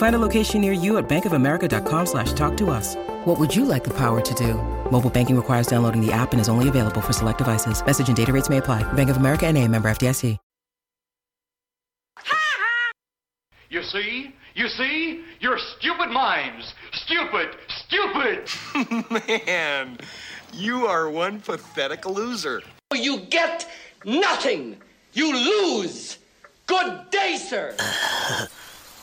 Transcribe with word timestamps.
Find 0.00 0.14
a 0.14 0.18
location 0.18 0.62
near 0.62 0.72
you 0.72 0.96
at 0.96 1.10
bankofamerica.com 1.10 2.06
slash 2.06 2.32
talk 2.32 2.56
to 2.56 2.70
us. 2.70 2.96
What 3.26 3.38
would 3.38 3.54
you 3.54 3.66
like 3.66 3.84
the 3.84 3.92
power 3.92 4.22
to 4.22 4.34
do? 4.34 4.54
Mobile 4.90 5.10
banking 5.10 5.36
requires 5.36 5.66
downloading 5.66 6.00
the 6.00 6.10
app 6.10 6.32
and 6.32 6.40
is 6.40 6.48
only 6.48 6.68
available 6.70 7.02
for 7.02 7.12
select 7.12 7.36
devices. 7.36 7.84
Message 7.84 8.08
and 8.08 8.16
data 8.16 8.32
rates 8.32 8.48
may 8.48 8.56
apply. 8.56 8.82
Bank 8.94 9.10
of 9.10 9.18
America 9.18 9.46
and 9.46 9.58
a 9.58 9.68
member 9.68 9.90
FDIC. 9.90 10.38
You 13.68 13.82
see? 13.82 14.34
You 14.54 14.68
see? 14.68 15.22
You're 15.38 15.58
stupid 15.76 16.08
minds. 16.08 16.72
Stupid. 16.92 17.56
Stupid. 17.68 18.48
Man, 19.46 19.98
you 20.54 20.86
are 20.86 21.10
one 21.10 21.40
pathetic 21.40 22.06
loser. 22.06 22.62
Oh, 22.90 22.96
you 22.96 23.20
get 23.28 23.68
nothing. 24.06 24.78
You 25.12 25.36
lose. 25.36 26.16
Good 26.66 27.10
day, 27.10 27.36
sir. 27.36 27.76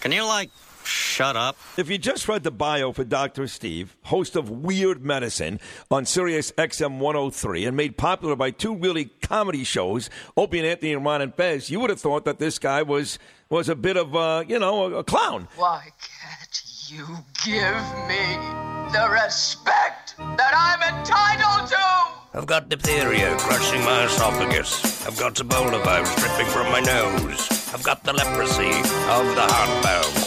Can 0.02 0.12
you, 0.12 0.26
like, 0.26 0.50
shut 0.88 1.36
up? 1.36 1.58
If 1.78 1.90
you 1.90 1.98
just 1.98 2.28
read 2.28 2.44
the 2.44 2.52
bio 2.52 2.92
for 2.92 3.04
Dr. 3.04 3.48
Steve, 3.48 3.96
host 4.04 4.36
of 4.36 4.50
Weird 4.50 5.04
Medicine 5.04 5.60
on 5.92 6.06
Sirius 6.06 6.52
XM 6.54 7.00
103 7.00 7.66
and 7.66 7.78
made 7.78 7.98
popular 7.98 8.36
by 8.36 8.52
two 8.52 8.76
really 8.76 9.06
comedy 9.22 9.64
shows, 9.64 10.10
Opie 10.36 10.60
and 10.60 10.68
Anthony 10.68 10.94
and 10.94 11.06
Ron 11.06 11.22
and 11.22 11.36
Fez, 11.36 11.70
you 11.70 11.80
would 11.80 11.90
have 11.90 12.00
thought 12.02 12.26
that 12.26 12.40
this 12.40 12.60
guy 12.60 12.82
was 12.82 13.20
was 13.50 13.70
a 13.70 13.76
bit 13.76 13.96
of, 13.96 14.16
uh, 14.16 14.44
you 14.48 14.60
know, 14.60 14.86
a, 14.94 15.00
a 15.00 15.04
clown. 15.04 15.48
Why 15.56 15.90
can't 16.02 16.64
you 16.90 17.06
give 17.46 18.08
me 18.08 18.24
the 18.92 19.08
respect 19.10 20.16
that 20.18 20.54
I'm 20.54 20.82
entitled 21.00 21.70
to? 21.70 22.18
I've 22.38 22.46
got 22.46 22.70
diphtheria 22.70 23.36
crushing 23.38 23.84
my 23.84 24.06
esophagus. 24.06 25.08
I've 25.08 25.18
got 25.18 25.36
Ebola 25.36 25.84
virus 25.84 26.14
dripping 26.16 26.46
from 26.48 26.72
my 26.72 26.82
nose. 26.82 27.74
I've 27.74 27.84
got 27.84 28.04
the 28.04 28.14
leprosy 28.14 28.70
of 28.70 29.26
the 29.36 29.42
heart 29.42 29.84
valve, 29.84 30.27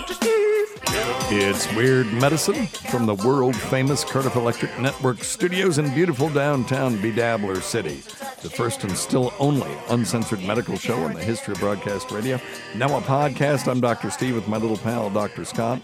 It's 1.33 1.73
Weird 1.75 2.11
Medicine 2.11 2.67
from 2.67 3.05
the 3.05 3.15
world 3.15 3.55
famous 3.55 4.03
Cardiff 4.03 4.35
Electric 4.35 4.77
Network 4.77 5.23
studios 5.23 5.77
in 5.77 5.93
beautiful 5.93 6.29
downtown 6.29 6.97
Bedabbler 6.97 7.61
City. 7.61 8.03
The 8.41 8.49
first 8.49 8.83
and 8.83 8.97
still 8.97 9.33
only 9.39 9.71
uncensored 9.87 10.43
medical 10.43 10.75
show 10.75 11.05
in 11.05 11.13
the 11.13 11.23
history 11.23 11.53
of 11.53 11.61
broadcast 11.61 12.11
radio. 12.11 12.37
Now 12.75 12.97
a 12.97 13.01
podcast. 13.01 13.69
I'm 13.69 13.79
Dr. 13.79 14.09
Steve 14.11 14.35
with 14.35 14.49
my 14.49 14.57
little 14.57 14.75
pal, 14.75 15.09
Dr. 15.09 15.45
Scott. 15.45 15.81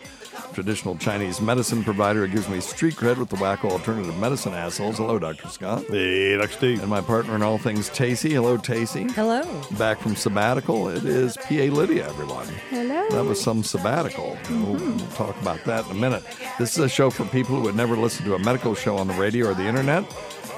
Traditional 0.53 0.95
Chinese 0.97 1.39
medicine 1.41 1.83
provider 1.83 2.25
who 2.25 2.33
gives 2.33 2.49
me 2.49 2.59
street 2.59 2.95
cred 2.95 3.17
with 3.17 3.29
the 3.29 3.35
wacko 3.37 3.71
alternative 3.71 4.17
medicine 4.17 4.53
assholes. 4.53 4.97
Hello, 4.97 5.19
Dr. 5.19 5.47
Scott. 5.49 5.85
Hey, 5.87 6.35
Dr. 6.37 6.51
Steve. 6.51 6.81
And 6.81 6.89
my 6.89 7.01
partner 7.01 7.35
in 7.35 7.41
all 7.43 7.57
things, 7.57 7.89
Tacie. 7.89 8.31
Hello, 8.31 8.57
Tacie. 8.57 9.11
Hello. 9.11 9.43
Back 9.77 9.99
from 9.99 10.15
sabbatical. 10.15 10.89
It 10.89 11.05
is 11.05 11.37
PA 11.37 11.53
Lydia, 11.53 12.07
everyone. 12.07 12.47
Hello. 12.69 13.07
That 13.09 13.25
was 13.25 13.39
some 13.41 13.63
sabbatical. 13.63 14.37
Oh, 14.49 14.63
we'll, 14.63 14.95
we'll 14.95 15.07
talk 15.09 15.39
about 15.41 15.63
that 15.65 15.85
in 15.85 15.91
a 15.91 15.99
minute. 15.99 16.23
This 16.57 16.77
is 16.77 16.79
a 16.79 16.89
show 16.89 17.09
for 17.09 17.25
people 17.25 17.55
who 17.55 17.61
would 17.63 17.75
never 17.75 17.95
listen 17.95 18.25
to 18.25 18.35
a 18.35 18.39
medical 18.39 18.73
show 18.75 18.97
on 18.97 19.07
the 19.07 19.13
radio 19.13 19.49
or 19.49 19.53
the 19.53 19.65
internet. 19.65 20.05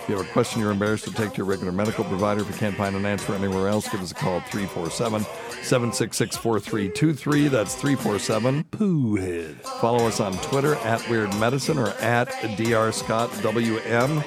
If 0.10 0.14
you 0.14 0.18
have 0.22 0.28
a 0.28 0.34
question 0.34 0.60
you're 0.60 0.72
embarrassed 0.72 1.04
to 1.04 1.14
take 1.14 1.34
to 1.34 1.38
your 1.38 1.46
regular 1.46 1.72
medical 1.72 2.04
provider, 2.04 2.42
if 2.42 2.48
you 2.48 2.56
can't 2.56 2.76
find 2.76 2.96
an 2.96 3.06
answer 3.06 3.36
anywhere 3.36 3.68
else, 3.68 3.88
give 3.88 4.02
us 4.02 4.10
a 4.10 4.16
call 4.16 4.38
at 4.38 4.50
347 4.50 5.22
766 5.62 6.36
4323. 6.36 7.48
That's 7.48 7.76
347 7.76 8.64
Poohead. 8.72 9.54
Follow 9.80 10.08
us 10.08 10.20
on 10.20 10.34
Twitter 10.40 10.74
at 10.78 11.08
Weird 11.12 11.32
Medicine 11.36 11.78
or 11.78 11.90
at 12.00 12.28
Dr. 12.58 12.92
Scott 12.92 13.30
WM. 13.44 14.24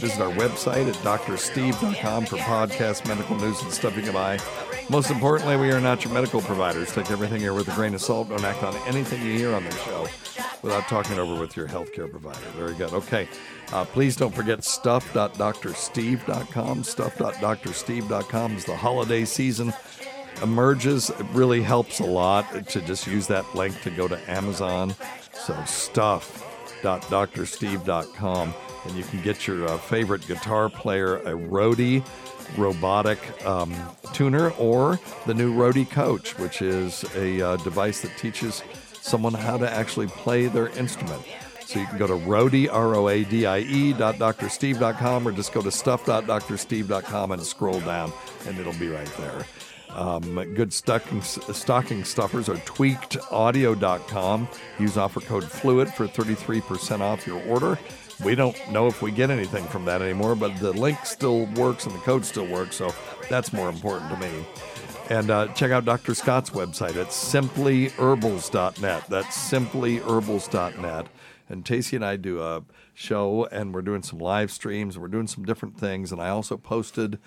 Visit 0.00 0.20
our 0.20 0.32
website 0.32 0.88
at 0.88 0.96
doctorsteve.com 1.04 2.26
for 2.26 2.36
podcasts, 2.38 3.06
medical 3.06 3.36
news, 3.36 3.62
and 3.62 3.72
stuff 3.72 3.96
you 3.96 4.02
can 4.02 4.14
buy. 4.14 4.40
Most 4.90 5.10
importantly, 5.10 5.56
we 5.56 5.72
are 5.72 5.80
not 5.80 6.04
your 6.04 6.12
medical 6.12 6.42
providers. 6.42 6.92
Take 6.92 7.10
everything 7.10 7.40
here 7.40 7.54
with 7.54 7.66
a 7.68 7.74
grain 7.74 7.94
of 7.94 8.02
salt. 8.02 8.28
Don't 8.28 8.44
act 8.44 8.62
on 8.62 8.76
anything 8.86 9.22
you 9.22 9.32
hear 9.36 9.54
on 9.54 9.64
this 9.64 9.82
show 9.82 10.06
without 10.62 10.86
talking 10.88 11.18
over 11.18 11.40
with 11.40 11.56
your 11.56 11.66
healthcare 11.66 12.10
provider. 12.10 12.38
Very 12.56 12.74
good. 12.74 12.92
Okay. 12.92 13.26
Uh, 13.72 13.86
please 13.86 14.14
don't 14.14 14.34
forget 14.34 14.62
stuff.doctorsteve.com. 14.62 16.84
Stuff.doctorsteve.com 16.84 18.56
is 18.56 18.66
the 18.66 18.76
holiday 18.76 19.24
season 19.24 19.72
emerges. 20.42 21.08
It 21.10 21.26
really 21.32 21.62
helps 21.62 22.00
a 22.00 22.06
lot 22.06 22.68
to 22.68 22.82
just 22.82 23.06
use 23.06 23.26
that 23.28 23.54
link 23.54 23.80
to 23.82 23.90
go 23.90 24.06
to 24.06 24.30
Amazon. 24.30 24.94
So 25.32 25.56
stuff.doctorsteve.com 25.64 28.54
and 28.84 28.94
you 28.94 29.04
can 29.04 29.22
get 29.22 29.46
your 29.46 29.66
uh, 29.66 29.78
favorite 29.78 30.26
guitar 30.26 30.68
player 30.68 31.16
a 31.18 31.32
Roadie 31.32 32.04
robotic 32.56 33.18
um, 33.46 33.74
tuner 34.12 34.50
or 34.52 34.98
the 35.26 35.34
new 35.34 35.54
Roadie 35.54 35.88
Coach, 35.88 36.38
which 36.38 36.62
is 36.62 37.04
a 37.16 37.40
uh, 37.40 37.56
device 37.56 38.00
that 38.02 38.16
teaches 38.16 38.62
someone 38.92 39.34
how 39.34 39.56
to 39.56 39.70
actually 39.70 40.06
play 40.06 40.46
their 40.46 40.68
instrument. 40.70 41.22
So 41.66 41.80
you 41.80 41.86
can 41.86 41.98
go 41.98 42.06
to 42.06 42.14
Roadie, 42.14 42.68
R-O-A-D-I-E, 42.70 43.92
dot 43.94 44.16
doctorsteve.com 44.16 45.26
or 45.26 45.32
just 45.32 45.52
go 45.52 45.62
to 45.62 45.70
stuff.doctorsteve.com 45.70 47.32
and 47.32 47.42
scroll 47.42 47.80
down 47.80 48.12
and 48.46 48.58
it'll 48.58 48.74
be 48.74 48.88
right 48.88 49.10
there. 49.16 49.44
Um, 49.90 50.34
good 50.54 50.72
stocking, 50.72 51.22
stocking 51.22 52.04
stuffers 52.04 52.48
are 52.48 52.56
tweakedaudio.com. 52.56 54.48
Use 54.78 54.96
offer 54.96 55.20
code 55.20 55.44
FLUID 55.44 55.94
for 55.94 56.06
33% 56.06 57.00
off 57.00 57.26
your 57.26 57.42
order. 57.44 57.78
We 58.22 58.34
don't 58.34 58.56
know 58.70 58.86
if 58.86 59.02
we 59.02 59.10
get 59.10 59.30
anything 59.30 59.64
from 59.64 59.84
that 59.86 60.02
anymore, 60.02 60.34
but 60.34 60.56
the 60.58 60.72
link 60.72 61.04
still 61.04 61.46
works 61.46 61.86
and 61.86 61.94
the 61.94 62.00
code 62.00 62.24
still 62.24 62.46
works, 62.46 62.76
so 62.76 62.94
that's 63.28 63.52
more 63.52 63.68
important 63.68 64.10
to 64.10 64.16
me. 64.16 64.44
And 65.10 65.30
uh, 65.30 65.48
check 65.48 65.70
out 65.70 65.84
Dr. 65.84 66.14
Scott's 66.14 66.50
website. 66.50 66.96
It's 66.96 67.32
simplyherbals.net. 67.32 69.04
That's 69.08 69.50
simplyherbals.net. 69.50 71.06
And 71.48 71.64
Tacie 71.64 71.96
and 71.96 72.04
I 72.04 72.16
do 72.16 72.40
a 72.40 72.64
show, 72.94 73.44
and 73.46 73.74
we're 73.74 73.82
doing 73.82 74.02
some 74.02 74.18
live 74.18 74.50
streams, 74.50 74.96
and 74.96 75.02
we're 75.02 75.08
doing 75.08 75.26
some 75.26 75.44
different 75.44 75.78
things. 75.78 76.10
And 76.10 76.22
I 76.22 76.30
also 76.30 76.56
posted 76.56 77.18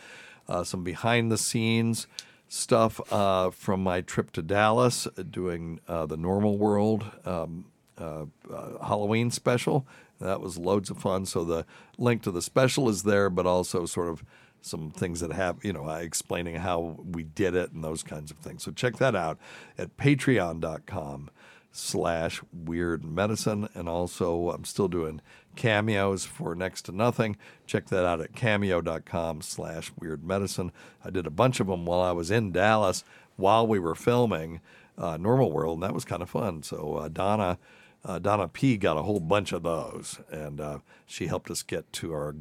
uh, 0.48 0.64
some 0.64 0.84
behind 0.84 1.32
the 1.32 1.38
scenes 1.38 2.08
stuff 2.48 3.02
uh, 3.12 3.52
from 3.52 3.84
my 3.84 4.02
trip 4.02 4.32
to 4.32 4.42
Dallas, 4.42 5.08
doing 5.30 5.80
uh, 5.88 6.06
the 6.06 6.18
Normal 6.18 6.58
World 6.58 7.06
um, 7.26 7.66
uh, 8.00 8.26
uh, 8.52 8.86
Halloween 8.86 9.32
special. 9.32 9.86
That 10.20 10.42
was 10.42 10.58
loads 10.58 10.90
of 10.90 10.98
fun. 10.98 11.26
So 11.26 11.44
the 11.44 11.66
link 11.98 12.22
to 12.24 12.32
the 12.32 12.42
special 12.42 12.90
is 12.90 13.04
there, 13.04 13.30
but 13.30 13.46
also 13.46 13.86
sort 13.86 14.10
of 14.10 14.24
some 14.62 14.92
things 14.92 15.20
that 15.20 15.32
have, 15.32 15.64
you 15.64 15.74
know, 15.74 15.90
uh, 15.90 15.98
explaining 15.98 16.56
how 16.56 16.98
we 17.04 17.24
did 17.24 17.56
it 17.56 17.72
and 17.72 17.84
those 17.84 18.04
kinds 18.04 18.32
of 18.32 18.38
things. 18.38 18.64
So 18.64 18.72
check 18.72 18.98
that 18.98 19.16
out 19.16 19.38
at 19.78 19.98
patreon.com 19.98 21.30
slash 21.72 22.42
weird 22.52 23.04
medicine. 23.04 23.70
And 23.74 23.88
also, 23.88 24.50
I'm 24.50 24.66
still 24.66 24.88
doing 24.88 25.22
cameos 25.56 26.26
for 26.26 26.56
next 26.56 26.84
to 26.84 26.92
nothing. 26.92 27.38
Check 27.66 27.88
that 27.88 28.06
out 28.06 28.20
at 28.20 28.36
cameo.com 28.36 29.42
slash 29.42 29.92
weird 30.00 30.24
medicine. 30.24 30.72
I 31.04 31.12
did 31.12 31.28
a 31.28 31.32
bunch 31.32 31.60
of 31.60 31.68
them 31.68 31.86
while 31.86 32.02
I 32.02 32.12
was 32.12 32.32
in 32.32 32.52
Dallas 32.52 33.04
while 33.36 33.68
we 33.68 33.78
were 33.78 33.96
filming 33.96 34.62
uh, 34.98 35.18
Normal 35.18 35.52
World, 35.52 35.76
and 35.76 35.84
that 35.84 35.94
was 35.94 36.06
kind 36.06 36.24
of 36.24 36.30
fun. 36.30 36.64
So, 36.64 36.96
uh, 36.96 37.08
Donna. 37.08 37.60
Uh, 38.08 38.20
Donna 38.20 38.48
P 38.48 38.78
got 38.78 38.96
a 38.96 39.02
whole 39.02 39.20
bunch 39.20 39.52
of 39.52 39.64
those, 39.64 40.22
and 40.32 40.62
uh, 40.62 40.80
she 41.06 41.28
helped 41.28 41.52
us 41.52 41.62
get 41.62 41.92
to 41.92 42.14
our 42.14 42.36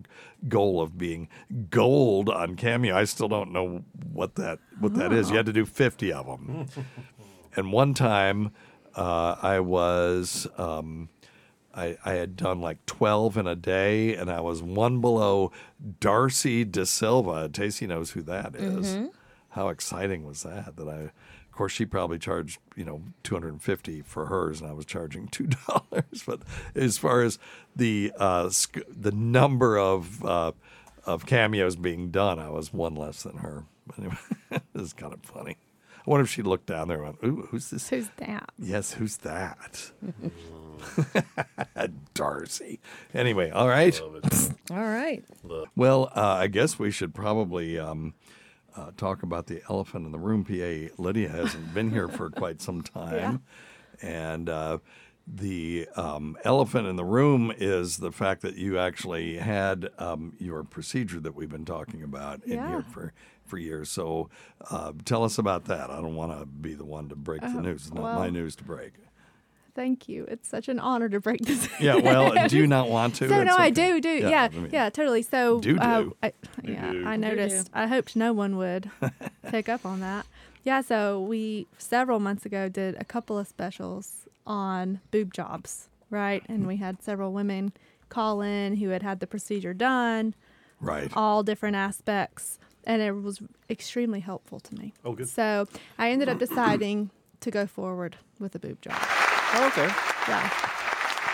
goal 0.48 0.80
of 0.80 0.96
being 0.96 1.28
gold 1.70 2.30
on 2.30 2.54
Cameo. 2.54 2.96
I 2.96 3.02
still 3.02 3.26
don't 3.26 3.50
know 3.50 3.82
what 4.12 4.36
that 4.36 4.60
what 4.78 4.94
that 4.94 5.12
is. 5.12 5.28
You 5.28 5.36
had 5.36 5.46
to 5.46 5.52
do 5.52 5.66
fifty 5.66 6.12
of 6.12 6.26
them, 6.26 6.68
and 7.56 7.72
one 7.72 7.94
time 7.94 8.52
uh, 8.94 9.34
I 9.42 9.58
was 9.58 10.46
um, 10.56 11.08
I, 11.74 11.98
I 12.04 12.12
had 12.12 12.36
done 12.36 12.60
like 12.60 12.86
twelve 12.86 13.36
in 13.36 13.48
a 13.48 13.56
day, 13.56 14.14
and 14.14 14.30
I 14.30 14.42
was 14.42 14.62
one 14.62 15.00
below 15.00 15.50
Darcy 15.98 16.64
De 16.64 16.86
Silva. 16.86 17.48
Tacie 17.48 17.88
knows 17.88 18.12
who 18.12 18.22
that 18.22 18.54
is. 18.54 18.96
How 19.48 19.68
exciting 19.70 20.24
was 20.24 20.44
that? 20.44 20.76
That 20.76 20.88
I. 20.88 21.10
Of 21.56 21.58
course, 21.58 21.72
she 21.72 21.86
probably 21.86 22.18
charged 22.18 22.58
you 22.76 22.84
know 22.84 23.00
two 23.22 23.34
hundred 23.34 23.54
and 23.54 23.62
fifty 23.62 24.02
for 24.02 24.26
hers, 24.26 24.60
and 24.60 24.68
I 24.68 24.74
was 24.74 24.84
charging 24.84 25.26
two 25.32 25.46
dollars. 25.46 26.22
But 26.26 26.40
as 26.74 26.98
far 26.98 27.22
as 27.22 27.38
the 27.74 28.12
uh, 28.18 28.50
sc- 28.50 28.82
the 28.86 29.10
number 29.10 29.78
of 29.78 30.22
uh, 30.22 30.52
of 31.06 31.24
cameos 31.24 31.74
being 31.74 32.10
done, 32.10 32.38
I 32.38 32.50
was 32.50 32.74
one 32.74 32.94
less 32.94 33.22
than 33.22 33.38
her. 33.38 33.64
But 33.86 33.98
anyway, 34.00 34.16
it 34.50 34.62
was 34.74 34.92
kind 34.92 35.14
of 35.14 35.22
funny. 35.22 35.56
I 36.06 36.10
wonder 36.10 36.24
if 36.24 36.30
she 36.30 36.42
looked 36.42 36.66
down 36.66 36.88
there 36.88 37.02
and 37.02 37.16
went, 37.22 37.24
"Ooh, 37.24 37.48
who's 37.50 37.70
this? 37.70 37.88
Who's 37.88 38.10
that? 38.18 38.50
Yes, 38.58 38.92
who's 38.92 39.16
that?" 39.18 39.92
Darcy. 42.12 42.80
Anyway, 43.14 43.48
all 43.48 43.66
right. 43.66 43.98
All 44.70 44.76
right. 44.76 45.24
Well, 45.74 46.12
uh, 46.14 46.20
I 46.38 46.48
guess 46.48 46.78
we 46.78 46.90
should 46.90 47.14
probably 47.14 47.78
um, 47.78 48.12
uh, 48.76 48.90
talk 48.96 49.22
about 49.22 49.46
the 49.46 49.62
elephant 49.70 50.06
in 50.06 50.12
the 50.12 50.18
room. 50.18 50.44
PA 50.44 50.92
Lydia 51.02 51.28
hasn't 51.28 51.72
been 51.74 51.90
here 51.90 52.08
for 52.08 52.30
quite 52.42 52.60
some 52.60 52.82
time. 52.82 53.42
And 54.02 54.48
uh, 54.48 54.78
the 55.26 55.88
um, 55.96 56.36
elephant 56.44 56.86
in 56.86 56.96
the 56.96 57.04
room 57.04 57.52
is 57.56 57.96
the 57.96 58.12
fact 58.12 58.42
that 58.42 58.56
you 58.56 58.78
actually 58.78 59.38
had 59.38 59.88
um, 59.98 60.34
your 60.38 60.62
procedure 60.64 61.20
that 61.20 61.34
we've 61.34 61.48
been 61.50 61.64
talking 61.64 62.02
about 62.02 62.44
in 62.44 62.52
Yeah. 62.54 62.68
here 62.68 62.82
for, 62.82 63.12
for 63.44 63.58
years. 63.58 63.88
So 63.90 64.28
uh, 64.70 64.92
tell 65.04 65.24
us 65.24 65.38
about 65.38 65.64
that. 65.66 65.90
I 65.90 65.96
don't 65.96 66.14
want 66.14 66.38
to 66.38 66.46
be 66.46 66.74
the 66.74 66.84
one 66.84 67.08
to 67.08 67.16
break 67.16 67.40
the 67.40 67.48
Oh, 67.48 67.60
news. 67.60 67.86
It's 67.86 67.94
not 67.94 68.04
well- 68.04 68.18
my 68.18 68.30
news 68.30 68.54
to 68.56 68.64
break. 68.64 68.92
Thank 69.76 70.08
you. 70.08 70.24
It's 70.28 70.48
such 70.48 70.68
an 70.68 70.80
honor 70.80 71.08
to 71.10 71.20
break 71.20 71.42
this. 71.42 71.68
Yeah, 71.78 71.94
well, 72.08 72.48
do 72.48 72.56
you 72.56 72.66
not 72.66 72.88
want 72.88 73.14
to? 73.16 73.28
So 73.28 73.36
It's 73.42 73.44
no, 73.50 73.56
I 73.56 73.68
do, 73.70 74.00
do, 74.00 74.08
yeah, 74.08 74.48
I 74.50 74.56
mean, 74.56 74.70
yeah, 74.72 74.88
totally. 74.90 75.20
So, 75.22 75.60
Do, 75.60 75.78
uh, 75.78 76.00
do. 76.02 76.16
I, 76.22 76.32
yeah, 76.64 76.92
do. 76.92 77.06
I 77.06 77.16
Do, 77.16 77.22
do. 77.22 77.28
noticed. 77.28 77.70
I 77.74 77.86
hoped 77.86 78.16
no 78.16 78.32
one 78.32 78.56
would 78.56 78.90
pick 79.50 79.68
up 79.68 79.84
on 79.86 80.00
that. 80.00 80.26
Yeah, 80.64 80.80
so 80.80 81.20
we 81.20 81.66
several 81.78 82.18
months 82.20 82.44
ago 82.46 82.68
did 82.70 82.96
a 82.98 83.04
couple 83.04 83.38
of 83.38 83.46
specials 83.46 84.26
on 84.46 85.00
boob 85.10 85.32
jobs, 85.34 85.88
right? 86.10 86.42
And 86.48 86.66
we 86.66 86.76
had 86.78 87.02
several 87.02 87.32
women 87.32 87.72
call 88.08 88.40
in 88.40 88.76
who 88.76 88.88
had 88.88 89.02
had 89.02 89.20
the 89.20 89.26
procedure 89.26 89.74
done, 89.74 90.34
Right. 90.80 91.12
all 91.14 91.42
different 91.42 91.76
aspects, 91.76 92.58
and 92.84 93.02
it 93.02 93.12
was 93.12 93.40
extremely 93.68 94.20
helpful 94.20 94.58
to 94.60 94.74
me. 94.74 94.94
Oh, 95.04 95.12
good. 95.12 95.28
So 95.28 95.68
I 95.98 96.10
ended 96.10 96.28
up 96.30 96.38
deciding 96.38 97.10
to 97.40 97.50
go 97.50 97.66
forward 97.66 98.16
with 98.40 98.54
a 98.54 98.58
boob 98.58 98.80
job. 98.80 98.96
Oh, 99.58 99.66
okay. 99.68 99.86
Yeah. 100.28 100.48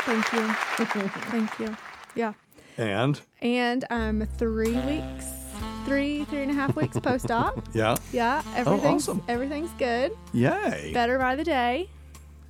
Thank 0.04 0.32
you. 0.32 0.48
Thank 1.30 1.58
you. 1.58 1.76
Yeah. 2.14 2.32
And 2.76 3.20
And 3.40 3.84
I'm 3.90 4.26
three 4.38 4.72
weeks, 4.72 5.26
three, 5.84 6.24
three 6.24 6.42
and 6.42 6.50
a 6.50 6.54
half 6.54 6.74
weeks 6.76 6.98
post 6.98 7.30
op. 7.30 7.62
yeah, 7.74 7.96
Yeah. 8.12 8.42
Oh, 8.46 8.52
everything's 8.56 9.08
awesome. 9.08 9.22
everything's 9.28 9.70
good. 9.72 10.12
yay. 10.32 10.90
Better 10.94 11.18
by 11.18 11.36
the 11.36 11.44
day. 11.44 11.88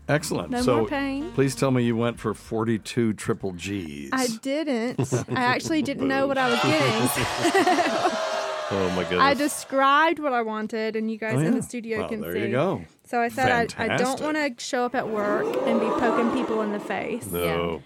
Excellent. 0.08 0.50
No 0.50 0.60
so 0.62 0.78
more 0.80 0.88
pain. 0.88 1.30
please 1.32 1.54
tell 1.54 1.70
me 1.70 1.84
you 1.84 1.96
went 1.96 2.18
for 2.18 2.34
42 2.34 3.12
triple 3.14 3.52
G's. 3.52 4.10
I 4.12 4.26
didn't. 4.42 5.00
I 5.30 5.42
actually 5.44 5.82
didn't 5.82 6.08
know 6.08 6.26
what 6.26 6.38
I 6.38 6.50
was 6.50 6.60
getting. 6.62 8.08
Oh 8.74 8.88
my 8.96 9.02
goodness. 9.02 9.20
I 9.20 9.34
described 9.34 10.18
what 10.18 10.32
I 10.32 10.40
wanted, 10.40 10.96
and 10.96 11.10
you 11.10 11.18
guys 11.18 11.34
Oh, 11.34 11.40
in 11.40 11.54
the 11.54 11.60
studio 11.62 11.98
Well, 11.98 12.08
can 12.08 12.22
there 12.22 12.32
see. 12.32 12.38
There 12.38 12.48
you 12.48 12.54
go. 12.54 12.82
So 13.12 13.20
I 13.20 13.28
said 13.28 13.74
I, 13.76 13.84
I 13.84 13.96
don't 13.98 14.22
want 14.22 14.38
to 14.38 14.64
show 14.64 14.86
up 14.86 14.94
at 14.94 15.06
work 15.06 15.44
and 15.66 15.78
be 15.78 15.84
poking 15.86 16.30
people 16.32 16.62
in 16.62 16.72
the 16.72 16.80
face. 16.80 17.26
no. 17.30 17.82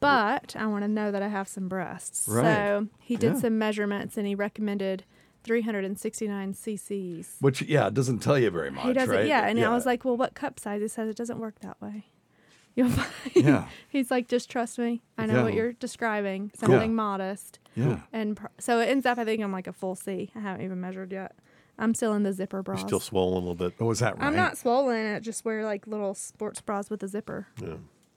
But 0.00 0.54
I 0.54 0.66
want 0.66 0.84
to 0.84 0.88
know 0.88 1.10
that 1.10 1.22
I 1.22 1.28
have 1.28 1.48
some 1.48 1.66
breasts. 1.66 2.28
Right. 2.28 2.44
So 2.44 2.88
he 3.00 3.16
did 3.16 3.32
Yeah. 3.32 3.40
some 3.40 3.56
measurements 3.56 4.18
and 4.18 4.26
he 4.26 4.34
recommended 4.34 5.04
369 5.44 6.52
cc's. 6.52 7.36
Which, 7.40 7.62
yeah, 7.62 7.86
it 7.86 7.94
doesn't 7.94 8.18
tell 8.18 8.38
you 8.38 8.50
very 8.50 8.70
much, 8.70 8.84
he 8.84 8.92
doesn't, 8.92 9.08
right? 9.16 9.26
yeah. 9.26 9.46
And 9.48 9.58
I 9.64 9.70
was 9.70 9.86
like, 9.86 10.04
well, 10.04 10.18
what 10.18 10.34
cup 10.34 10.60
size? 10.60 10.82
He 10.82 10.88
says 10.88 11.08
it 11.08 11.16
doesn't 11.16 11.38
work 11.38 11.60
that 11.60 11.80
way. 11.80 12.04
You'll 12.76 12.90
find. 12.90 13.08
Yeah. 13.34 13.68
He's 13.88 14.10
like, 14.10 14.28
just 14.28 14.50
trust 14.50 14.78
me. 14.78 15.00
I 15.16 15.24
know 15.24 15.42
what 15.42 15.54
you're 15.54 15.72
describing. 15.72 16.52
Something 16.54 16.94
modest. 16.94 17.60
yeah. 17.74 18.00
And 18.12 18.36
pr- 18.36 18.48
so 18.58 18.80
it 18.80 18.90
ends 18.90 19.06
up, 19.06 19.16
I 19.16 19.24
think 19.24 19.42
I'm 19.42 19.52
like 19.52 19.68
a 19.68 19.72
full 19.72 19.96
C. 19.96 20.30
I 20.36 20.40
haven't 20.40 20.62
even 20.66 20.78
measured 20.82 21.12
yet. 21.12 21.34
I'm 21.78 21.94
still 21.94 22.14
in 22.14 22.22
the 22.22 22.32
zipper 22.32 22.62
bras. 22.62 22.80
Still 22.80 23.00
swollen 23.00 23.34
a 23.34 23.38
little 23.48 23.54
bit. 23.54 23.74
Oh, 23.80 23.90
is 23.90 23.98
that 23.98 24.16
right? 24.18 24.26
I'm 24.26 24.34
not 24.36 24.56
swollen. 24.56 25.14
I 25.14 25.20
just 25.20 25.44
wear 25.44 25.64
like 25.64 25.86
little 25.86 26.14
sports 26.14 26.60
bras 26.60 26.88
with 26.90 27.02
a 27.02 27.08
zipper 27.08 27.48
Yeah. 27.60 27.74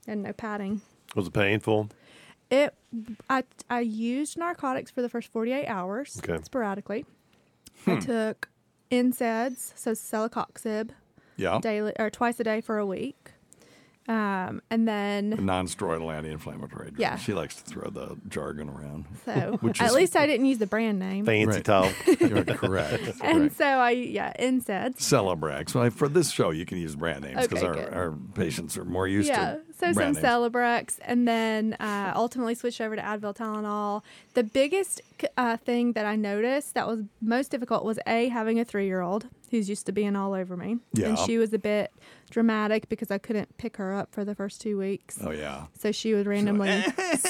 and 0.08 0.24
no 0.24 0.34
padding. 0.34 0.82
Was 1.16 1.28
it 1.28 1.34
painful? 1.34 1.90
It, 2.50 2.74
I, 3.30 3.44
I 3.70 3.82
used 3.82 4.38
narcotics 4.38 4.92
for 4.92 5.02
the 5.02 5.10
first 5.10 5.32
48 5.32 5.68
hours 5.68 6.20
Okay. 6.24 6.42
sporadically. 6.44 7.06
Hmm. 7.86 7.92
I 7.92 8.00
took 8.00 8.50
NSAIDs, 8.92 9.74
so 9.76 9.92
celecoxib, 9.92 10.90
Yeah. 11.38 11.60
daily 11.62 11.94
or 12.00 12.10
twice 12.10 12.40
a 12.40 12.44
day 12.44 12.62
for 12.62 12.78
a 12.78 12.86
week. 12.86 13.32
Um, 14.10 14.64
and 14.72 14.88
then 14.88 15.30
Non 15.46 15.68
steroidal 15.68 16.12
anti 16.12 16.32
inflammatory 16.32 16.88
drug. 16.90 17.00
Yeah. 17.00 17.16
She 17.18 17.34
likes 17.36 17.58
to 17.58 17.64
throw 17.64 17.92
the 17.92 18.18
jargon 18.28 18.68
around. 18.68 19.06
so 19.24 19.58
Which 19.62 19.80
at 19.80 19.90
is- 19.90 19.94
least 19.94 20.16
I 20.18 20.26
didn't 20.26 20.48
use 20.48 20.58
the 20.58 20.66
brand 20.66 20.98
name. 20.98 21.26
Fancy 21.28 21.58
Right. 21.58 21.64
talk. 21.64 21.94
You're 22.20 22.44
correct. 22.44 23.04
And 23.22 23.38
correct. 23.52 23.58
so 23.58 23.66
I 23.66 23.92
yeah 23.92 24.34
NSAIDs. 24.40 24.96
Celebrex. 24.98 25.76
Well, 25.76 25.90
for 25.92 26.08
this 26.10 26.32
show, 26.32 26.50
you 26.50 26.66
can 26.66 26.80
use 26.80 26.96
brand 26.96 27.24
names 27.24 27.46
because 27.48 27.64
Okay, 27.64 27.86
our, 27.86 27.94
our 28.06 28.12
patients 28.34 28.78
are 28.78 28.86
more 28.86 29.08
used 29.08 29.28
yeah, 29.30 29.56
to 29.58 29.62
so 29.78 29.94
some 29.94 30.04
names. 30.06 30.18
Celebrex, 30.18 30.98
and 31.04 31.28
then 31.28 31.76
uh, 31.80 32.12
ultimately 32.16 32.56
switched 32.56 32.82
over 32.82 32.96
to 32.96 33.02
Advil 33.04 33.36
Tylenol. 33.36 34.02
The 34.34 34.44
biggest 34.44 35.02
uh, 35.38 35.58
thing 35.58 35.94
that 35.94 36.06
I 36.08 36.16
noticed 36.16 36.74
that 36.74 36.88
was 36.88 37.02
most 37.22 37.52
difficult 37.52 37.86
was 37.86 38.00
a 38.08 38.30
having 38.30 38.60
a 38.60 38.66
three 38.66 38.88
year 38.88 39.02
old 39.02 39.28
who's 39.52 39.70
used 39.70 39.86
to 39.86 39.92
being 39.92 40.16
all 40.16 40.34
over 40.34 40.58
me, 40.58 40.78
Yeah. 40.94 41.10
and 41.10 41.20
she 41.20 41.38
was 41.38 41.54
a 41.54 41.60
bit 41.60 41.92
dramatic 42.30 42.90
because 42.90 43.12
I 43.12 43.18
couldn't 43.18 43.58
pick 43.58 43.78
her 43.78 43.94
up 43.94 44.14
for 44.14 44.24
the 44.24 44.36
first 44.36 44.62
two 44.62 44.78
weeks. 44.78 45.20
Oh, 45.24 45.32
yeah. 45.32 45.66
So 45.78 45.92
she 45.92 46.14
would 46.14 46.28
randomly 46.28 46.84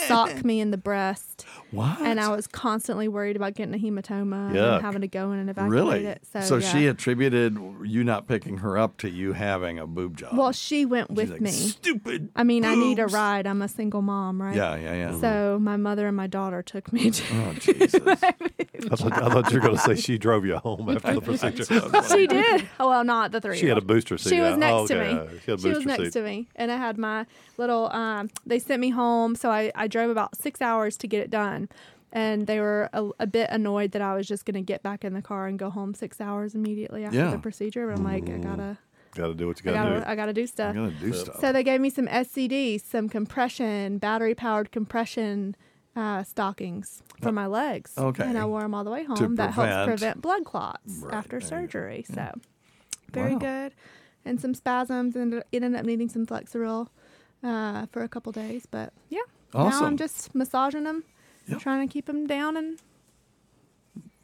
sock 0.07 0.43
me 0.45 0.59
in 0.59 0.71
the 0.71 0.77
breast, 0.77 1.45
What? 1.71 1.99
and 2.01 2.19
I 2.19 2.29
was 2.35 2.47
constantly 2.47 3.07
worried 3.07 3.35
about 3.35 3.53
getting 3.55 3.73
a 3.73 3.77
hematoma 3.77 4.51
Yuck. 4.51 4.73
and 4.75 4.81
having 4.81 5.01
to 5.01 5.07
go 5.07 5.31
in 5.31 5.39
and 5.39 5.49
evacuate 5.49 5.71
Really? 5.71 6.05
it. 6.05 6.23
So, 6.43 6.57
yeah. 6.57 6.71
she 6.71 6.87
attributed 6.87 7.57
you 7.83 8.03
not 8.03 8.27
picking 8.27 8.57
her 8.57 8.77
up 8.77 8.97
to 8.97 9.09
you 9.09 9.33
having 9.33 9.79
a 9.79 9.87
boob 9.87 10.17
job. 10.17 10.37
well, 10.37 10.51
she 10.51 10.85
went 10.85 11.09
with 11.11 11.29
like, 11.31 11.41
me. 11.41 11.51
Stupid. 11.51 12.29
I 12.35 12.43
mean, 12.43 12.65
I 12.65 12.75
need 12.75 12.99
a 12.99 13.07
ride. 13.07 13.47
I'm 13.47 13.61
a 13.61 13.67
single 13.67 14.01
mom, 14.01 14.41
right? 14.41 14.55
Yeah, 14.55 14.75
yeah, 14.75 14.93
yeah. 14.93 15.19
So 15.19 15.57
my 15.61 15.77
mother 15.77 16.07
and 16.07 16.15
my 16.17 16.27
daughter 16.27 16.61
took 16.61 16.91
me 16.93 17.11
to. 17.11 17.23
oh, 17.33 17.53
Jesus. 17.59 17.95
I 18.03 18.95
thought, 18.95 19.11
I 19.23 19.29
thought 19.29 19.51
you 19.51 19.59
were 19.59 19.65
going 19.65 19.75
to 19.77 19.81
say 19.81 19.95
she 19.95 20.17
drove 20.17 20.45
you 20.45 20.57
home 20.57 20.89
after 20.95 21.13
the 21.15 21.21
procedure. 21.21 21.63
she 22.09 22.27
did. 22.27 22.67
Oh 22.79 22.89
well, 22.89 23.03
not 23.03 23.31
the 23.31 23.41
three. 23.41 23.57
She 23.57 23.67
had 23.67 23.77
a 23.77 23.81
booster 23.81 24.17
seat. 24.17 24.29
She 24.29 24.39
was 24.41 24.57
next 24.57 24.73
Oh, 24.73 24.87
to 24.89 24.99
okay. 25.01 25.33
me. 25.33 25.39
She 25.45 25.57
She 25.57 25.69
was 25.69 25.85
next 25.85 26.03
seat. 26.03 26.13
to 26.13 26.21
me, 26.21 26.47
and 26.55 26.71
I 26.71 26.77
had 26.77 26.97
my 26.97 27.25
little. 27.57 27.91
Um, 27.91 28.29
they 28.45 28.59
sent 28.59 28.79
me 28.81 28.89
home, 28.89 29.35
so 29.35 29.49
I 29.49 29.71
I 29.75 29.87
drove 29.87 30.09
about 30.09 30.35
six 30.37 30.61
hours 30.61 30.97
to 30.97 31.07
get 31.07 31.21
it 31.21 31.29
done. 31.29 31.69
And 32.11 32.47
they 32.47 32.59
were 32.59 32.89
a, 32.91 33.07
a 33.19 33.27
bit 33.27 33.51
annoyed 33.51 33.91
that 33.91 34.01
I 34.01 34.15
was 34.15 34.27
just 34.27 34.43
going 34.43 34.55
to 34.55 34.61
get 34.61 34.81
back 34.81 35.05
in 35.05 35.13
the 35.13 35.21
car 35.21 35.45
and 35.45 35.59
go 35.59 35.69
home 35.69 35.93
six 35.93 36.19
hours 36.19 36.55
immediately 36.55 37.05
after 37.05 37.15
Yeah. 37.19 37.29
the 37.29 37.37
procedure. 37.37 37.85
But 37.85 37.99
I'm 37.99 38.03
like, 38.03 38.27
I 38.27 38.37
gotta, 38.39 38.77
Got 39.13 39.27
to 39.27 39.33
do 39.35 39.45
what 39.45 39.59
you 39.59 39.63
got 39.65 39.71
to 39.73 39.77
gotta, 39.89 39.99
do. 39.99 40.05
I 40.07 40.15
gotta 40.15 40.33
do 40.33 40.47
stuff. 40.47 40.69
I'm 40.69 40.75
going 40.75 40.91
to 40.97 40.99
do 40.99 41.13
stuff. 41.13 41.39
So 41.39 41.51
they 41.53 41.61
gave 41.63 41.79
me 41.79 41.91
some 41.91 42.07
SCDs, 42.07 42.81
some 42.83 43.09
compression, 43.09 43.99
battery 43.99 44.33
powered 44.33 44.71
compression 44.71 45.55
uh, 45.95 46.23
stockings 46.23 47.03
for 47.21 47.31
my 47.31 47.45
legs. 47.45 47.93
Okay. 47.95 48.23
And 48.23 48.39
I 48.39 48.45
wore 48.45 48.61
them 48.61 48.73
all 48.73 48.83
the 48.83 48.89
way 48.89 49.03
home. 49.03 49.35
That 49.35 49.51
helps 49.53 49.67
prevent- 49.67 49.87
prevent 49.89 50.21
blood 50.23 50.45
clots 50.45 50.81
Right, 51.03 51.13
after 51.13 51.37
there 51.37 51.41
you 51.41 51.45
surgery. 51.47 52.05
So 52.11 52.31
very 53.13 53.33
Wow. 53.33 53.39
good. 53.39 53.73
And 54.29 54.39
some 54.39 54.53
spasms, 54.53 55.15
and 55.15 55.33
it 55.33 55.47
ended 55.51 55.75
up 55.79 55.85
needing 55.85 56.07
some 56.07 56.27
Flexeril 56.27 56.87
uh, 57.43 57.87
for 57.91 58.03
a 58.03 58.07
couple 58.07 58.31
days. 58.31 58.67
But 58.69 58.93
yeah, 59.09 59.21
now 59.55 59.83
I'm 59.83 59.97
just 59.97 60.35
massaging 60.35 60.83
them, 60.83 61.03
trying 61.59 61.87
to 61.87 61.91
keep 61.91 62.05
them 62.05 62.27
down 62.27 62.55
and 62.55 62.77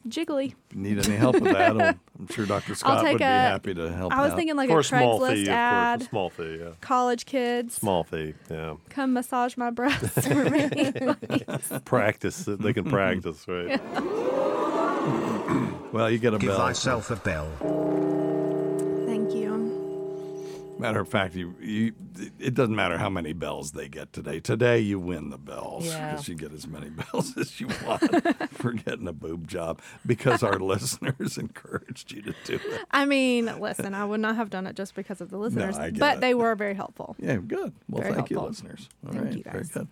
jiggly. 0.08 0.54
Need 0.72 1.04
any 1.04 1.16
help 1.16 1.34
with 1.40 1.52
that? 1.52 1.72
I'm, 1.72 1.80
I'm 2.20 2.28
sure 2.30 2.46
Dr. 2.46 2.76
Scott 2.76 3.02
take 3.02 3.14
would 3.14 3.18
be 3.18 3.24
a- 3.24 3.26
happy 3.26 3.74
to 3.74 3.92
help 3.92 4.12
I 4.12 4.22
was 4.22 4.30
out. 4.30 4.36
thinking 4.36 4.54
like 4.54 4.68
For 4.68 4.76
a 4.76 4.80
a 4.80 4.84
small 4.84 5.18
Craigslist 5.20 5.44
fee, 5.44 5.50
ad. 5.50 5.98
course. 5.98 6.06
A 6.06 6.10
small 6.10 6.30
fee, 6.30 6.56
yeah. 6.60 6.68
College 6.80 7.26
kids, 7.26 7.74
Small 7.74 8.04
fee, 8.04 8.34
yeah. 8.48 8.76
come 8.88 9.12
massage 9.12 9.56
my 9.56 9.70
breasts 9.70 10.24
for 10.28 10.48
me. 10.48 10.70
Practice. 11.84 12.44
They 12.46 12.72
can 12.72 12.84
practice, 12.84 13.44
right? 13.48 13.80
well, 15.92 16.08
you 16.08 16.18
get 16.18 16.34
a 16.34 16.38
Give 16.38 16.50
bell. 16.50 16.58
thyself 16.58 17.10
a 17.10 17.16
bell. 17.16 17.48
Matter 20.78 21.00
of 21.00 21.08
fact, 21.08 21.34
you, 21.34 21.54
you 21.58 21.94
it 22.38 22.52
doesn't 22.52 22.74
matter 22.76 22.98
how 22.98 23.08
many 23.08 23.32
bells 23.32 23.72
they 23.72 23.88
get 23.88 24.12
today. 24.12 24.40
Today 24.40 24.78
you 24.78 24.98
win 25.00 25.30
the 25.30 25.38
bells 25.38 25.86
Yeah. 25.86 26.10
because 26.10 26.28
you 26.28 26.34
get 26.34 26.52
as 26.52 26.66
many 26.66 26.90
bells 27.12 27.34
as 27.38 27.58
you 27.60 27.68
want 27.86 28.52
for 28.52 28.72
getting 28.72 29.08
a 29.08 29.12
boob 29.12 29.48
job 29.48 29.80
because 30.04 30.42
our 30.42 30.58
listeners 30.60 31.38
encouraged 31.38 32.12
you 32.12 32.20
to 32.22 32.34
do 32.44 32.54
it. 32.56 32.80
I 32.90 33.06
mean, 33.06 33.46
listen, 33.58 33.94
I 33.94 34.04
would 34.04 34.20
not 34.20 34.36
have 34.36 34.50
done 34.50 34.66
it 34.66 34.76
just 34.76 34.94
because 34.94 35.22
of 35.22 35.30
the 35.30 35.38
listeners, 35.38 35.78
get 35.78 35.98
but 35.98 36.16
it. 36.18 36.20
they 36.20 36.34
were 36.34 36.54
very 36.54 36.74
helpful. 36.74 37.16
Yeah, 37.18 37.36
good. 37.36 37.72
Well, 37.88 38.02
Very 38.02 38.14
thank 38.14 38.28
you, 38.30 38.40
listeners. 38.40 38.90
All 39.06 39.12
Thank 39.14 39.24
right, 39.24 39.34
you, 39.34 39.42
very 39.50 39.64
good. 39.64 39.88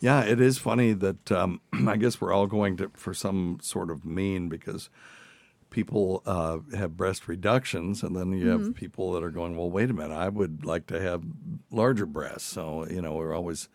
Yeah, 0.00 0.22
it 0.24 0.40
is 0.40 0.58
funny 0.58 0.92
that 0.92 1.32
um, 1.32 1.60
I 1.88 1.96
guess 1.96 2.20
we're 2.20 2.32
all 2.32 2.46
going 2.46 2.76
to 2.76 2.90
for 2.94 3.14
some 3.14 3.58
sort 3.62 3.90
of 3.90 4.04
mean 4.04 4.48
because 4.48 4.90
people 5.74 6.22
uh, 6.24 6.58
have 6.76 6.96
breast 6.96 7.26
reductions, 7.26 8.02
and 8.04 8.14
then 8.14 8.32
you 8.32 8.46
Mhm. 8.46 8.52
have 8.66 8.74
people 8.76 9.12
that 9.12 9.24
are 9.24 9.30
going, 9.30 9.56
"Well, 9.56 9.70
wait 9.70 9.90
a 9.90 9.92
minute, 9.92 10.14
I 10.14 10.28
would 10.28 10.64
like 10.64 10.86
to 10.86 11.00
have 11.00 11.24
larger 11.70 12.06
breasts." 12.06 12.48
So 12.48 12.86
you 12.88 13.02
know, 13.02 13.14
we're 13.14 13.34
always 13.34 13.68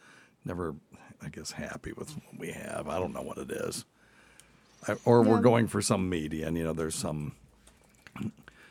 never, 0.46 0.76
I 1.22 1.28
guess, 1.30 1.52
happy 1.52 1.92
with 1.92 2.16
what 2.16 2.40
we 2.40 2.52
have. 2.52 2.88
I 2.88 2.98
don't 3.00 3.14
know 3.14 3.22
what 3.22 3.38
it 3.38 3.52
is, 3.52 3.84
I, 4.88 4.96
or 5.04 5.22
we're 5.22 5.42
going 5.42 5.68
for 5.68 5.82
some 5.82 6.10
median. 6.10 6.56
You 6.56 6.64
know, 6.64 6.74
there's 6.74 6.96
some 6.96 7.34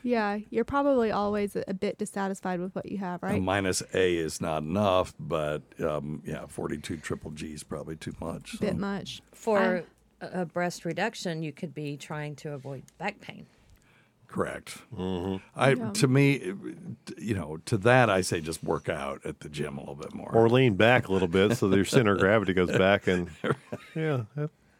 Yeah, 0.01 0.39
you're 0.49 0.63
probably 0.65 1.11
always 1.11 1.55
a 1.55 1.63
a 1.67 1.73
bit 1.73 1.97
dissatisfied 1.97 2.59
with 2.61 2.73
what 2.73 2.89
you 2.91 2.97
have, 2.97 3.21
right? 3.21 3.31
A 3.31 3.33
right? 3.33 3.41
minus 3.43 3.83
A 3.93 4.15
is 4.15 4.39
not 4.41 4.63
enough, 4.63 5.13
but 5.19 5.61
um, 5.81 6.23
yeah, 6.25 6.47
42 6.47 6.97
triple 6.97 7.31
G 7.31 7.53
is 7.53 7.63
probably 7.63 7.95
too 7.97 8.13
much. 8.19 8.59
bit 8.59 8.71
so. 8.71 8.77
much. 8.77 9.21
For 9.33 9.59
a 9.75 9.83
a 10.21 10.45
breast 10.45 10.85
reduction, 10.85 11.43
you 11.43 11.51
could 11.51 11.73
be 11.73 11.97
trying 11.97 12.35
to 12.37 12.53
avoid 12.53 12.83
back 12.97 13.19
pain. 13.21 13.45
Correct. 14.27 14.77
Mm-hmm. 14.95 15.37
I 15.55 15.71
Yeah. 15.71 15.89
to 15.91 16.07
me, 16.07 16.53
you 17.17 17.33
know, 17.33 17.57
to 17.65 17.77
that 17.79 18.09
I 18.11 18.21
say 18.21 18.41
just 18.41 18.63
work 18.63 18.87
out 18.87 19.25
at 19.25 19.39
the 19.39 19.49
gym 19.49 19.77
a 19.77 19.79
little 19.79 19.95
bit 19.95 20.13
more. 20.13 20.31
Or 20.31 20.47
lean 20.47 20.75
back 20.75 21.07
a 21.07 21.11
little 21.11 21.27
bit 21.27 21.57
so 21.57 21.67
that 21.67 21.75
your 21.75 21.85
center 21.85 22.13
of 22.13 22.19
gravity 22.19 22.53
goes 22.53 22.69
back 22.69 23.07
and 23.07 23.29
yeah, 23.95 24.23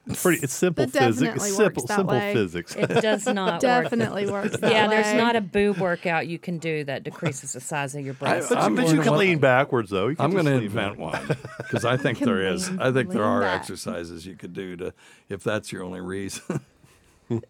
it's 0.08 0.22
pretty. 0.24 0.42
It's 0.44 0.54
simple 0.54 0.86
That 0.88 0.92
physics. 0.94 1.20
definitely 1.22 1.50
Simple, 1.52 1.84
that 1.86 1.96
simple 1.96 2.16
way. 2.16 2.34
physics. 2.34 2.76
It 2.76 2.88
does 3.02 3.26
not 3.28 3.62
Definitely 3.62 4.26
work. 4.26 4.46
works 4.46 4.58
that 4.58 4.72
yeah, 4.72 4.88
there's 4.88 5.14
not 5.16 5.36
a 5.36 5.42
boob 5.42 5.78
workout 5.78 6.28
you 6.28 6.40
can 6.40 6.58
do 6.58 6.84
that 6.86 7.04
decreases 7.04 7.54
the 7.54 7.60
size 7.62 7.94
of 7.96 8.04
your 8.06 8.14
breast. 8.16 8.50
But 8.50 8.70
you- 8.70 8.76
but 8.76 8.94
you 8.94 9.02
can 9.02 9.18
lean 9.18 9.40
backwards 9.40 9.90
though. 9.92 10.08
You 10.08 10.16
can 10.16 10.26
I'm 10.26 10.32
going 10.32 10.46
to 10.46 10.54
invent 10.54 10.98
one 10.98 11.38
because 11.58 11.86
I 11.86 11.98
think 12.04 12.18
Can 12.20 12.28
there 12.28 12.42
is. 12.54 12.70
lean- 12.70 12.82
I 12.82 12.92
think 12.92 13.12
there 13.12 13.24
are 13.24 13.42
back. 13.42 13.60
exercises 13.62 14.26
you 14.26 14.36
could 14.36 14.54
do 14.54 14.76
to, 14.78 14.94
if 15.30 15.44
that's 15.44 15.72
your 15.72 15.84
only 15.84 16.02
reason. 16.02 16.62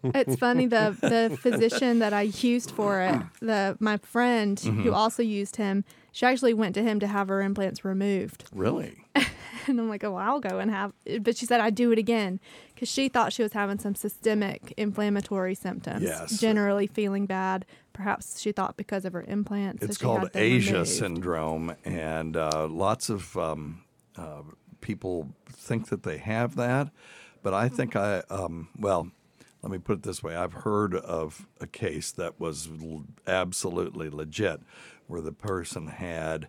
It's 0.04 0.36
funny 0.36 0.66
the 0.66 0.94
the 1.00 1.38
physician 1.40 2.00
that 2.00 2.12
I 2.12 2.22
used 2.22 2.70
for 2.70 3.00
it, 3.00 3.18
the 3.40 3.78
my 3.80 3.96
friend 3.96 4.60
who 4.60 4.70
Mhm. 4.90 4.94
also 4.94 5.22
used 5.22 5.56
him, 5.56 5.84
she 6.12 6.26
actually 6.26 6.54
went 6.54 6.74
to 6.74 6.82
him 6.82 7.00
to 7.00 7.06
have 7.06 7.28
her 7.28 7.40
implants 7.40 7.84
removed. 7.84 8.44
really? 8.52 9.04
And 9.66 9.78
I'm 9.78 9.88
like, 9.88 10.02
oh, 10.02 10.12
well, 10.12 10.26
I'll 10.26 10.40
go 10.40 10.58
and 10.58 10.70
have. 10.70 10.92
But 11.20 11.36
she 11.36 11.46
said 11.46 11.60
I'd 11.60 11.74
do 11.74 11.92
it 11.92 11.98
again 11.98 12.40
because 12.74 12.88
she 12.88 13.08
thought 13.08 13.32
she 13.32 13.42
was 13.42 13.52
having 13.52 13.78
some 13.78 13.94
systemic 13.94 14.72
inflammatory 14.76 15.54
symptoms. 15.54 16.02
Yes. 16.02 16.40
Generally 16.40 16.88
feeling 16.88 17.26
bad. 17.26 17.66
Perhaps 17.92 18.40
she 18.40 18.52
thought 18.52 18.76
because 18.76 19.04
of 19.04 19.12
her 19.12 19.22
implants. 19.22 19.82
It's 19.82 19.98
called 19.98 20.32
ASIA 20.32 20.72
removed. 20.72 20.88
syndrome, 20.88 21.76
and 21.84 22.36
uh, 22.36 22.66
lots 22.68 23.10
of 23.10 23.36
um, 23.36 23.82
uh, 24.16 24.42
people 24.80 25.28
think 25.50 25.88
that 25.90 26.04
they 26.04 26.16
have 26.16 26.56
that. 26.56 26.90
But 27.42 27.54
I 27.54 27.68
think 27.68 27.96
I, 27.96 28.22
um, 28.30 28.68
well, 28.78 29.10
let 29.62 29.70
me 29.72 29.78
put 29.78 29.98
it 29.98 30.02
this 30.02 30.22
way: 30.22 30.34
I've 30.36 30.52
heard 30.52 30.94
of 30.94 31.46
a 31.60 31.66
case 31.66 32.12
that 32.12 32.38
was 32.40 32.68
l- 32.82 33.04
absolutely 33.26 34.08
legit, 34.10 34.60
where 35.06 35.20
the 35.20 35.32
person 35.32 35.86
had 35.88 36.48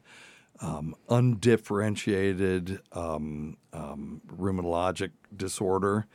um, 0.61 0.95
undifferentiated 1.09 2.79
um, 2.91 3.57
um, 3.73 4.21
rheumatologic 4.27 5.11
disorder. 5.35 6.07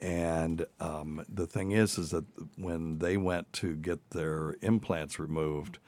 And 0.00 0.66
um, 0.78 1.24
the 1.28 1.46
thing 1.46 1.72
is, 1.72 1.96
is 1.96 2.10
that 2.10 2.24
when 2.56 2.98
they 2.98 3.16
went 3.16 3.50
to 3.54 3.74
get 3.74 4.10
their 4.10 4.54
implants 4.60 5.18
removed, 5.18 5.78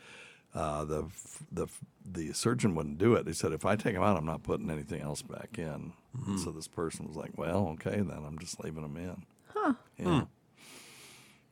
uh, 0.54 0.84
the 0.86 1.04
the 1.52 1.66
the 2.10 2.32
surgeon 2.32 2.74
wouldn't 2.74 2.96
do 2.96 3.14
it. 3.14 3.26
He 3.26 3.34
said, 3.34 3.52
"If 3.52 3.66
I 3.66 3.76
take 3.76 3.92
them 3.94 4.02
out, 4.02 4.16
I'm 4.16 4.24
not 4.24 4.42
putting 4.42 4.70
anything 4.70 5.02
else 5.02 5.20
back 5.20 5.58
in." 5.58 5.92
Mhm. 6.18 6.42
So 6.42 6.50
this 6.50 6.68
person 6.68 7.06
was 7.06 7.16
like, 7.16 7.36
"Well, 7.36 7.68
okay, 7.74 8.00
then 8.00 8.24
I'm 8.26 8.38
just 8.38 8.64
leaving 8.64 8.82
them 8.82 8.96
in." 8.96 9.26
Huh. 9.52 9.74
Yeah. 9.98 10.24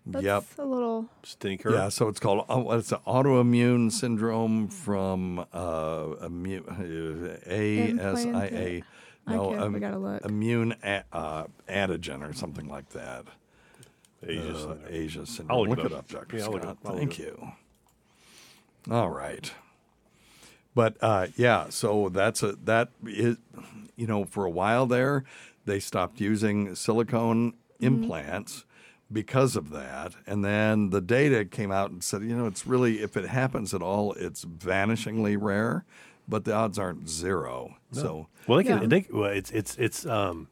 That's 0.09 0.25
Yep. 0.25 0.45
a 0.59 0.65
little. 0.65 1.07
Stinker. 1.25 1.73
Yeah, 1.73 1.89
so 1.89 2.07
it's 2.09 2.21
called 2.21 2.45
oh, 2.49 2.71
it's 2.73 2.93
an 2.93 2.99
autoimmune 3.07 3.91
syndrome 3.91 4.69
from 4.69 5.45
uh, 5.53 6.07
immune, 6.25 6.65
uh, 6.69 7.39
ASIA. 7.49 8.83
No, 9.27 9.53
Okay, 9.53 9.69
we 9.69 9.81
gotta 9.81 9.99
look. 9.99 10.25
immune 10.25 10.77
a, 10.85 11.03
uh, 11.13 11.45
antigen 11.69 12.23
or 12.29 12.33
something 12.33 12.69
like 12.69 12.91
that. 12.91 13.25
ASIA 14.23 14.39
Uh, 14.55 14.59
syndrome. 14.59 14.79
ASIA 14.93 15.27
syndrome. 15.27 15.51
I'll 15.51 15.61
look 15.67 15.69
look 15.71 15.79
it 15.81 15.87
it 15.87 15.93
up. 15.93 15.99
up, 15.99 16.09
Doctor 16.09 16.37
Yeah, 16.37 16.45
I'll 16.45 16.53
look 16.53 16.63
it 16.63 16.69
Scott. 16.69 16.79
I'll 16.85 16.97
Thank 16.97 17.19
you. 17.19 17.49
All 18.91 19.11
right. 19.11 19.53
But 20.75 20.97
uh, 21.01 21.29
yeah, 21.37 21.71
so 21.71 22.09
that's 22.11 22.43
a 22.45 22.53
that 22.65 22.91
is, 23.05 23.39
you 23.97 24.07
know, 24.07 24.25
for 24.25 24.45
a 24.45 24.51
while 24.51 24.87
there, 24.87 25.25
they 25.65 25.81
stopped 25.81 26.21
using 26.21 26.75
silicone 26.77 27.55
implants 27.81 28.65
because 29.13 29.57
of 29.57 29.71
that, 29.71 30.15
and 30.27 30.45
then 30.45 30.91
the 30.91 31.01
data 31.01 31.45
came 31.45 31.71
out 31.71 31.91
and 31.91 32.03
said, 32.03 32.23
you 32.23 32.37
know, 32.37 32.47
it's 32.47 32.67
really 32.67 33.01
if 33.03 33.17
it 33.17 33.27
happens 33.27 33.73
at 33.73 33.83
all, 33.83 34.13
it's 34.15 34.45
vanishingly 34.45 35.37
rare, 35.41 35.85
but 36.29 36.45
the 36.45 36.53
odds 36.53 36.79
aren't 36.79 37.09
zero. 37.09 37.77
No. 37.93 38.03
So 38.03 38.27
well, 38.47 38.59
they 38.59 38.65
can. 38.65 38.89
They, 38.89 39.07
well, 39.11 39.31
it's 39.31 39.51
it's 39.51 39.77
it's 39.77 40.07
um, 40.07 40.49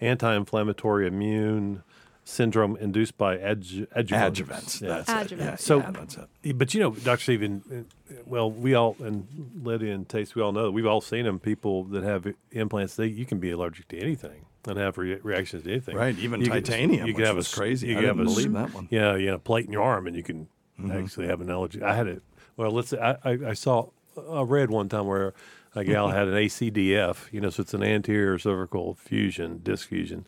anti-inflammatory 0.00 1.06
immune 1.06 1.82
syndrome 2.24 2.76
induced 2.76 3.18
by 3.18 3.36
adju- 3.36 3.88
adjuvants. 3.88 4.44
Adjuvants, 4.44 4.78
that's 4.78 5.10
it. 5.10 5.36
Adjuvants, 5.36 5.38
Yeah, 5.38 5.56
So, 5.56 5.78
yeah, 5.78 5.90
that's 5.90 6.18
it. 6.44 6.56
But 6.58 6.72
you 6.72 6.80
know, 6.80 6.90
Dr. 6.92 7.20
Stephen, 7.20 7.86
uh, 8.10 8.14
well, 8.26 8.50
we 8.50 8.74
all 8.74 8.96
and 9.00 9.26
Lydia 9.62 9.92
and 9.92 10.08
Tacie, 10.08 10.34
we 10.34 10.42
all 10.42 10.52
know 10.52 10.70
we've 10.70 10.86
all 10.86 11.00
seen 11.00 11.24
them. 11.24 11.38
People 11.40 11.84
that 11.84 12.04
have 12.04 12.32
implants, 12.52 12.96
they 12.96 13.06
you 13.06 13.26
can 13.26 13.38
be 13.38 13.50
allergic 13.50 13.88
to 13.88 13.98
anything 13.98 14.46
and 14.66 14.78
have 14.78 14.96
re- 14.98 15.18
reactions 15.22 15.64
to 15.64 15.70
anything. 15.70 15.96
Right, 15.96 16.16
even 16.18 16.40
You 16.40 16.50
could- 16.50 16.64
titanium, 16.64 17.06
you 17.06 17.12
could 17.14 17.20
which 17.20 17.26
have 17.26 17.36
was 17.36 17.46
a 17.46 17.50
s- 17.50 17.54
crazy. 17.54 17.88
You 17.88 17.94
I 17.94 17.96
could 18.00 18.04
have 18.08 18.16
didn't 18.18 18.28
a 18.28 18.30
s- 18.30 18.36
believe 18.36 18.52
that 18.52 18.74
one. 18.74 18.88
Yeah, 18.90 19.16
you 19.16 19.26
know, 19.26 19.34
a 19.34 19.38
plate 19.38 19.66
in 19.66 19.72
your 19.72 19.82
arm, 19.82 20.06
and 20.06 20.14
you 20.16 20.22
can 20.22 20.48
Mhm. 20.80 21.02
actually 21.04 21.26
have 21.26 21.40
an 21.40 21.50
allergy. 21.50 21.82
I 21.82 21.94
had 21.94 22.06
it. 22.06 22.22
Well, 22.56 22.70
let's 22.70 22.88
say 22.88 22.98
I, 22.98 23.12
I, 23.24 23.38
I 23.48 23.52
saw 23.54 23.88
I 24.30 24.42
read 24.42 24.70
one 24.70 24.88
time 24.88 25.06
where 25.06 25.32
a 25.74 25.84
gal 25.84 26.08
had 26.10 26.28
an 26.28 26.34
ACDF, 26.34 27.32
you 27.32 27.40
know, 27.40 27.48
so 27.50 27.62
it's 27.62 27.72
an 27.74 27.82
anterior 27.82 28.38
cervical 28.38 28.94
fusion, 28.94 29.60
disc 29.62 29.88
fusion, 29.88 30.26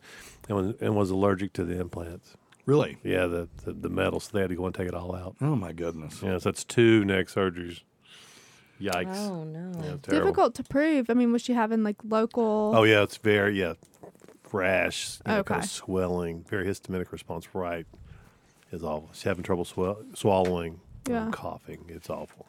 and 0.49 0.57
was, 0.57 0.75
and 0.81 0.95
was 0.95 1.11
allergic 1.11 1.53
to 1.53 1.63
the 1.63 1.79
implants. 1.79 2.35
Really? 2.65 2.97
Yeah, 3.03 3.27
the, 3.27 3.47
the 3.63 3.73
the 3.73 3.89
metal, 3.89 4.19
so 4.19 4.31
they 4.33 4.41
had 4.41 4.49
to 4.49 4.55
go 4.55 4.65
and 4.65 4.73
take 4.73 4.87
it 4.87 4.95
all 4.95 5.15
out. 5.15 5.35
Oh 5.39 5.55
my 5.55 5.71
goodness! 5.71 6.21
Yeah, 6.23 6.39
so 6.39 6.49
that's 6.49 6.63
two 6.63 7.05
neck 7.05 7.27
surgeries. 7.27 7.81
Yikes! 8.81 9.15
Oh, 9.29 9.43
no. 9.45 9.71
Yeah. 9.81 9.95
Difficult 10.01 10.53
to 10.55 10.63
prove. 10.63 11.09
I 11.09 11.13
mean, 11.13 11.31
was 11.31 11.41
she 11.43 11.53
having 11.53 11.83
like 11.83 11.95
local? 12.03 12.73
Oh 12.75 12.83
yeah, 12.83 13.03
it's 13.03 13.17
very 13.17 13.57
yeah, 13.59 13.73
rash, 14.53 15.19
you 15.25 15.31
know, 15.33 15.43
kind 15.43 15.63
of 15.63 15.69
swelling, 15.69 16.43
very 16.49 16.65
histaminic 16.65 17.11
response. 17.11 17.47
Right, 17.53 17.85
is 18.71 18.83
awful. 18.83 19.09
She's 19.13 19.23
having 19.23 19.43
trouble 19.43 19.65
swell- 19.65 20.03
swallowing, 20.13 20.79
Yeah. 21.07 21.29
coughing. 21.31 21.85
It's 21.89 22.09
awful. 22.09 22.47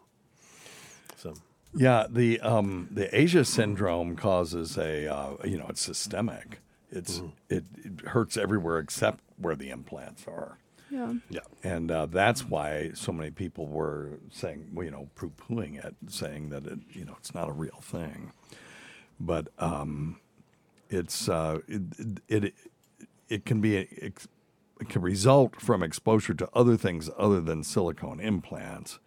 So 1.17 1.35
Yeah, 1.75 2.07
the 2.09 2.41
um, 2.41 2.89
the 2.91 3.07
ASIA 3.09 3.45
syndrome 3.47 4.17
causes 4.17 4.77
a 4.79 5.13
uh, 5.13 5.37
you 5.45 5.59
know 5.59 5.67
it's 5.69 5.83
systemic. 5.83 6.61
It's 6.91 7.21
it, 7.49 7.65
it 7.79 8.01
hurts 8.09 8.37
everywhere 8.37 8.79
except 8.79 9.21
where 9.39 9.57
the 9.57 9.71
implants 9.71 10.27
are. 10.29 10.59
Yeah. 10.89 11.15
Yeah, 11.29 11.41
and 11.65 11.91
uh, 11.91 12.07
that's 12.07 12.45
why 12.45 12.93
so 12.95 13.11
many 13.13 13.33
people 13.33 13.67
were 13.67 14.21
saying, 14.31 14.69
well, 14.73 14.85
you 14.85 14.93
know, 14.93 15.09
poo 15.17 15.31
pooing 15.37 15.85
it, 15.85 15.97
saying 16.09 16.51
that 16.51 16.65
it 16.65 16.79
you 16.93 17.05
know 17.05 17.17
it's 17.19 17.35
not 17.35 17.49
a 17.49 17.53
real 17.53 17.81
thing. 17.83 18.33
But 19.19 19.49
um, 19.59 20.21
it's 20.89 21.29
uh, 21.29 21.61
it, 21.69 22.21
it 22.29 22.55
it 23.29 23.45
can 23.45 23.61
be 23.61 23.77
it 23.77 24.89
can 24.89 25.03
result 25.03 25.61
from 25.61 25.83
exposure 25.83 26.35
to 26.35 26.49
other 26.55 26.77
things 26.77 27.11
other 27.19 27.41
than 27.41 27.65
silicone 27.65 28.21
implants, 28.21 28.99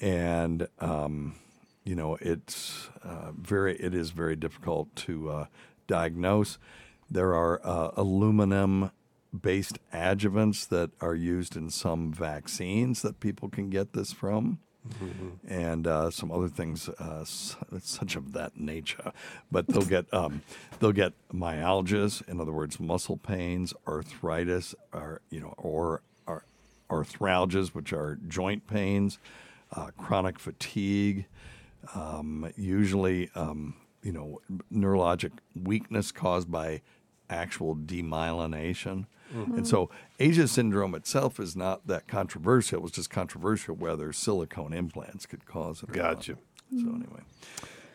and 0.00 0.68
um, 0.78 1.34
you 1.84 1.94
know, 1.94 2.16
it's 2.20 2.88
uh, 3.02 3.32
very 3.32 3.76
it 3.76 3.94
is 3.94 4.10
very 4.10 4.36
difficult 4.36 4.94
to 4.94 5.30
uh, 5.30 5.46
diagnose. 5.86 6.58
There 7.10 7.34
are 7.34 7.60
uh, 7.64 7.90
aluminum 7.96 8.92
based 9.38 9.78
adjuvants 9.92 10.68
that 10.68 10.90
are 11.00 11.14
used 11.14 11.56
in 11.56 11.70
some 11.70 12.12
vaccines 12.12 13.02
that 13.02 13.20
people 13.20 13.48
can 13.48 13.70
get 13.70 13.92
this 13.92 14.12
from. 14.12 14.60
And 15.48 15.86
uh, 15.86 16.10
some 16.10 16.32
other 16.32 16.48
things, 16.48 16.88
uh, 16.88 17.24
such 17.24 18.16
of 18.16 18.32
that 18.32 18.58
nature, 18.58 19.12
but 19.50 19.66
they'll 19.66 19.82
get 19.82 20.12
um, 20.12 20.42
they'll 20.78 20.92
get 20.92 21.12
myalgias, 21.32 22.26
in 22.28 22.40
other 22.40 22.52
words, 22.52 22.80
muscle 22.80 23.16
pains, 23.16 23.74
arthritis, 23.86 24.74
or 24.92 25.20
you 25.30 25.40
know, 25.40 25.54
or, 25.58 26.02
or 26.26 26.44
arthralgias, 26.88 27.68
which 27.68 27.92
are 27.92 28.18
joint 28.26 28.66
pains, 28.66 29.18
uh, 29.72 29.90
chronic 29.98 30.38
fatigue, 30.38 31.26
um, 31.94 32.50
usually 32.56 33.30
um, 33.34 33.74
you 34.02 34.12
know 34.12 34.40
neurologic 34.72 35.32
weakness 35.54 36.10
caused 36.10 36.50
by 36.50 36.80
actual 37.28 37.76
demyelination. 37.76 39.06
Mm-hmm. 39.34 39.54
And 39.58 39.66
so 39.68 39.90
ASIA 40.18 40.48
syndrome 40.48 40.94
itself 40.94 41.38
is 41.40 41.54
not 41.56 41.86
that 41.86 42.08
controversial. 42.08 42.78
It 42.78 42.82
was 42.82 42.92
just 42.92 43.10
controversial 43.10 43.74
whether 43.76 44.12
silicone 44.12 44.72
implants 44.72 45.26
could 45.26 45.46
cause 45.46 45.82
it. 45.82 45.90
or 45.96 46.02
not. 46.02 46.24
So 46.24 46.34
anyway, 46.72 47.22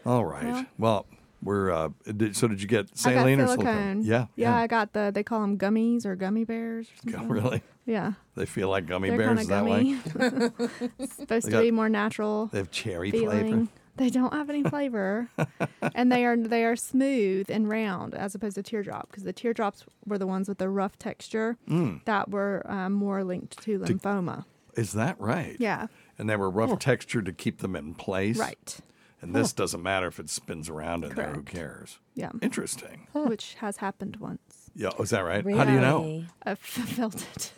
all 0.05 0.25
right. 0.25 0.45
Well- 0.45 0.65
Well, 0.77 1.05
we're 1.43 1.69
uh, 1.71 1.89
did, 2.17 2.35
so 2.35 2.47
did 2.47 2.59
you 2.61 2.67
get 2.67 2.85
I 2.85 2.89
got 2.89 2.97
saline 2.97 3.39
or 3.39 3.45
silicone. 3.47 3.65
silicone? 3.65 4.03
Yeah, 4.03 4.25
yeah. 4.35 4.55
I 4.55 4.65
got 4.67 4.93
the. 4.93 5.11
They 5.13 5.21
call 5.21 5.41
them 5.41 5.57
gummies 5.59 6.03
or 6.05 6.15
gummy 6.15 6.43
bears. 6.43 6.87
Or 6.87 6.91
Yeah, 7.11 7.11
something. 7.17 7.29
really? 7.29 7.61
Yeah. 7.85 8.13
They 8.35 8.47
feel 8.47 8.69
like 8.69 8.87
gummy 8.87 9.09
They're 9.09 9.17
bears 9.19 9.39
kinda 9.47 9.53
that 9.53 9.65
way? 9.65 9.99
gummy. 10.15 10.51
It's 10.97 11.15
supposed 11.17 11.47
They 11.47 11.51
to 11.51 11.61
be 11.61 11.69
more 11.71 11.89
natural. 11.89 12.47
They 12.47 12.57
have 12.57 12.71
cherry 12.71 13.11
feeling. 13.11 13.47
flavor. 13.47 13.67
They 13.97 14.09
don't 14.09 14.33
have 14.33 14.49
any 14.49 14.61
flavor, 14.63 15.29
and 15.95 16.11
they 16.11 16.25
are 16.25 16.35
they 16.35 16.65
are 16.65 16.75
smooth 16.75 17.49
and 17.49 17.69
round 17.69 18.13
as 18.13 18.35
opposed 18.35 18.55
to 18.55 18.63
teardrop 18.63 19.09
because 19.09 19.23
the 19.23 19.31
teardrops 19.33 19.85
were 20.05 20.17
the 20.17 20.27
ones 20.27 20.49
with 20.49 20.57
the 20.57 20.67
rough 20.69 20.97
texture 20.99 21.57
Mm. 21.69 22.03
that 22.05 22.29
were 22.29 22.65
um, 22.69 22.91
more 22.93 23.23
linked 23.23 23.61
to 23.63 23.79
lymphoma. 23.79 24.43
Is 24.75 24.91
that 24.93 25.19
right? 25.19 25.55
Yeah. 25.59 25.87
And 26.17 26.29
they 26.29 26.35
were 26.35 26.49
rough 26.49 26.77
texture 26.79 27.21
to 27.21 27.31
keep 27.31 27.59
them 27.59 27.75
in 27.75 27.93
place. 27.95 28.37
Right. 28.37 28.77
And 29.21 29.33
this 29.33 29.53
doesn't 29.53 29.81
matter 29.81 30.07
if 30.07 30.19
it 30.19 30.29
spins 30.29 30.69
around 30.69 31.05
in 31.05 31.15
there. 31.15 31.31
Who 31.33 31.41
cares? 31.43 31.99
Yeah. 32.13 32.31
Interesting. 32.41 33.07
Which 33.13 33.55
has 33.55 33.77
happened 33.77 34.17
once. 34.17 34.69
Yeah. 34.75 34.89
Oh, 34.99 35.03
is 35.03 35.09
that 35.11 35.21
right? 35.23 35.43
How 35.55 35.63
do 35.63 35.71
you 35.71 35.79
know? 35.79 36.25
I 36.45 36.51
f- 36.51 36.59
felt 36.99 37.15
it. 37.35 37.53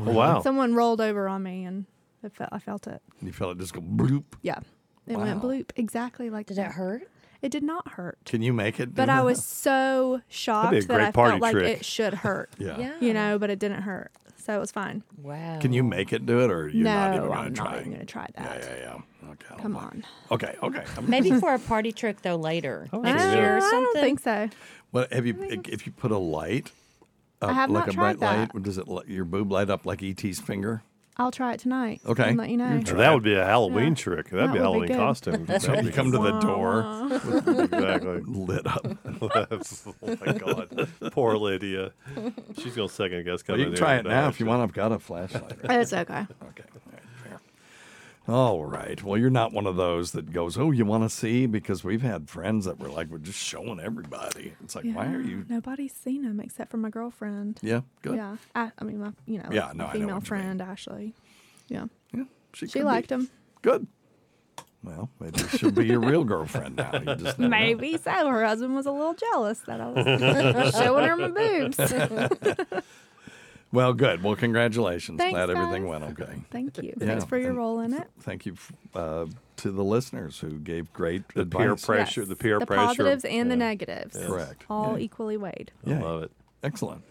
Oh, 0.00 0.10
wow. 0.12 0.40
Someone 0.40 0.74
rolled 0.74 1.00
over 1.02 1.28
on 1.28 1.42
me 1.42 1.64
and 1.64 1.84
I 2.24 2.30
felt, 2.30 2.48
I 2.52 2.58
felt 2.58 2.86
it. 2.86 3.02
You 3.20 3.32
felt 3.32 3.52
it 3.52 3.58
just 3.58 3.74
go 3.74 3.82
bloop. 3.82 4.24
Yeah. 4.40 4.60
It 5.12 5.18
went 5.18 5.42
bloop 5.42 5.70
exactly 5.76 6.30
like 6.30 6.46
Did 6.46 6.56
that. 6.58 6.70
it 6.70 6.72
hurt? 6.72 7.08
It 7.42 7.50
did 7.50 7.62
not 7.64 7.88
hurt. 7.92 8.18
Can 8.24 8.40
you 8.40 8.52
make 8.52 8.78
it? 8.78 8.86
do 8.86 8.92
But 8.92 9.08
I 9.08 9.20
was 9.22 9.44
so 9.44 10.20
shocked 10.28 10.72
That'd 10.72 10.80
be 10.80 10.84
a 10.84 10.88
that 10.88 10.94
great 10.96 11.08
I 11.08 11.10
party 11.10 11.30
felt 11.40 11.42
like 11.42 11.56
it 11.56 11.84
should 11.84 12.14
hurt. 12.14 12.50
Yeah. 12.58 12.78
Yeah. 12.78 12.92
You 13.00 13.12
know, 13.12 13.38
but 13.38 13.50
it 13.50 13.58
didn't 13.58 13.82
hurt. 13.82 14.12
So 14.36 14.56
it 14.56 14.60
was 14.60 14.72
fine. 14.72 15.02
Wow. 15.22 15.58
Can 15.60 15.72
you 15.72 15.84
make 15.84 16.12
it 16.12 16.26
do 16.26 16.40
it, 16.40 16.50
or 16.50 16.68
you're 16.68 16.84
no, 16.84 16.94
not 16.94 17.14
even 17.14 17.26
going 17.28 17.38
I'm 17.38 17.54
to 17.54 17.60
try? 17.60 17.70
not 17.70 17.80
even 17.80 17.92
going 17.92 18.00
to 18.00 18.06
try 18.06 18.26
that. 18.36 18.60
Yeah, 18.60 18.68
yeah, 18.74 18.98
yeah. 19.22 19.30
Okay. 19.30 19.62
Come 19.62 19.76
on. 19.76 20.04
Okay, 20.32 20.56
okay. 20.62 20.84
Maybe 21.02 21.30
for 21.40 21.54
a 21.54 21.58
party 21.60 21.92
trick 21.92 22.22
though 22.22 22.34
later 22.36 22.88
Oh, 22.92 23.00
next 23.02 23.24
year 23.34 23.56
or 23.56 23.60
something. 23.60 23.78
I 23.78 23.82
don't 23.82 24.00
think 24.00 24.20
so. 24.20 24.48
Well, 24.90 25.06
have 25.12 25.26
you 25.26 25.36
if 25.68 25.86
you 25.86 25.92
put 25.92 26.10
a 26.10 26.18
light, 26.18 26.70
uh, 27.40 27.46
I 27.46 27.52
have 27.52 27.70
like 27.70 27.86
not 27.86 27.94
a 27.94 27.96
bright 27.96 28.18
tried 28.18 28.38
light, 28.40 28.52
that. 28.52 28.62
does 28.62 28.78
it 28.78 28.88
let 28.88 29.08
your 29.08 29.24
boob 29.24 29.50
light 29.52 29.70
up 29.70 29.86
like 29.86 30.02
ET's 30.02 30.40
finger? 30.40 30.82
I'll 31.18 31.30
try 31.30 31.52
it 31.52 31.60
tonight. 31.60 32.00
Okay. 32.06 32.30
And 32.30 32.38
let 32.38 32.48
you 32.48 32.56
know. 32.56 32.64
Mm. 32.64 32.86
Now, 32.86 32.96
that 32.96 33.12
would 33.14 33.22
be 33.22 33.34
a 33.34 33.44
Halloween 33.44 33.88
Yeah. 33.90 33.94
trick. 33.94 34.30
That'd 34.30 34.48
That 34.48 34.52
be 34.54 34.58
a 34.58 34.70
would 34.70 34.88
be 34.88 34.88
Halloween 34.88 34.88
good. 34.88 34.96
costume. 34.96 35.46
So 35.60 35.74
you 35.80 35.90
come 35.92 36.10
to 36.12 36.18
the 36.18 36.40
door, 36.40 36.80
exactly. 37.64 38.20
lit 38.26 38.66
up. 38.66 38.86
oh 39.22 40.16
my 40.26 40.32
God. 40.32 40.88
Poor 41.12 41.36
Lydia. 41.36 41.92
Uh, 42.16 42.30
she's 42.58 42.74
going 42.74 42.88
to 42.88 42.94
second 42.94 43.24
guess 43.24 43.46
Well, 43.46 43.56
coming 43.56 43.60
you 43.60 43.66
can 43.66 43.74
try 43.76 43.96
it 43.96 44.04
now, 44.04 44.22
now 44.22 44.28
if 44.28 44.40
you 44.40 44.46
want. 44.46 44.62
I've 44.62 44.72
got 44.72 44.90
a 44.92 44.98
flashlight. 44.98 45.58
Oh, 45.68 45.78
it's 45.80 45.92
okay. 45.92 46.26
Okay. 46.48 46.64
All 48.28 48.34
right, 48.34 48.34
fair. 48.34 48.34
All 48.34 48.64
right. 48.64 49.02
Well, 49.02 49.18
you're 49.18 49.30
not 49.30 49.52
one 49.52 49.66
of 49.66 49.76
those 49.76 50.12
that 50.12 50.32
goes, 50.32 50.56
"Oh, 50.58 50.70
you 50.70 50.84
want 50.84 51.02
to 51.04 51.08
see?" 51.10 51.46
Because 51.46 51.82
we've 51.82 52.02
had 52.02 52.28
friends 52.30 52.64
that 52.66 52.78
were 52.78 52.88
like, 52.88 53.08
"We're 53.08 53.18
just 53.18 53.38
showing 53.38 53.80
everybody." 53.80 54.54
It's 54.62 54.74
like, 54.76 54.84
why 54.84 55.06
are 55.12 55.20
you? 55.20 55.44
Nobody's 55.48 55.92
seen 55.94 56.22
him 56.24 56.38
except 56.40 56.70
for 56.70 56.76
my 56.76 56.90
girlfriend. 56.90 57.58
Yeah, 57.62 57.80
good. 58.02 58.16
Yeah. 58.16 58.36
I, 58.54 58.70
I 58.78 58.84
mean, 58.84 59.00
my, 59.00 59.12
you 59.26 59.38
know, 59.38 59.48
Yeah, 59.50 59.72
no, 59.74 59.86
know 59.86 59.90
female 59.92 60.06
mean. 60.16 60.20
friend, 60.20 60.62
Ashley. 60.62 61.14
Yeah. 61.68 61.86
Yeah. 62.14 62.24
She, 62.54 62.66
She 62.68 62.78
be. 62.80 62.84
liked 62.84 63.10
him. 63.10 63.28
Good. 63.62 63.86
Well, 64.84 65.10
maybe 65.20 65.38
she'll 65.56 65.70
be 65.70 65.86
your 65.86 66.00
real 66.00 66.24
girlfriend 66.24 66.74
now. 66.76 66.90
Never 66.90 67.34
know. 67.38 67.48
Maybe 67.48 67.96
so. 67.98 68.10
Her 68.28 68.44
husband 68.44 68.74
was 68.74 68.84
a 68.86 68.90
little 68.90 69.14
jealous 69.14 69.60
that 69.60 69.80
I 69.80 69.86
was 69.88 70.74
showing 70.74 71.04
her 71.08 71.16
my 71.16 71.28
boobs. 71.28 71.76
Well, 73.72 73.94
good. 73.94 74.22
Well, 74.22 74.36
congratulations. 74.36 75.18
Thanks, 75.18 75.32
Glad 75.34 75.48
everything 75.50 75.88
went 75.88 76.04
okay. 76.04 76.42
Thank 76.50 76.76
you. 76.78 76.94
Yeah, 76.98 77.06
Thanks 77.06 77.24
for 77.24 77.38
your 77.38 77.48
and 77.50 77.58
role 77.58 77.80
in 77.80 77.94
it. 77.94 78.06
Thank 78.20 78.44
you 78.44 78.54
uh, 78.94 79.26
to 79.56 79.70
the 79.70 79.82
listeners 79.84 80.38
who 80.40 80.58
gave 80.58 80.92
great 80.92 81.22
The 81.34 81.42
advice. 81.42 81.60
peer 81.62 81.76
pressure, 81.76 82.20
Yes. 82.20 82.28
the 82.28 82.36
peer 82.36 82.58
the 82.58 82.66
pressure. 82.66 82.82
The 82.82 82.86
positives 83.04 83.24
and 83.24 83.50
the 83.50 83.56
negatives. 83.56 84.14
Yes. 84.18 84.26
Correct. 84.26 84.64
All 84.68 84.98
Yeah. 84.98 85.04
equally 85.04 85.36
weighed. 85.38 85.72
I 85.86 85.90
love 85.94 86.22
it. 86.24 86.32
Excellent. 86.62 87.02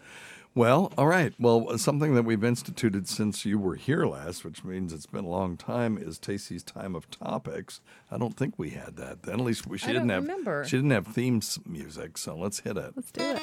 Well, 0.54 0.92
all 0.98 1.06
right. 1.06 1.32
Well, 1.40 1.78
something 1.78 2.14
that 2.14 2.24
we've 2.24 2.44
instituted 2.44 3.08
since 3.08 3.46
you 3.46 3.58
were 3.58 3.74
here 3.74 4.04
last, 4.04 4.44
which 4.44 4.62
means 4.64 4.92
it's 4.92 5.06
been 5.06 5.24
a 5.24 5.28
long 5.28 5.56
time, 5.56 5.96
is 5.96 6.18
Tacie's 6.18 6.62
time 6.62 6.94
of 6.94 7.10
topics. 7.10 7.80
I 8.10 8.18
don't 8.18 8.36
think 8.36 8.58
we 8.58 8.70
had 8.70 8.96
that 8.96 9.22
then. 9.22 9.36
At 9.40 9.40
least 9.46 9.66
we, 9.66 9.78
she 9.78 9.86
I 9.86 9.92
didn't 9.94 10.08
don't 10.08 10.14
have. 10.16 10.22
remember. 10.24 10.64
She 10.66 10.76
didn't 10.76 10.90
have 10.90 11.06
theme 11.06 11.38
s- 11.38 11.58
music, 11.66 12.18
so 12.18 12.36
let's 12.36 12.60
hit 12.60 12.76
it. 12.76 12.92
Let's 12.94 13.10
do 13.10 13.22
it. 13.22 13.40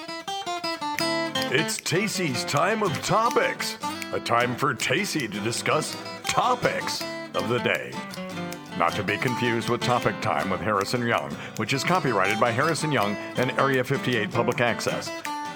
It's 1.52 1.80
Tacie's 1.80 2.46
time 2.46 2.84
of 2.84 2.94
topics. 3.02 3.80
A 4.14 4.20
time 4.20 4.56
for 4.56 4.76
Tacie 4.76 5.32
to 5.32 5.40
discuss 5.40 5.98
topics 6.24 7.02
of 7.34 7.50
the 7.50 7.58
day. 7.58 7.92
Not 8.78 8.94
to 8.94 9.04
be 9.04 9.18
confused 9.18 9.68
with 9.68 9.82
Topic 9.82 10.14
Time 10.22 10.52
with 10.52 10.62
Harrison 10.62 11.08
Young, 11.08 11.32
which 11.58 11.74
is 11.74 11.84
copyrighted 11.84 12.40
by 12.40 12.52
Harrison 12.52 12.92
Young 12.92 13.16
and 13.38 13.50
Area 13.54 13.84
58 13.84 14.30
Public 14.32 14.62
Access. 14.62 15.10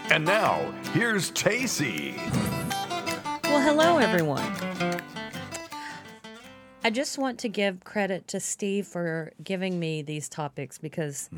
And 0.09 0.25
now, 0.25 0.73
here's 0.93 1.29
Tacie. 1.29 2.17
Well, 3.43 3.61
hello, 3.61 3.99
everyone. 3.99 4.92
I 6.85 6.89
just 6.89 7.17
want 7.17 7.39
to 7.39 7.49
give 7.49 7.83
credit 7.83 8.27
to 8.29 8.39
Steve 8.39 8.85
for 8.87 9.31
giving 9.43 9.79
me 9.79 10.01
these 10.01 10.27
topics 10.27 10.77
because 10.77 11.29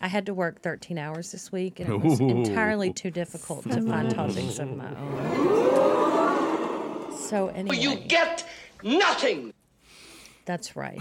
I 0.00 0.08
had 0.08 0.26
to 0.26 0.34
work 0.34 0.62
13 0.62 0.96
hours 0.98 1.32
this 1.32 1.52
week 1.52 1.80
and 1.80 1.92
it 1.92 2.00
was 2.00 2.20
Ooh. 2.20 2.28
entirely 2.28 2.92
too 2.92 3.10
difficult 3.10 3.64
to 3.70 3.82
find 3.82 4.10
topics 4.14 4.58
of 4.58 4.74
my 4.76 4.88
own. 4.96 6.24
So, 7.16 7.48
anyway. 7.48 7.76
You 7.78 7.96
get 7.96 8.46
nothing. 8.82 9.52
That's 10.46 10.76
right. 10.76 11.00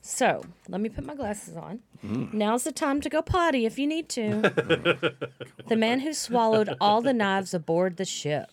So, 0.00 0.44
let 0.68 0.80
me 0.80 0.88
put 0.88 1.04
my 1.04 1.14
glasses 1.16 1.56
on. 1.56 1.80
Mm. 2.04 2.32
Now's 2.32 2.62
the 2.64 2.72
time 2.72 3.00
to 3.00 3.08
go 3.08 3.20
potty 3.22 3.66
if 3.66 3.78
you 3.78 3.86
need 3.86 4.08
to. 4.10 4.40
the 5.68 5.76
man 5.76 6.00
who 6.00 6.12
swallowed 6.12 6.76
all 6.80 7.02
the 7.02 7.12
knives 7.12 7.52
aboard 7.52 7.96
the 7.96 8.04
ship. 8.04 8.50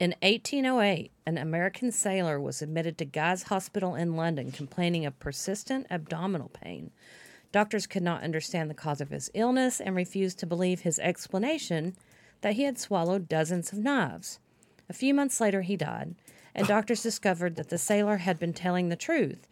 In 0.00 0.14
1808, 0.22 1.12
an 1.26 1.36
American 1.36 1.92
sailor 1.92 2.40
was 2.40 2.62
admitted 2.62 2.96
to 2.96 3.04
Guy's 3.04 3.42
Hospital 3.44 3.94
in 3.94 4.16
London 4.16 4.50
complaining 4.50 5.04
of 5.04 5.20
persistent 5.20 5.86
abdominal 5.90 6.48
pain. 6.48 6.90
Doctors 7.52 7.86
could 7.86 8.02
not 8.02 8.22
understand 8.22 8.70
the 8.70 8.74
cause 8.74 9.02
of 9.02 9.10
his 9.10 9.30
illness 9.34 9.78
and 9.78 9.94
refused 9.94 10.38
to 10.38 10.46
believe 10.46 10.80
his 10.80 10.98
explanation 11.00 11.96
that 12.40 12.54
he 12.54 12.62
had 12.62 12.78
swallowed 12.78 13.28
dozens 13.28 13.74
of 13.74 13.78
knives. 13.78 14.38
A 14.88 14.94
few 14.94 15.12
months 15.12 15.38
later, 15.38 15.60
he 15.60 15.76
died, 15.76 16.14
and 16.54 16.66
doctors 16.66 17.02
discovered 17.02 17.56
that 17.56 17.68
the 17.68 17.76
sailor 17.76 18.16
had 18.16 18.38
been 18.38 18.54
telling 18.54 18.88
the 18.88 18.96
truth. 18.96 19.46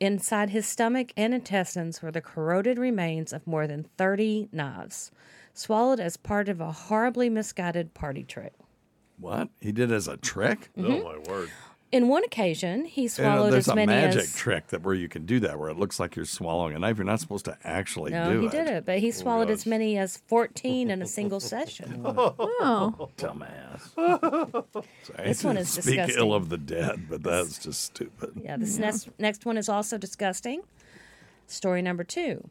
Inside 0.00 0.50
his 0.50 0.66
stomach 0.66 1.12
and 1.16 1.32
intestines 1.32 2.02
were 2.02 2.10
the 2.10 2.20
corroded 2.20 2.76
remains 2.76 3.32
of 3.32 3.46
more 3.46 3.68
than 3.68 3.86
30 3.98 4.48
knives, 4.50 5.12
swallowed 5.54 6.00
as 6.00 6.16
part 6.16 6.48
of 6.48 6.60
a 6.60 6.72
horribly 6.72 7.30
misguided 7.30 7.94
party 7.94 8.24
trick. 8.24 8.54
What 9.22 9.48
he 9.60 9.72
did 9.72 9.90
as 9.92 10.08
a 10.08 10.16
trick? 10.18 10.68
Mhm. 10.76 11.00
Oh, 11.00 11.04
my 11.04 11.18
word. 11.32 11.48
In 11.92 12.08
one 12.08 12.24
occasion, 12.24 12.86
he 12.86 13.02
You 13.02 13.06
know, 13.06 13.10
swallowed 13.10 13.52
there's 13.52 13.68
as 13.68 13.72
a 13.72 13.76
many 13.76 13.92
magic 13.92 14.22
as. 14.22 14.34
trick 14.34 14.68
that 14.68 14.82
where 14.82 14.94
you 14.94 15.08
can 15.10 15.26
do 15.26 15.40
that, 15.40 15.58
where 15.58 15.68
it 15.68 15.78
looks 15.78 16.00
like 16.00 16.16
you're 16.16 16.24
swallowing 16.24 16.74
a 16.74 16.78
knife. 16.78 16.96
You're 16.96 17.04
not 17.04 17.20
supposed 17.20 17.44
to 17.44 17.58
actually 17.64 18.12
do 18.12 18.16
it. 18.16 18.20
No, 18.20 18.32
do 18.32 18.40
he 18.40 18.46
it. 18.46 18.50
did 18.50 18.68
it, 18.68 18.86
but 18.86 18.98
he 19.00 19.10
swallowed 19.10 19.50
as 19.50 19.66
many 19.66 19.98
as 19.98 20.16
14 20.26 20.90
in 20.90 21.02
a 21.02 21.06
single 21.06 21.38
session. 21.40 22.00
Oh. 22.64 23.10
Dumbass. 23.18 23.92
Sorry, 25.04 25.28
This 25.28 25.44
one 25.44 25.56
is 25.58 25.68
Speak 25.68 25.84
disgusting. 25.84 26.16
ill 26.18 26.32
of 26.32 26.48
the 26.48 26.56
dead, 26.58 27.08
but 27.10 27.22
that's 27.22 27.58
just 27.58 27.82
stupid. 27.84 28.40
Yeah, 28.42 28.56
this 28.56 28.78
next, 28.78 29.08
next 29.18 29.44
one 29.44 29.58
is 29.58 29.68
also 29.68 29.98
disgusting. 29.98 30.62
Story 31.46 31.82
number 31.82 32.04
two 32.04 32.48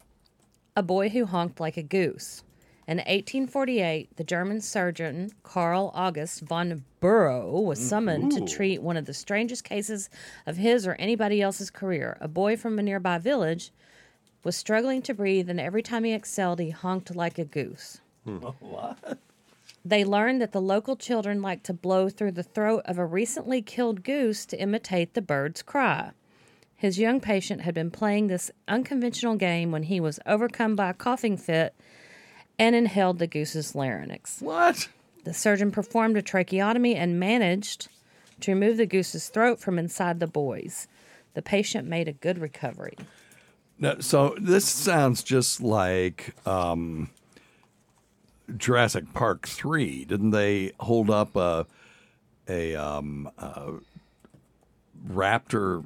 A 0.76 0.84
boy 0.84 1.10
who 1.10 1.26
honked 1.26 1.60
like 1.60 1.78
a 1.78 1.84
goose. 1.84 2.44
In 2.92 2.98
1848, 2.98 4.18
the 4.18 4.24
German 4.26 4.60
surgeon 4.60 5.32
Karl 5.44 5.94
August 5.96 6.42
von 6.42 6.84
Burow 7.02 7.64
was 7.64 7.80
mm. 7.80 7.84
summoned 7.84 8.34
Ooh. 8.34 8.40
to 8.40 8.54
treat 8.54 8.82
one 8.82 8.98
of 8.98 9.06
the 9.06 9.14
strangest 9.14 9.64
cases 9.64 10.10
of 10.46 10.58
his 10.58 10.86
or 10.86 10.96
anybody 10.96 11.42
else's 11.42 11.70
career. 11.70 12.18
A 12.20 12.28
boy 12.28 12.58
from 12.58 12.78
a 12.78 12.84
nearby 12.84 13.18
village 13.18 13.72
was 14.44 14.58
struggling 14.58 15.02
to 15.04 15.14
breathe, 15.14 15.50
and 15.50 15.58
every 15.58 15.82
time 15.82 16.04
he 16.04 16.12
excelled, 16.12 16.60
he 16.60 16.72
honked 16.72 17.16
like 17.16 17.38
a 17.38 17.46
goose. 17.46 18.02
Hmm. 18.26 18.40
What? 18.60 19.18
They 19.86 20.04
learned 20.04 20.42
that 20.42 20.52
the 20.52 20.60
local 20.60 20.98
children 20.98 21.42
like 21.42 21.64
to 21.64 21.74
blow 21.74 22.10
through 22.10 22.34
the 22.34 22.44
throat 22.44 22.82
of 22.84 22.98
a 22.98 23.06
recently 23.06 23.62
killed 23.62 24.04
goose 24.04 24.46
to 24.48 24.62
imitate 24.62 25.14
the 25.14 25.22
bird's 25.22 25.62
cry. 25.62 26.12
His 26.76 27.00
young 27.00 27.22
patient 27.22 27.62
had 27.62 27.74
been 27.74 27.90
playing 27.90 28.28
this 28.28 28.52
unconventional 28.68 29.38
game 29.38 29.72
when 29.72 29.84
he 29.84 30.02
was 30.02 30.20
overcome 30.26 30.76
by 30.76 30.90
a 30.90 30.94
coughing 30.94 31.38
fit 31.38 31.74
and 32.62 32.76
inhaled 32.76 33.18
the 33.18 33.26
goose's 33.26 33.74
larynx. 33.74 34.40
What? 34.40 34.88
The 35.24 35.34
surgeon 35.34 35.72
performed 35.72 36.16
a 36.16 36.22
tracheotomy 36.22 36.96
and 36.96 37.20
managed 37.20 37.88
to 38.42 38.52
remove 38.52 38.78
the 38.78 38.86
goose's 38.86 39.30
throat 39.30 39.60
from 39.60 39.80
inside 39.80 40.20
the 40.20 40.28
boy's. 40.28 40.88
The 41.34 41.42
patient 41.42 41.88
made 41.88 42.08
a 42.08 42.14
good 42.14 42.38
recovery. 42.38 42.96
No, 43.80 44.00
so 44.00 44.36
this 44.40 44.66
sounds 44.66 45.24
just 45.24 45.60
like 45.60 46.36
um, 46.46 47.10
Jurassic 48.56 49.12
Park 49.16 49.48
three. 49.48 50.06
Didn't 50.06 50.30
they 50.30 50.74
hold 50.80 51.10
up 51.10 51.36
a 51.36 51.66
a, 52.48 52.76
um, 52.76 53.32
a 53.40 53.74
raptor 55.08 55.86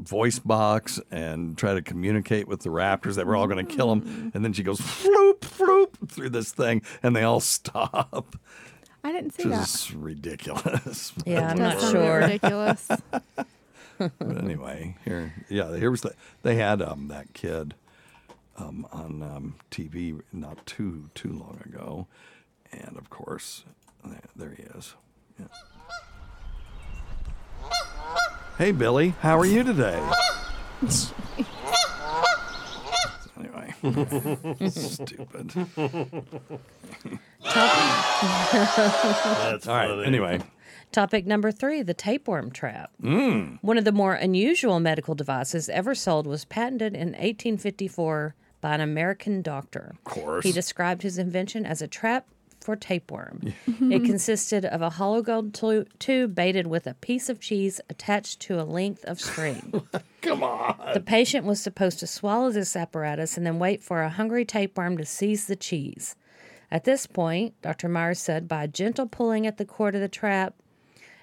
voice 0.00 0.38
box 0.38 1.00
and 1.10 1.56
try 1.56 1.74
to 1.74 1.82
communicate 1.82 2.48
with 2.48 2.60
the 2.60 2.70
raptors 2.70 3.14
that 3.16 3.26
were 3.26 3.36
all 3.36 3.46
going 3.46 3.64
to 3.64 3.76
kill 3.76 3.92
him? 3.92 4.30
And 4.34 4.44
then 4.44 4.52
she 4.52 4.62
goes 4.62 4.80
floop 4.80 5.40
floop 5.40 6.08
through 6.10 6.30
this 6.30 6.52
thing, 6.52 6.82
and 7.02 7.14
they 7.14 7.22
all 7.22 7.40
stop. 7.40 8.36
I 9.02 9.12
didn't 9.12 9.32
see 9.32 9.44
Which 9.44 9.54
that. 9.56 9.68
is 9.68 9.94
ridiculous. 9.94 11.12
Yeah, 11.26 11.50
I'm 11.50 11.58
not 11.58 11.80
sound 11.80 11.96
a 11.96 11.98
bit 11.98 12.04
sure. 12.04 12.18
Ridiculous. 12.18 12.88
but 13.98 14.38
anyway, 14.38 14.96
here, 15.04 15.32
yeah, 15.48 15.76
here 15.76 15.90
was 15.90 16.02
the, 16.02 16.14
they 16.42 16.56
had 16.56 16.82
um, 16.82 17.08
that 17.08 17.32
kid 17.32 17.74
um, 18.58 18.86
on 18.92 19.22
um, 19.22 19.56
TV 19.70 20.20
not 20.32 20.64
too 20.66 21.08
too 21.14 21.32
long 21.32 21.60
ago, 21.64 22.06
and 22.72 22.96
of 22.98 23.08
course, 23.10 23.64
there, 24.04 24.20
there 24.36 24.54
he 24.54 24.62
is. 24.64 24.94
Yeah. 25.38 25.46
Hey, 28.60 28.72
Billy, 28.72 29.14
how 29.20 29.38
are 29.38 29.46
you 29.46 29.64
today? 29.64 29.98
anyway, 33.38 33.72
stupid. 34.68 35.50
That's 37.42 37.46
All 39.66 39.74
right. 39.74 39.88
funny. 39.88 40.04
Anyway, 40.04 40.40
Topic 40.92 41.26
number 41.26 41.50
three 41.50 41.80
the 41.80 41.94
tapeworm 41.94 42.50
trap. 42.50 42.90
Mm. 43.02 43.60
One 43.62 43.78
of 43.78 43.86
the 43.86 43.92
more 43.92 44.12
unusual 44.12 44.78
medical 44.78 45.14
devices 45.14 45.70
ever 45.70 45.94
sold 45.94 46.26
was 46.26 46.44
patented 46.44 46.92
in 46.92 47.12
1854 47.12 48.34
by 48.60 48.74
an 48.74 48.82
American 48.82 49.40
doctor. 49.40 49.92
Of 49.94 50.04
course. 50.04 50.44
He 50.44 50.52
described 50.52 51.00
his 51.00 51.16
invention 51.16 51.64
as 51.64 51.80
a 51.80 51.88
trap 51.88 52.26
for 52.60 52.76
tapeworm. 52.76 53.40
it 53.42 53.54
mm-hmm. 53.70 54.04
consisted 54.04 54.64
of 54.64 54.82
a 54.82 54.90
hollow 54.90 55.22
gold 55.22 55.54
tu- 55.54 55.86
tube 55.98 56.34
baited 56.34 56.66
with 56.66 56.86
a 56.86 56.94
piece 56.94 57.28
of 57.28 57.40
cheese 57.40 57.80
attached 57.88 58.40
to 58.40 58.60
a 58.60 58.64
length 58.64 59.04
of 59.04 59.20
string. 59.20 59.82
Come 60.22 60.42
on. 60.42 60.76
The 60.94 61.00
patient 61.00 61.46
was 61.46 61.60
supposed 61.60 61.98
to 62.00 62.06
swallow 62.06 62.50
this 62.50 62.76
apparatus 62.76 63.36
and 63.36 63.46
then 63.46 63.58
wait 63.58 63.82
for 63.82 64.02
a 64.02 64.10
hungry 64.10 64.44
tapeworm 64.44 64.98
to 64.98 65.04
seize 65.04 65.46
the 65.46 65.56
cheese. 65.56 66.16
At 66.70 66.84
this 66.84 67.06
point, 67.06 67.54
Dr. 67.62 67.88
Myers 67.88 68.20
said, 68.20 68.46
by 68.46 68.64
a 68.64 68.68
gentle 68.68 69.06
pulling 69.06 69.46
at 69.46 69.56
the 69.56 69.64
cord 69.64 69.94
of 69.94 70.00
the 70.00 70.08
trap, 70.08 70.54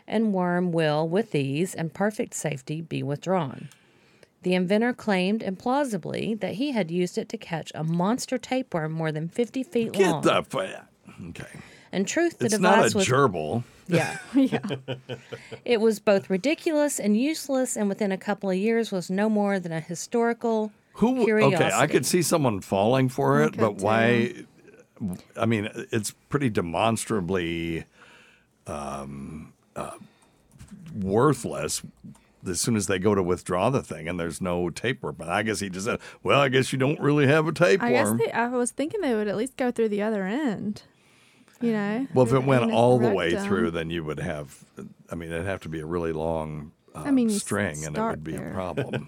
and 0.08 0.34
worm 0.34 0.71
will, 0.71 1.08
with 1.08 1.36
ease 1.36 1.76
and 1.76 1.93
perfect 1.93 2.34
safety, 2.34 2.82
be 2.82 3.04
withdrawn. 3.04 3.69
The 4.43 4.54
inventor 4.54 4.93
claimed 4.93 5.41
implausibly 5.41 6.39
that 6.39 6.54
he 6.56 6.71
had 6.71 6.91
used 6.91 7.17
it 7.17 7.28
to 7.30 7.38
catch 7.38 7.71
a 7.76 7.84
monster 7.84 8.38
tapeworm 8.38 8.91
more 8.93 9.12
than 9.12 9.28
50 9.28 9.63
feet 9.63 9.93
get 9.93 10.10
long. 10.10 10.21
the 10.21 10.36
f- 10.38 10.86
okay. 11.30 11.47
In 11.91 12.06
truth, 12.06 12.38
the 12.39 12.45
It's 12.45 12.56
device 12.56 12.93
not 12.93 12.93
a 12.93 12.97
was 12.97 13.08
gerbil. 13.08 13.63
yeah. 13.88 14.17
yeah. 14.36 14.60
It 15.63 15.80
was 15.80 15.99
both 15.99 16.30
ridiculous 16.30 16.99
and 16.99 17.19
useless, 17.19 17.75
and 17.77 17.88
within 17.89 18.12
a 18.12 18.17
couple 18.17 18.49
of 18.49 18.58
years 18.58 18.91
was 18.91 19.10
no 19.10 19.30
more 19.30 19.60
than 19.60 19.71
a 19.71 19.80
historical 19.80 20.71
Who? 20.95 21.23
curiosity. 21.23 21.63
Okay, 21.63 21.73
I 21.73 21.88
could 21.88 22.06
see 22.06 22.21
someone 22.21 22.60
falling 22.60 23.08
for 23.10 23.41
it, 23.41 23.56
but 23.58 23.73
could 23.75 23.82
why? 23.82 24.34
I 25.39 25.45
mean, 25.45 25.69
it's 25.91 26.12
pretty 26.30 26.49
demonstrably 26.49 27.86
um, 28.65 29.53
uh, 29.75 29.91
worthless 30.93 31.82
as 32.47 32.62
soon 32.62 32.75
as 32.75 32.88
they 32.88 32.97
go 32.99 33.13
to 33.15 33.21
withdraw 33.23 33.69
the 33.69 33.82
thing, 33.82 34.08
and 34.08 34.19
there's 34.19 34.41
no 34.41 34.69
tapeworm. 34.69 35.15
But 35.17 35.30
I 35.30 35.43
guess 35.43 35.60
he 35.60 35.69
just 35.69 35.86
said, 35.86 35.99
"Well, 36.23 36.39
I 36.39 36.49
guess 36.49 36.71
you 36.73 36.80
don't 36.80 36.99
really 36.99 37.27
have 37.27 37.45
a 37.45 37.49
I 37.49 37.51
guess 37.51 38.10
tapeworm." 38.10 38.17
they, 38.17 38.32
I 38.32 38.47
was 38.49 38.71
thinking 38.71 39.01
they 39.01 39.15
would 39.15 39.27
at 39.27 39.38
least 39.38 39.56
go 39.58 39.71
through 39.71 39.89
the 39.89 40.01
other 40.01 40.25
end. 40.25 40.84
You 41.62 41.72
know. 41.74 42.08
well, 42.13 42.26
if 42.26 42.34
it 42.34 42.43
went 42.43 42.72
all 42.72 43.00
the 43.00 43.10
way 43.10 43.32
rectum. 43.34 43.48
through, 43.48 43.72
then 43.72 43.89
you 43.89 44.04
would 44.04 44.20
have. 44.20 44.63
I 45.12 45.15
mean, 45.15 45.32
it'd 45.32 45.46
have 45.46 45.62
to 45.62 45.70
be 45.70 45.80
a 45.80 45.86
really 45.86 46.12
long 46.13 46.72
uh, 46.93 47.04
I 47.06 47.12
mean, 47.12 47.30
string, 47.30 47.84
and 47.86 47.98
it 47.98 48.02
would 48.02 48.24
be 48.24 48.34
there. 48.34 48.52
a 48.52 48.54
problem. 48.54 49.08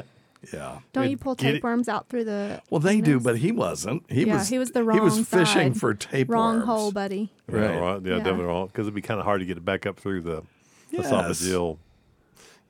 yeah. 0.52 0.78
Don't 0.92 1.10
you 1.10 1.16
pull 1.16 1.34
Get 1.34 1.48
it- 1.50 1.52
tapeworms 1.54 1.88
out 1.88 2.08
through 2.08 2.24
the? 2.24 2.62
Well, 2.70 2.80
they 2.80 3.00
do, 3.00 3.18
but 3.20 3.38
he 3.38 3.50
wasn't. 3.52 4.04
He 4.10 4.24
yeah, 4.26 4.36
was. 4.38 4.48
he 4.48 4.58
was 4.58 4.70
the 4.70 4.84
wrong 4.84 4.98
He 4.98 5.00
was 5.02 5.18
fishing 5.26 5.74
side. 5.74 5.76
for 5.80 5.94
tapeworms. 5.94 6.28
Wrong 6.30 6.60
hole, 6.60 6.92
buddy. 6.92 7.32
Right. 7.48 7.62
Yeah, 7.62 7.68
Right. 7.70 7.80
right. 7.80 8.02
Yeah, 8.02 8.10
Yeah. 8.12 8.16
definitely 8.18 8.44
wrong. 8.44 8.66
Because 8.68 8.86
it'd 8.86 8.94
be 8.94 9.02
kind 9.02 9.18
of 9.20 9.24
hard 9.26 9.40
to 9.40 9.46
get 9.46 9.56
it 9.56 9.64
back 9.64 9.86
up 9.86 9.98
through 9.98 10.22
the 10.22 10.42
Yes. 10.90 11.10
esophageal. 11.10 11.78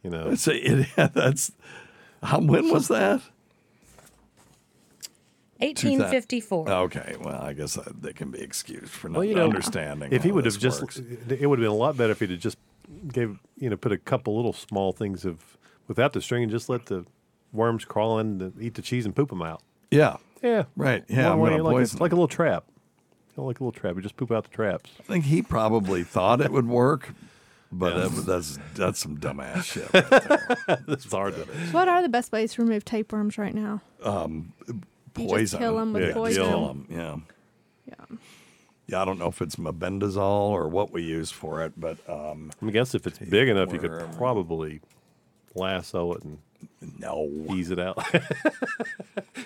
You 0.03 0.11
know, 0.11 0.35
So 0.37 0.53
it, 0.55 0.87
that's 1.15 1.53
how, 2.23 2.41
when 2.41 2.71
was 2.71 2.89
that? 2.89 3.21
1854. 5.59 6.69
Okay, 6.69 7.17
well, 7.21 7.41
I 7.41 7.53
guess 7.53 7.75
that, 7.75 8.01
they 8.03 8.13
can 8.13 8.31
be 8.31 8.41
excused 8.41 8.91
for 8.91 9.09
not 9.09 9.19
well, 9.19 9.25
you 9.25 9.35
know, 9.35 9.45
understanding. 9.45 10.13
If 10.13 10.23
he 10.23 10.29
how 10.29 10.37
would 10.37 10.45
have 10.45 10.55
this 10.55 10.63
just, 10.63 10.81
works. 10.81 10.99
it 10.99 11.47
would 11.47 11.59
have 11.59 11.65
been 11.65 11.71
a 11.71 11.75
lot 11.75 11.97
better 11.97 12.13
if 12.13 12.21
he'd 12.21 12.31
have 12.31 12.41
just 12.41 12.59
gave, 13.13 13.39
you 13.59 13.69
know, 13.69 13.77
put 13.77 13.93
a 13.93 13.99
couple 13.99 14.37
little 14.37 14.53
small 14.53 14.93
things 14.93 15.25
of 15.25 15.57
without 15.89 16.13
the 16.13 16.21
string 16.21 16.43
and 16.45 16.53
just 16.53 16.69
let 16.69 16.87
the 16.87 17.05
worms 17.53 17.85
crawl 17.85 18.19
in, 18.19 18.41
and 18.41 18.63
eat 18.63 18.75
the 18.75 18.83
cheese 18.83 19.05
and 19.05 19.15
poop 19.17 19.31
them 19.31 19.43
out. 19.43 19.63
yeah, 19.91 20.17
Yeah, 20.43 20.65
right. 20.77 21.05
Yeah, 21.09 21.33
I'm 21.33 21.39
One 21.39 21.51
going 21.51 21.65
way, 21.65 21.73
to 21.73 21.79
like, 21.79 21.93
a, 21.93 22.03
like 22.03 22.13
a 22.13 22.15
little 22.15 22.29
trap. 22.29 22.65
You 22.69 23.43
know, 23.43 23.47
like 23.47 23.61
a 23.61 23.65
little 23.65 23.79
trap. 23.79 23.97
You 23.97 24.03
just 24.03 24.17
poop 24.17 24.31
out 24.31 24.45
the 24.45 24.51
traps. 24.51 24.91
I 25.01 25.03
think 25.05 25.25
he 25.25 25.43
probably 25.43 26.05
thought 26.05 26.41
it 26.41 26.53
would 26.53 26.69
work, 26.69 27.15
but 27.73 27.95
uh, 27.95 28.09
that's 28.09 28.59
that's 28.75 28.99
some 28.99 29.19
dumbass 29.19 29.65
shit. 29.65 29.93
right 29.95 30.09
there. 30.11 30.85
It's 30.89 31.11
hard 31.11 31.35
to. 31.35 31.43
What 31.73 31.89
are 31.89 32.03
the 32.03 32.09
best 32.09 32.33
ways 32.33 32.55
to 32.55 32.63
remove 32.63 32.85
tapeworms 32.85 33.39
right 33.39 33.55
now? 33.55 33.81
You 35.19 35.25
just 35.25 35.35
poison. 35.35 35.59
kill 35.59 35.79
'em 35.79 35.93
with 35.93 36.03
yeah, 36.03 36.13
poison. 36.15 36.43
Kill 36.45 36.69
'em, 36.71 36.87
Yeah. 36.91 37.17
Yeah. 37.87 38.17
Yeah, 38.87 39.03
I 39.03 39.05
don't 39.05 39.19
know 39.19 39.29
if 39.29 39.43
it's 39.43 39.57
mebendazole 39.57 40.51
or 40.51 40.67
what 40.69 40.93
we 40.93 41.03
use 41.03 41.31
for 41.31 41.63
it, 41.63 41.75
but 41.77 41.99
um, 42.09 42.51
I 42.63 42.71
guess 42.71 42.95
if 42.95 43.07
it's 43.07 43.19
big 43.19 43.49
enough, 43.49 43.71
you 43.73 43.79
could 43.79 44.13
probably 44.17 44.81
lasso 45.55 46.13
it 46.15 46.23
and 46.23 46.39
no. 46.99 47.29
ease 47.55 47.71
it 47.71 47.79
out. 47.79 48.03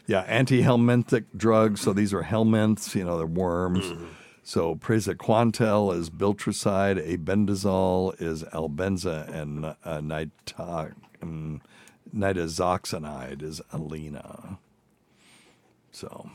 Yeah, 0.07 0.23
anti-helminthic 0.23 1.25
drugs. 1.37 1.81
So 1.81 1.93
these 1.93 2.13
are 2.13 2.23
helminths, 2.25 2.95
you 2.95 3.05
know, 3.05 3.19
they're 3.19 3.27
worms. 3.27 3.85
Mm-hmm. 3.85 4.05
So 4.43 4.75
praziquantel 4.75 5.97
is 5.97 6.11
biltricide, 6.11 6.99
albendazole 7.07 8.21
is 8.21 8.43
albenza, 8.43 9.29
and 9.33 9.75
uh, 9.85 10.01
nita, 10.01 10.93
um, 11.23 11.63
nitazoxanide 12.15 13.43
is 13.43 13.61
Alinia. 13.73 14.59
So 15.93 16.31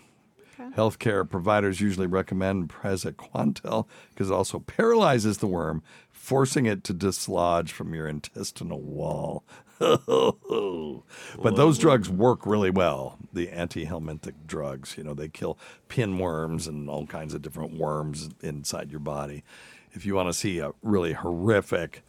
healthcare 0.57 1.29
providers 1.29 1.81
usually 1.81 2.07
recommend 2.07 2.69
praziquantel 2.69 3.85
because 4.09 4.29
it 4.29 4.33
also 4.33 4.59
paralyzes 4.59 5.37
the 5.37 5.47
worm, 5.47 5.83
forcing 6.11 6.65
it 6.65 6.83
to 6.85 6.93
dislodge 6.93 7.71
from 7.71 7.93
your 7.93 8.07
intestinal 8.07 8.81
wall. 8.81 9.43
but 9.79 11.55
those 11.55 11.77
drugs 11.77 12.09
work 12.09 12.45
really 12.45 12.71
well. 12.71 13.19
The 13.31 13.49
anti-helminthic 13.49 14.33
drugs, 14.47 14.95
you 14.97 15.03
know, 15.03 15.13
they 15.13 15.29
kill 15.29 15.59
pinworms 15.87 16.67
and 16.67 16.89
all 16.89 17.05
kinds 17.05 17.35
of 17.35 17.43
different 17.43 17.77
worms 17.77 18.29
inside 18.41 18.89
your 18.89 18.99
body. 18.99 19.43
If 19.91 20.05
you 20.05 20.15
want 20.15 20.29
to 20.29 20.33
see 20.33 20.59
a 20.59 20.71
really 20.81 21.13
horrific 21.13 22.03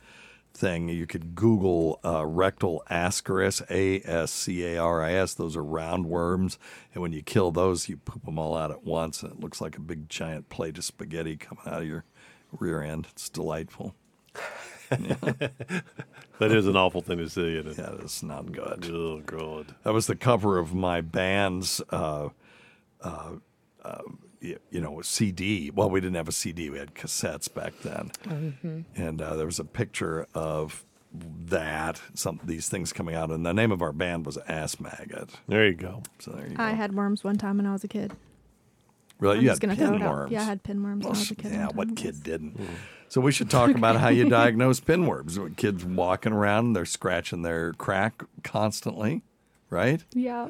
thing, 0.58 0.88
you 0.88 1.06
could 1.06 1.34
Google 1.34 2.00
uh, 2.04 2.26
rectal 2.26 2.82
ascaris, 2.90 3.62
A 3.70 4.02
S 4.08 4.30
C 4.30 4.64
A 4.64 4.78
R 4.78 5.02
I 5.02 5.12
S. 5.12 5.34
Those 5.34 5.56
are 5.56 5.64
round 5.64 6.06
worms, 6.06 6.58
and 6.92 7.02
when 7.02 7.12
you 7.12 7.22
kill 7.22 7.50
those, 7.50 7.88
you 7.88 7.96
poop 7.96 8.24
them 8.24 8.38
all 8.38 8.56
out 8.56 8.70
at 8.70 8.84
once, 8.84 9.22
and 9.22 9.32
it 9.32 9.40
looks 9.40 9.60
like 9.60 9.76
a 9.76 9.80
big 9.80 10.08
giant 10.08 10.48
plate 10.48 10.78
of 10.78 10.84
spaghetti 10.84 11.36
coming 11.36 11.64
out 11.66 11.82
of 11.82 11.88
your 11.88 12.04
rear 12.52 12.82
end. 12.82 13.06
It's 13.12 13.28
delightful. 13.28 13.94
that 14.90 15.52
is 16.40 16.66
an 16.66 16.76
awful 16.76 17.02
thing 17.02 17.18
to 17.18 17.28
see. 17.28 17.56
Isn't 17.56 17.72
it? 17.72 17.78
Yeah, 17.78 18.02
it's 18.02 18.22
not 18.22 18.52
good. 18.52 18.90
Oh 18.90 19.20
God. 19.20 19.74
That 19.84 19.92
was 19.92 20.06
the 20.06 20.16
cover 20.16 20.58
of 20.58 20.74
my 20.74 21.00
band's, 21.00 21.82
uh, 21.90 22.30
uh, 23.02 23.32
uh, 23.84 24.02
you 24.40 24.58
know, 24.80 25.00
CD. 25.02 25.70
Well, 25.70 25.90
we 25.90 26.00
didn't 26.00 26.16
have 26.16 26.28
a 26.28 26.32
CD; 26.32 26.70
we 26.70 26.78
had 26.78 26.94
cassettes 26.94 27.52
back 27.52 27.74
then. 27.82 28.84
And 28.96 29.20
uh, 29.22 29.34
there 29.36 29.46
was 29.46 29.58
a 29.58 29.64
picture 29.64 30.26
of 30.34 30.84
that, 31.12 32.00
some 32.14 32.40
these 32.44 32.68
things 32.68 32.92
coming 32.92 33.14
out. 33.14 33.30
And 33.30 33.44
the 33.44 33.54
name 33.54 33.72
of 33.72 33.82
our 33.82 33.92
band 33.92 34.26
was 34.26 34.36
Ass 34.48 34.78
Maggot. 34.80 35.30
There 35.46 35.66
you 35.66 35.74
go. 35.74 36.02
So 36.18 36.32
there 36.32 36.46
you 36.46 36.56
I 36.58 36.70
go. 36.70 36.76
had 36.76 36.94
worms 36.94 37.24
one 37.24 37.36
time 37.38 37.56
when 37.56 37.66
I 37.66 37.72
was 37.72 37.84
a 37.84 37.88
kid. 37.88 38.12
Really, 39.18 39.38
I'm 39.38 39.42
you 39.44 39.48
had 39.50 39.60
gonna 39.60 39.74
throw 39.74 39.94
it 39.94 40.02
out. 40.02 40.28
pinworms. 40.28 40.30
Yeah, 40.30 40.40
I 40.42 40.44
had 40.44 40.62
pinworms 40.62 40.98
when 41.02 41.06
I 41.06 41.08
was 41.18 41.30
a 41.30 41.34
kid. 41.34 41.52
Yeah, 41.52 41.66
one 41.66 41.76
what 41.76 41.96
kid 41.96 42.22
didn't? 42.22 42.60
So 43.08 43.20
we 43.20 43.32
should 43.32 43.50
talk 43.50 43.70
about 43.70 43.96
how 43.96 44.10
you 44.10 44.28
diagnose 44.28 44.78
pinworms. 44.80 45.56
Kids 45.56 45.84
walking 45.84 46.32
around, 46.32 46.74
they're 46.74 46.84
scratching 46.84 47.42
their 47.42 47.72
crack 47.72 48.22
constantly, 48.44 49.22
right? 49.70 50.04
Yeah. 50.14 50.48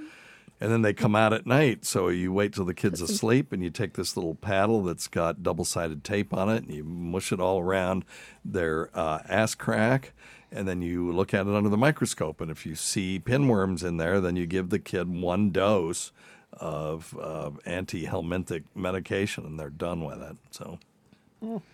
And 0.61 0.73
then 0.73 0.83
they 0.83 0.93
come 0.93 1.15
out 1.15 1.33
at 1.33 1.47
night. 1.47 1.85
So 1.85 2.09
you 2.09 2.33
wait 2.33 2.53
till 2.53 2.65
the 2.65 2.75
kid's 2.75 3.01
asleep 3.01 3.53
and 3.53 3.63
you 3.63 3.71
take 3.71 3.93
this 3.93 4.17
little 4.17 4.35
paddle 4.35 4.83
that's 4.83 5.07
got 5.07 5.43
double 5.43 5.65
sided 5.65 6.03
tape 6.03 6.35
on 6.35 6.49
it 6.49 6.65
and 6.65 6.75
you 6.75 6.83
mush 6.83 7.33
it 7.33 7.41
all 7.41 7.61
around 7.61 8.05
their 8.45 8.91
uh, 8.95 9.21
ass 9.29 9.55
crack. 9.55 10.13
And 10.51 10.67
then 10.67 10.83
you 10.83 11.13
look 11.13 11.33
at 11.33 11.47
it 11.47 11.55
under 11.55 11.69
the 11.69 11.77
microscope. 11.77 12.41
And 12.41 12.51
if 12.51 12.67
you 12.67 12.75
see 12.75 13.21
pinworms 13.21 13.85
in 13.85 13.99
there, 13.99 14.21
then 14.21 14.35
you 14.35 14.47
give 14.47 14.71
the 14.71 14.79
kid 14.79 15.09
one 15.09 15.51
dose 15.51 16.11
of 16.55 17.17
uh, 17.21 17.51
anti 17.65 18.07
helminthic 18.07 18.65
medication 18.75 19.45
and 19.45 19.61
they're 19.61 19.71
done 19.71 20.05
with 20.05 20.21
it. 20.23 20.37
So, 20.51 20.79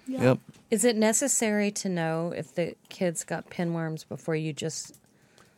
yep. 0.07 0.38
Is 0.70 0.85
it 0.85 0.97
necessary 0.97 1.70
to 1.73 1.88
know 1.88 2.35
if 2.37 2.55
the 2.55 2.75
kids 2.88 3.25
got 3.25 3.49
pinworms 3.49 4.07
before 4.07 4.37
you 4.37 4.53
just 4.53 4.99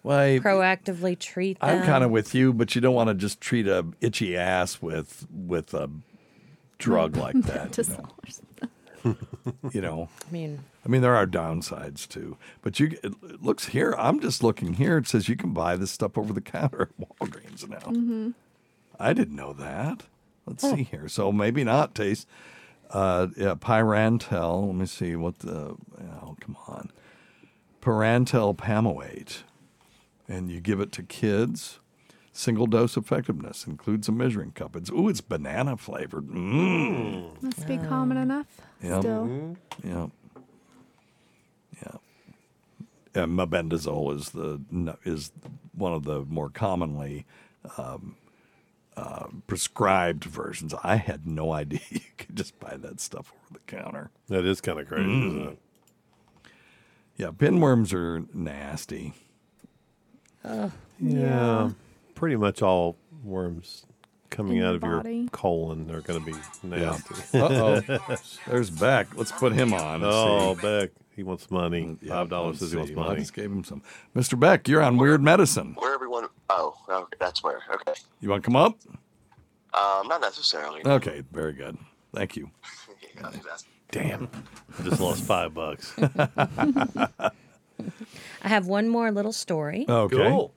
I- 0.08 0.38
proactively 0.38 1.18
treat 1.18 1.60
them? 1.60 1.80
I'm 1.80 1.86
kind 1.86 2.04
of 2.04 2.10
with 2.10 2.34
you, 2.34 2.52
but 2.52 2.74
you 2.74 2.80
don't 2.80 2.94
want 2.94 3.08
to 3.08 3.14
just 3.14 3.40
treat 3.40 3.66
a 3.66 3.86
itchy 4.00 4.36
ass 4.36 4.80
with 4.82 5.26
with 5.30 5.74
a 5.74 5.90
drug 6.78 7.16
like 7.16 7.40
that. 7.42 7.76
you, 7.76 7.84
know? 9.04 9.16
you 9.72 9.80
know, 9.80 10.08
I 10.28 10.32
mean, 10.32 10.64
I 10.84 10.88
mean, 10.88 11.00
there 11.00 11.14
are 11.16 11.26
downsides 11.26 12.06
too. 12.08 12.36
But 12.62 12.78
you, 12.78 12.96
it 13.02 13.42
looks 13.42 13.66
here. 13.66 13.94
I'm 13.98 14.20
just 14.20 14.42
looking 14.42 14.74
here. 14.74 14.98
It 14.98 15.08
says 15.08 15.28
you 15.28 15.36
can 15.36 15.52
buy 15.52 15.76
this 15.76 15.90
stuff 15.90 16.16
over 16.16 16.32
the 16.32 16.40
counter 16.40 16.82
at 16.82 17.08
Walgreens 17.18 17.68
now. 17.68 17.78
Mm-hmm. 17.78 18.30
I 18.98 19.12
didn't 19.12 19.36
know 19.36 19.52
that. 19.52 20.04
Let's 20.46 20.62
see 20.62 20.84
here. 20.84 21.08
So 21.08 21.32
maybe 21.32 21.64
not 21.64 21.94
taste. 21.94 22.28
Uh, 22.90 23.26
yeah, 23.36 23.54
Pyrantel. 23.54 24.66
Let 24.66 24.76
me 24.76 24.86
see 24.86 25.16
what 25.16 25.40
the. 25.40 25.76
Oh, 26.22 26.36
come 26.40 26.56
on. 26.68 26.92
Pyrantel 27.82 28.56
Pamoate, 28.56 29.42
and 30.28 30.50
you 30.50 30.60
give 30.60 30.80
it 30.80 30.92
to 30.92 31.02
kids. 31.02 31.78
Single 32.32 32.66
dose 32.66 32.96
effectiveness 32.98 33.66
includes 33.66 34.08
a 34.08 34.12
measuring 34.12 34.52
cup. 34.52 34.76
It's 34.76 34.90
ooh, 34.90 35.08
it's 35.08 35.22
banana 35.22 35.76
flavored. 35.78 36.26
Mmm. 36.28 37.42
Must 37.42 37.66
be 37.66 37.78
common 37.78 38.18
enough. 38.18 38.46
Yep. 38.82 39.00
Still. 39.00 39.56
Yep. 39.82 40.10
Yeah. 41.82 43.22
And 43.22 43.38
mebendazole 43.38 44.14
is 44.14 44.30
the 44.30 44.60
is 45.04 45.32
one 45.72 45.94
of 45.94 46.04
the 46.04 46.24
more 46.26 46.50
commonly 46.50 47.24
um, 47.78 48.16
uh, 48.98 49.28
prescribed 49.46 50.24
versions. 50.24 50.74
I 50.84 50.96
had 50.96 51.26
no 51.26 51.52
idea 51.52 51.80
you 51.88 52.00
could 52.18 52.36
just 52.36 52.58
buy 52.60 52.76
that 52.76 53.00
stuff 53.00 53.32
over 53.34 53.54
the 53.58 53.60
counter. 53.76 54.10
That 54.28 54.44
is 54.44 54.60
kind 54.60 54.78
of 54.78 54.86
crazy, 54.88 55.04
Mm. 55.08 55.26
isn't 55.28 55.48
it? 55.52 55.58
Yeah, 57.16 57.28
pinworms 57.28 57.94
are 57.94 58.26
nasty. 58.34 59.14
Yeah. 61.00 61.70
Pretty 62.14 62.36
much 62.36 62.62
all 62.62 62.96
worms 63.24 63.84
coming 64.30 64.58
In 64.58 64.64
out 64.64 64.82
your 64.82 64.98
of 65.00 65.06
your 65.06 65.28
colon 65.30 65.90
are 65.90 66.00
going 66.00 66.24
to 66.24 66.32
be 66.32 66.38
nasty. 66.62 67.38
Uh 67.38 67.80
oh. 67.88 68.16
There's 68.46 68.70
Beck. 68.70 69.08
Let's 69.16 69.32
put 69.32 69.52
him 69.52 69.72
on. 69.74 69.96
and 69.96 70.04
Oh, 70.04 70.54
see. 70.54 70.62
Beck. 70.62 70.90
He 71.14 71.22
wants 71.22 71.50
money. 71.50 71.96
Yeah, 72.02 72.14
Five 72.14 72.28
dollars 72.28 72.54
let's 72.54 72.58
says 72.60 72.70
he 72.72 72.76
wants 72.76 72.90
see. 72.90 72.94
Well, 72.94 73.10
I 73.10 73.16
just 73.16 73.32
gave 73.34 73.50
him 73.50 73.64
some. 73.64 73.82
Mr. 74.14 74.38
Beck, 74.38 74.68
you're 74.68 74.82
on 74.82 74.98
Weird 74.98 75.22
Medicine. 75.22 75.74
Where 75.78 75.94
everyone? 75.94 76.26
Oh, 76.50 76.74
okay, 76.88 77.16
that's 77.18 77.42
where. 77.42 77.60
Okay. 77.74 77.94
You 78.20 78.28
want 78.28 78.42
to 78.42 78.46
come 78.46 78.56
up? 78.56 78.78
Um, 79.72 80.08
not 80.08 80.20
necessarily. 80.20 80.82
Okay, 80.84 81.22
very 81.32 81.52
good. 81.54 81.76
Thank 82.14 82.36
you. 82.36 82.50
Yeah, 83.18 83.30
Damn. 83.90 84.28
I 84.78 84.82
just 84.82 85.00
lost 85.00 85.22
five 85.24 85.54
bucks. 85.54 85.96
I 88.42 88.48
have 88.48 88.66
one 88.66 88.88
more 88.88 89.10
little 89.10 89.32
story. 89.32 89.84
Okay. 89.88 90.16
Cool. 90.16 90.52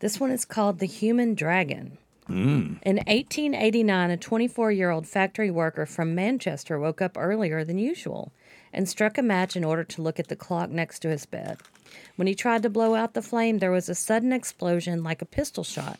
This 0.00 0.18
one 0.18 0.30
is 0.30 0.44
called 0.44 0.78
The 0.78 0.86
Human 0.86 1.34
Dragon. 1.34 1.98
Mm. 2.28 2.78
In 2.82 2.96
1889, 2.96 4.10
a 4.10 4.16
24 4.16 4.72
year 4.72 4.90
old 4.90 5.06
factory 5.06 5.50
worker 5.50 5.84
from 5.84 6.14
Manchester 6.14 6.78
woke 6.78 7.02
up 7.02 7.16
earlier 7.18 7.64
than 7.64 7.78
usual 7.78 8.32
and 8.72 8.88
struck 8.88 9.18
a 9.18 9.22
match 9.22 9.56
in 9.56 9.64
order 9.64 9.82
to 9.82 10.02
look 10.02 10.20
at 10.20 10.28
the 10.28 10.36
clock 10.36 10.70
next 10.70 11.00
to 11.00 11.08
his 11.08 11.26
bed. 11.26 11.58
When 12.16 12.28
he 12.28 12.34
tried 12.36 12.62
to 12.62 12.70
blow 12.70 12.94
out 12.94 13.14
the 13.14 13.22
flame, 13.22 13.58
there 13.58 13.72
was 13.72 13.88
a 13.88 13.94
sudden 13.96 14.32
explosion 14.32 15.02
like 15.02 15.20
a 15.22 15.26
pistol 15.26 15.64
shot. 15.64 15.98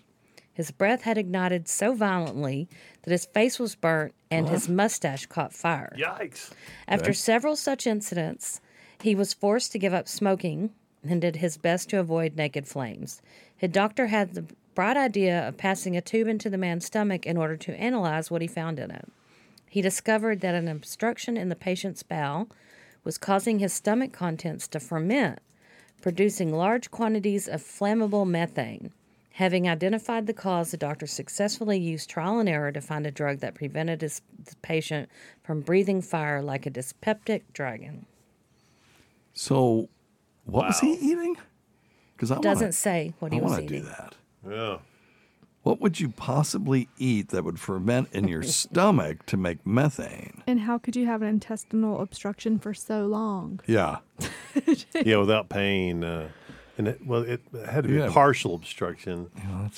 His 0.53 0.71
breath 0.71 1.03
had 1.03 1.19
ignited 1.19 1.69
so 1.69 1.95
violently 1.95 2.69
that 3.03 3.11
his 3.11 3.25
face 3.27 3.59
was 3.59 3.75
burnt 3.75 4.15
and 4.31 4.49
his 4.49 4.69
mustache 4.69 5.27
caught 5.27 5.53
fire. 5.53 5.93
Yikes. 5.99 6.51
After 6.87 7.07
Okay. 7.11 7.15
several 7.15 7.57
such 7.57 7.87
incidents, 7.87 8.61
he 9.03 9.15
was 9.15 9.35
forced 9.35 9.73
to 9.73 9.79
give 9.79 9.95
up 9.95 10.09
smoking 10.09 10.71
and 11.03 11.21
did 11.21 11.37
his 11.37 11.57
best 11.57 11.89
to 11.91 11.99
avoid 11.99 12.37
naked 12.37 12.67
flames. 12.67 13.23
His 13.57 13.71
doctor 13.71 14.09
had 14.09 14.35
the 14.35 14.45
bright 14.75 14.97
idea 14.97 15.47
of 15.47 15.57
passing 15.57 15.97
a 15.97 16.01
tube 16.01 16.29
into 16.29 16.51
the 16.51 16.59
man's 16.59 16.87
stomach 16.87 17.27
in 17.27 17.37
order 17.37 17.57
to 17.57 17.75
analyze 17.75 18.31
what 18.31 18.43
he 18.43 18.49
found 18.49 18.79
in 18.79 18.91
it. 18.91 19.11
He 19.69 19.83
discovered 19.83 20.41
that 20.41 20.55
an 20.55 20.69
obstruction 20.69 21.37
in 21.37 21.49
the 21.49 21.57
patient's 21.57 22.03
bowel 22.03 22.49
was 23.05 23.19
causing 23.19 23.59
his 23.59 23.73
stomach 23.73 24.13
contents 24.13 24.69
to 24.69 24.81
ferment, 24.81 25.39
producing 26.03 26.53
large 26.53 26.91
quantities 26.91 27.49
of 27.49 27.63
flammable 27.63 28.27
methane. 28.27 28.93
Having 29.35 29.69
identified 29.69 30.27
the 30.27 30.35
cause, 30.35 30.71
the 30.71 30.77
doctor 30.77 31.07
successfully 31.07 31.79
used 31.79 32.11
trial 32.11 32.41
and 32.41 32.49
error 32.49 32.73
to 32.73 32.81
find 32.81 33.07
a 33.07 33.11
drug 33.11 33.39
that 33.39 33.55
prevented 33.55 34.03
his 34.03 34.21
patient 34.61 35.09
from 35.43 35.61
breathing 35.61 36.03
fire 36.03 36.43
like 36.43 36.67
a 36.67 36.71
dyspeptic 36.71 37.53
dragon. 37.53 38.07
So, 39.33 39.89
what 40.45 40.67
was 40.67 40.81
he 40.81 40.93
eating? 40.95 41.37
Because 42.17 42.31
I 42.31 42.39
Doesn't 42.41 42.65
wanna, 42.67 42.73
say 42.73 43.15
what 43.19 43.33
I 43.33 43.37
he 43.37 43.41
was 43.41 43.51
wanna 43.53 43.63
eating. 43.65 43.83
do 43.83 43.89
that. 43.89 44.15
Yeah. 44.49 44.77
What 45.63 45.81
would 45.81 46.01
you 46.01 46.09
possibly 46.09 46.89
eat 46.97 47.29
that 47.29 47.45
would 47.45 47.61
ferment 47.61 48.09
in 48.13 48.29
your 48.29 48.43
stomach 48.45 49.27
to 49.27 49.37
make 49.37 49.67
methane? 49.67 50.43
And 50.47 50.61
how 50.61 50.79
could 50.79 50.97
you 50.97 51.07
have 51.07 51.23
an 51.23 51.29
intestinal 51.29 52.01
obstruction 52.01 52.59
for 52.59 52.73
so 52.75 53.07
long? 53.07 53.61
Yeah. 53.67 53.99
yeah, 55.05 55.17
without 55.19 55.49
pain. 55.51 56.03
Uh, 56.03 56.29
and 56.79 56.89
it, 56.89 57.07
well, 57.07 57.23
it 57.23 57.43
had 57.69 57.85
to 57.85 57.89
be 57.91 57.97
Yeah. 57.97 58.11
partial 58.11 58.55
obstruction. 58.55 59.31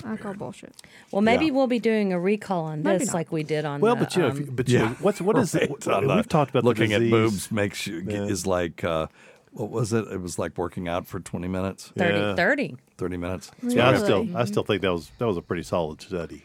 I 0.05 0.17
call 0.17 0.35
bullshit. 0.35 0.73
Well, 1.11 1.21
maybe 1.23 1.51
we'll 1.51 1.67
be 1.67 1.81
doing 1.81 2.13
a 2.13 2.21
recall 2.21 2.65
on 2.65 2.83
this 2.85 3.13
like 3.13 3.33
we 3.33 3.43
did 3.43 3.65
on. 3.65 3.81
Well, 3.81 3.97
the, 3.97 4.05
but 4.05 4.15
you 4.17 4.23
know, 4.23 4.29
um, 4.31 4.45
but 4.53 4.69
you 4.69 4.79
know, 4.79 4.97
what's 5.01 5.21
what 5.21 5.37
is 5.37 5.53
right. 5.57 5.65
it? 5.65 5.71
what- 5.87 6.07
We've 6.07 6.29
talked 6.29 6.51
about 6.51 6.63
looking 6.63 6.91
the 6.91 6.97
at 6.97 7.11
boobs 7.11 7.51
makes 7.51 7.89
you 7.89 8.05
Yeah. 8.07 8.23
is 8.23 8.47
like 8.47 8.85
uh, 8.85 9.09
what 9.53 9.71
was 9.71 9.93
it? 9.93 10.07
It 10.09 10.21
was 10.21 10.39
like 10.39 10.57
working 10.59 10.89
out 10.89 11.07
for 11.07 11.21
twenty 11.21 11.49
minutes. 11.49 11.93
30, 11.97 12.19
Yeah. 12.19 12.35
30. 12.35 12.77
Thirty 12.99 13.17
minutes. 13.17 13.51
Yeah, 13.63 13.91
I 13.91 13.97
still, 13.97 14.29
I 14.37 14.45
still 14.45 14.63
think 14.63 14.83
that 14.83 14.93
was 14.93 15.11
that 15.19 15.27
was 15.27 15.37
a 15.37 15.43
pretty 15.43 15.63
solid 15.63 16.01
study. 16.01 16.45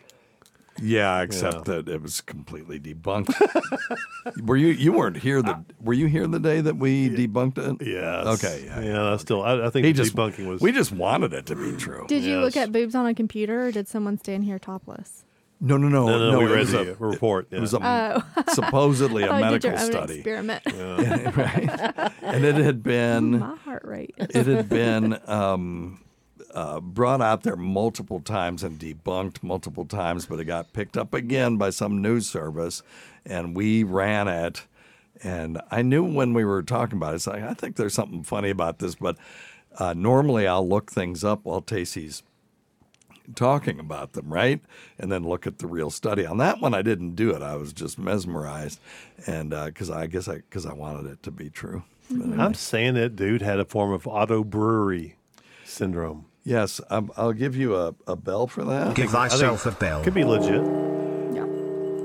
Yeah, 0.80 1.22
except 1.24 1.66
that 1.66 1.90
it 1.90 2.04
was 2.04 2.22
completely 2.22 2.80
debunked. 2.80 3.34
were 4.46 4.58
you 4.58 4.68
you 4.68 4.92
weren't 4.94 5.18
here 5.18 5.42
the 5.42 5.64
were 5.82 5.94
you 5.94 6.06
here 6.06 6.28
the 6.28 6.40
day 6.40 6.62
that 6.62 6.78
we 6.78 7.10
debunked 7.10 7.58
it? 7.58 7.86
Yes. 7.88 8.28
Okay. 8.44 8.64
Yeah. 8.68 8.82
Yeah, 8.82 9.14
I 9.14 9.18
still, 9.18 9.42
I, 9.42 9.66
I 9.66 9.70
think 9.72 9.86
He 9.88 9.92
the 9.92 10.04
just 10.04 10.16
debunking 10.16 10.48
was. 10.48 10.62
we 10.62 10.72
just 10.72 10.92
wanted 10.92 11.34
it 11.34 11.48
to 11.48 11.56
be 11.56 11.76
true. 11.78 12.06
Did 12.08 12.24
you 12.24 12.38
look 12.42 12.56
at 12.56 12.72
boobs 12.72 12.94
on 12.94 13.08
a 13.08 13.16
computer 13.16 13.66
or 13.66 13.72
did 13.72 13.88
someone 13.88 14.20
stand 14.20 14.44
here 14.44 14.60
topless? 14.60 15.24
No, 15.60 15.76
no, 15.78 15.88
no, 15.90 16.06
No, 16.08 16.32
no, 16.32 16.40
we 16.40 16.46
it 16.46 16.50
read 16.50 16.60
was 16.60 16.72
the 16.72 16.92
a 16.92 16.96
report, 16.96 17.48
It 17.50 17.60
was 17.60 17.74
yeah. 17.74 18.22
a, 18.36 18.52
supposedly 18.54 19.24
a 19.24 19.30
oh, 19.30 19.40
medical 19.40 19.54
did 19.54 19.64
your 19.64 19.80
own 19.80 19.92
study, 19.92 20.14
experiment. 20.16 20.64
right? 21.36 22.12
And 22.22 22.46
it 22.46 22.56
had 22.56 22.84
been 22.84 23.40
My 23.40 23.56
heart 23.56 23.84
rate. 23.84 24.14
it 24.18 24.46
had 24.46 24.70
been 24.70 25.20
um, 25.28 26.00
uh, 26.54 26.80
brought 26.80 27.22
out 27.22 27.44
there 27.44 27.56
multiple 27.56 28.20
times 28.20 28.64
and 28.64 28.80
debunked 28.80 29.42
multiple 29.42 29.86
times, 29.86 30.26
but 30.28 30.40
it 30.40 30.46
got 30.46 30.74
picked 30.74 30.96
up 30.98 31.14
again 31.14 31.58
by 31.58 31.72
some 31.72 32.02
news 32.02 32.30
service, 32.30 32.84
and 33.26 33.56
we 33.56 33.84
ran 33.84 34.28
it. 34.28 34.66
And 35.24 35.60
I 35.72 35.82
knew 35.82 36.04
when 36.04 36.34
we 36.36 36.46
were 36.46 36.62
talking 36.62 36.98
about 36.98 37.14
it, 37.14 37.16
it's 37.16 37.28
like 37.28 37.42
I 37.42 37.54
think 37.56 37.76
there's 37.78 37.96
something 37.96 38.24
funny 38.24 38.52
about 38.52 38.78
this, 38.78 38.94
but 38.96 39.18
uh, 39.80 39.94
normally 39.96 40.46
I'll 40.48 40.68
look 40.68 40.92
things 40.92 41.24
up 41.24 41.40
while 41.44 41.62
Tacie's 41.62 42.22
talking 43.36 43.80
about 43.80 44.14
them, 44.14 44.32
right? 44.32 44.62
And 44.98 45.12
then 45.12 45.24
look 45.24 45.46
at 45.48 45.60
the 45.60 45.68
real 45.68 45.90
study. 45.90 46.26
On 46.26 46.38
that 46.38 46.62
one, 46.62 46.74
I 46.74 46.82
didn't 46.82 47.16
do 47.16 47.32
it. 47.32 47.42
I 47.42 47.56
was 47.56 47.74
just 47.74 47.98
mesmerized, 47.98 48.80
and 49.26 49.50
because 49.50 49.90
I 49.90 50.08
guess 50.08 50.28
I 50.28 50.38
because 50.38 50.66
I 50.66 50.74
wanted 50.74 51.12
it 51.12 51.24
to 51.24 51.32
be 51.32 51.50
true. 51.50 51.84
But 52.10 52.24
anyway. 52.24 52.44
I'm 52.44 52.54
saying 52.54 52.94
that 52.96 53.16
dude 53.16 53.42
had 53.42 53.60
a 53.60 53.66
form 53.66 53.92
of 53.92 54.08
auto 54.08 54.44
brewery 54.44 55.18
syndrome. 55.66 56.26
Yes, 56.44 56.80
um, 56.90 57.12
I'll 57.18 57.34
give 57.34 57.58
you 57.58 57.76
a, 57.76 57.94
a 58.08 58.16
bell 58.16 58.48
for 58.48 58.64
that. 58.64 58.96
Give 58.96 59.14
I 59.14 59.30
think 59.30 59.32
thyself 59.32 59.66
a 59.66 59.72
bell. 59.72 60.04
Could 60.04 60.14
be 60.14 60.24
legit. 60.24 60.64
Yeah. 61.36 61.44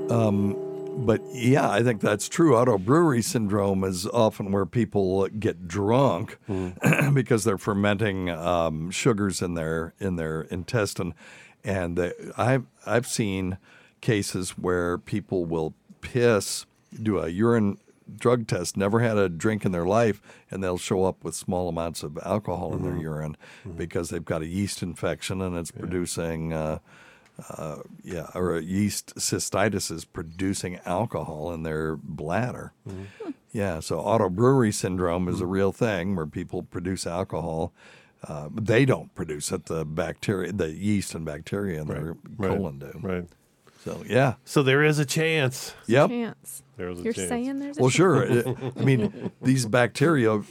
Um, 0.09 0.57
but 0.95 1.21
yeah, 1.31 1.69
I 1.69 1.83
think 1.83 2.01
that's 2.01 2.29
true. 2.29 2.55
Auto 2.55 2.77
brewery 2.77 3.21
syndrome 3.21 3.83
is 3.83 4.05
often 4.07 4.51
where 4.51 4.65
people 4.65 5.27
get 5.27 5.67
drunk 5.67 6.37
because 7.13 7.43
they're 7.43 7.57
fermenting 7.57 8.29
um, 8.29 8.91
sugars 8.91 9.41
in 9.41 9.55
their 9.55 9.93
in 9.99 10.15
their 10.15 10.41
intestine, 10.43 11.13
and 11.63 11.97
they, 11.97 12.13
I've 12.37 12.65
I've 12.85 13.07
seen 13.07 13.57
cases 14.01 14.51
where 14.51 14.97
people 14.97 15.45
will 15.45 15.73
piss, 16.01 16.65
do 17.01 17.19
a 17.19 17.29
urine 17.29 17.77
drug 18.17 18.47
test, 18.47 18.75
never 18.77 18.99
had 18.99 19.17
a 19.17 19.29
drink 19.29 19.65
in 19.65 19.71
their 19.71 19.85
life, 19.85 20.21
and 20.51 20.63
they'll 20.63 20.77
show 20.77 21.05
up 21.05 21.23
with 21.23 21.33
small 21.33 21.69
amounts 21.69 22.03
of 22.03 22.17
alcohol 22.23 22.75
in 22.75 22.83
their 22.83 22.97
urine 22.97 23.37
because 23.77 24.09
they've 24.09 24.25
got 24.25 24.41
a 24.41 24.45
yeast 24.45 24.83
infection 24.83 25.41
and 25.41 25.57
it's 25.57 25.71
producing. 25.71 26.53
Uh, 26.53 26.79
uh, 27.49 27.77
yeah, 28.03 28.27
or 28.35 28.55
a 28.55 28.61
yeast 28.61 29.15
cystitis 29.15 29.91
is 29.91 30.05
producing 30.05 30.79
alcohol 30.85 31.51
in 31.53 31.63
their 31.63 31.95
bladder. 31.95 32.73
Yeah, 33.51 33.79
so 33.79 33.99
auto 33.99 34.29
brewery 34.29 34.71
syndrome 34.71 35.27
is 35.27 35.41
a 35.41 35.45
real 35.45 35.71
thing 35.71 36.15
where 36.15 36.25
people 36.25 36.63
produce 36.63 37.05
alcohol. 37.07 37.71
Uh, 38.27 38.49
they 38.53 38.85
don't 38.85 39.13
produce 39.15 39.51
it. 39.51 39.65
The 39.65 39.83
bacteria, 39.85 40.51
the 40.53 40.71
yeast 40.71 41.13
and 41.13 41.25
bacteria 41.25 41.81
in 41.81 41.87
their 41.87 42.15
Right. 42.37 42.55
colon 42.57 42.79
do. 42.79 42.91
Right. 43.01 43.25
So 43.83 44.01
yeah. 44.07 44.35
So 44.45 44.63
there 44.63 44.83
is 44.83 44.97
a 44.99 45.05
chance. 45.05 45.75
Yep. 45.87 46.09
Chance. 46.09 46.63
There 46.77 46.89
was 46.89 47.01
a 47.01 47.03
You're 47.03 47.13
chance. 47.13 47.29
saying 47.29 47.59
there's 47.59 47.77
a 47.77 47.81
chance. 47.81 47.99
Well, 47.99 48.25
chance. 48.25 48.43
sure. 48.45 48.71
I 48.79 48.83
mean, 48.83 49.31
these 49.41 49.65
bacteria, 49.65 50.41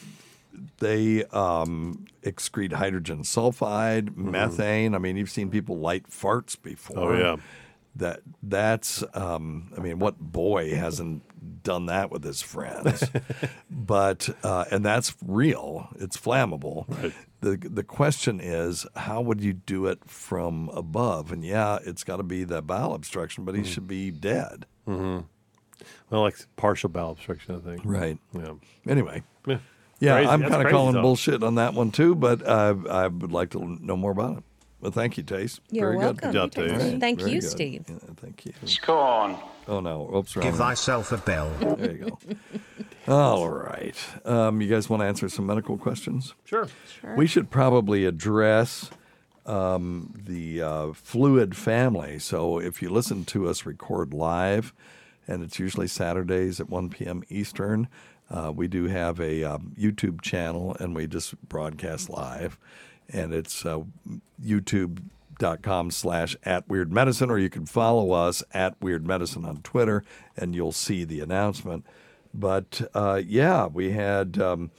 they 0.82 1.24
um, 1.26 2.06
excrete 2.22 2.72
hydrogen 2.72 3.22
sulfide, 3.22 4.16
methane. 4.16 4.94
I 4.94 4.98
mean, 4.98 5.16
you've 5.16 5.30
seen 5.30 5.48
people 5.48 5.78
light 5.78 6.10
farts 6.10 6.60
before. 6.60 7.12
Oh, 7.12 7.18
yeah. 7.18 7.36
That 7.94 8.20
that's. 8.42 9.04
Um, 9.14 9.70
I 9.76 9.80
mean, 9.80 9.98
what 9.98 10.18
boy 10.18 10.74
hasn't 10.74 11.62
done 11.62 11.86
that 11.86 12.10
with 12.10 12.24
his 12.24 12.42
friends? 12.42 13.04
but 13.70 14.30
uh, 14.42 14.64
and 14.70 14.84
that's 14.84 15.14
real. 15.24 15.88
It's 15.98 16.16
flammable. 16.16 16.86
Right. 16.88 17.12
The 17.40 17.56
the 17.56 17.84
question 17.84 18.40
is, 18.40 18.86
how 18.96 19.20
would 19.20 19.42
you 19.42 19.52
do 19.52 19.86
it 19.86 20.08
from 20.08 20.70
above? 20.70 21.32
And 21.32 21.44
yeah, 21.44 21.78
it's 21.84 22.02
got 22.02 22.16
to 22.16 22.22
be 22.22 22.44
the 22.44 22.62
bowel 22.62 22.94
obstruction, 22.94 23.44
but 23.44 23.54
he 23.54 23.62
should 23.62 23.86
be 23.86 24.10
dead. 24.10 24.64
Mm-hmm. 24.88 25.26
Well, 26.10 26.22
like 26.22 26.36
partial 26.56 26.88
bowel 26.88 27.12
obstruction, 27.12 27.56
I 27.56 27.58
think. 27.58 27.82
Right. 27.84 28.18
Yeah. 28.32 28.54
Anyway. 28.86 29.22
Yeah. 29.46 29.58
Yeah, 30.02 30.14
Crazy. 30.14 30.28
I'm 30.30 30.40
kind 30.42 30.62
of 30.66 30.68
calling 30.72 30.94
talk. 30.94 31.02
bullshit 31.02 31.44
on 31.44 31.54
that 31.54 31.74
one 31.74 31.92
too, 31.92 32.16
but 32.16 32.44
uh, 32.44 32.74
I 32.90 33.06
would 33.06 33.30
like 33.30 33.50
to 33.50 33.78
know 33.80 33.96
more 33.96 34.10
about 34.10 34.38
it. 34.38 34.44
Well, 34.80 34.90
thank 34.90 35.16
you, 35.16 35.22
Tace. 35.22 35.60
You're 35.70 35.90
Very 35.90 35.98
welcome. 35.98 36.32
Good. 36.32 36.52
Good 36.52 36.52
job, 36.52 36.78
Tace. 36.80 36.98
Thank 37.00 37.20
Very 37.20 37.30
you, 37.30 37.40
good. 37.40 37.48
Steve. 37.50 37.84
Yeah, 37.88 37.94
thank 38.16 38.44
you. 38.44 38.52
Scorn. 38.64 39.36
Oh 39.68 39.78
no! 39.78 40.10
Oops, 40.12 40.34
wrong 40.34 40.44
Give 40.44 40.56
thyself 40.56 41.12
a 41.12 41.18
bell. 41.18 41.50
There 41.60 41.92
you 41.92 42.18
go. 43.06 43.12
All 43.14 43.48
right. 43.48 43.94
Um, 44.24 44.60
you 44.60 44.68
guys 44.68 44.90
want 44.90 45.02
to 45.02 45.06
answer 45.06 45.28
some 45.28 45.46
medical 45.46 45.78
questions? 45.78 46.34
Sure. 46.46 46.66
Sure. 47.00 47.14
We 47.14 47.28
should 47.28 47.50
probably 47.50 48.04
address 48.04 48.90
um, 49.46 50.12
the 50.24 50.62
uh, 50.62 50.92
fluid 50.94 51.56
family. 51.56 52.18
So 52.18 52.58
if 52.58 52.82
you 52.82 52.90
listen 52.90 53.24
to 53.26 53.48
us 53.48 53.64
record 53.64 54.12
live, 54.12 54.72
and 55.28 55.44
it's 55.44 55.60
usually 55.60 55.86
Saturdays 55.86 56.58
at 56.60 56.68
1 56.68 56.88
p.m. 56.90 57.22
Eastern, 57.28 57.86
uh, 58.32 58.50
we 58.50 58.66
do 58.66 58.86
have 58.86 59.20
a 59.20 59.44
um, 59.44 59.74
YouTube 59.78 60.22
channel, 60.22 60.74
and 60.80 60.96
we 60.96 61.06
just 61.06 61.40
broadcast 61.48 62.08
live, 62.08 62.58
and 63.10 63.34
it's 63.34 63.66
uh, 63.66 63.82
YouTube.com 64.42 65.90
slash 65.90 66.34
at 66.42 66.66
Weird 66.66 66.90
Medicine, 66.90 67.30
or 67.30 67.38
you 67.38 67.50
can 67.50 67.66
follow 67.66 68.12
us 68.12 68.42
at 68.52 68.80
Weird 68.80 69.06
Medicine 69.06 69.44
on 69.44 69.58
Twitter, 69.58 70.02
and 70.34 70.54
you'll 70.54 70.72
see 70.72 71.04
the 71.04 71.20
announcement. 71.20 71.84
But 72.32 72.88
uh, 72.94 73.20
yeah, 73.26 73.66
we 73.66 73.90
had 73.90 74.40
um, 74.40 74.70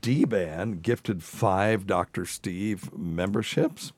D 0.00 0.24
Band 0.24 0.82
gifted 0.82 1.22
five 1.22 1.86
Dr. 1.86 2.26
Steve 2.26 2.92
memberships, 2.92 3.92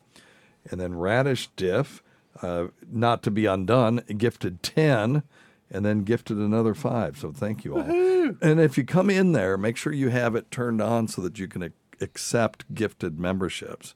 and 0.71 0.79
then 0.79 0.95
Radish 0.97 1.49
Diff, 1.57 2.03
uh, 2.43 2.67
not 2.91 3.23
to 3.23 3.31
be 3.31 3.47
undone, 3.47 4.03
gifted 4.19 4.63
10, 4.63 5.23
and 5.71 5.85
then 5.85 6.05
gifted 6.05 6.37
another 6.37 6.75
five. 6.75 7.17
So 7.19 7.33
thank 7.33 7.65
you 7.65 7.77
all. 7.77 7.83
And 7.83 8.61
if 8.61 8.77
you 8.77 8.85
come 8.85 9.11
in 9.11 9.33
there, 9.33 9.57
make 9.57 9.77
sure 9.77 9.93
you 9.93 10.09
have 10.09 10.35
it 10.35 10.51
turned 10.51 10.81
on 10.81 11.09
so 11.09 11.23
that 11.23 11.39
you 11.39 11.49
can 11.49 11.73
accept 12.01 12.73
gifted 12.75 13.19
memberships. 13.19 13.95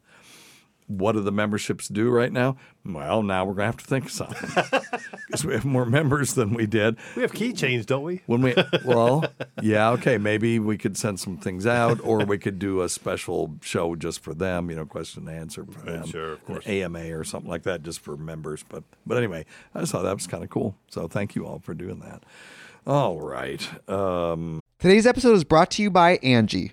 What 0.87 1.13
do 1.13 1.21
the 1.21 1.33
memberships 1.33 1.89
do 1.89 2.11
right 2.11 2.31
now? 2.31 2.57
Well, 2.85 3.23
now 3.23 3.47
we're 3.47 3.55
going 3.55 3.73
to 3.73 3.77
have 3.77 3.77
to 3.79 3.85
think 3.87 4.05
of 4.05 4.11
something 4.11 4.51
because 5.27 5.45
we 5.45 5.55
have 5.55 5.65
more 5.65 5.87
members 5.87 6.35
than 6.35 6.53
we 6.53 6.67
did. 6.67 6.97
We 7.17 7.23
have 7.23 7.33
keychains, 7.33 7.87
don't 7.87 8.03
we? 8.03 8.21
When 8.27 8.43
we, 8.43 8.55
well, 8.85 9.25
yeah, 9.63 9.91
okay, 9.93 10.19
maybe 10.19 10.59
we 10.59 10.77
could 10.77 10.99
send 10.99 11.21
some 11.21 11.39
things 11.39 11.67
out, 11.67 12.01
or 12.05 12.27
we 12.27 12.37
could 12.37 12.59
do 12.59 12.83
a 12.83 12.89
special 12.91 13.55
show 13.63 13.97
just 13.97 14.21
for 14.21 14.35
them, 14.35 14.69
you 14.69 14.77
know, 14.77 14.85
question 14.85 15.27
and 15.27 15.39
answer 15.39 15.65
for 15.65 15.81
them, 15.91 16.07
sure, 16.07 16.33
of 16.33 16.41
an 16.41 16.45
course. 16.47 16.67
AMA 16.67 17.17
or 17.19 17.25
something 17.25 17.51
like 17.51 17.63
that, 17.63 17.83
just 17.83 18.01
for 18.01 18.17
members. 18.19 18.63
But, 18.69 18.85
but 19.07 19.17
anyway, 19.17 19.47
I 19.75 19.81
just 19.81 19.93
thought 19.93 20.03
that 20.03 20.15
was 20.15 20.27
kind 20.27 20.45
of 20.45 20.51
cool. 20.51 20.77
So 20.89 21.09
thank 21.09 21.35
you 21.35 21.47
all 21.47 21.61
for 21.61 21.73
doing 21.73 22.01
that. 22.01 22.25
All 22.87 23.21
right. 23.21 23.67
Um, 23.89 24.61
Today's 24.79 25.07
episode 25.07 25.33
is 25.33 25.45
brought 25.45 25.71
to 25.73 25.83
you 25.83 25.91
by 25.91 26.19
Angie. 26.23 26.73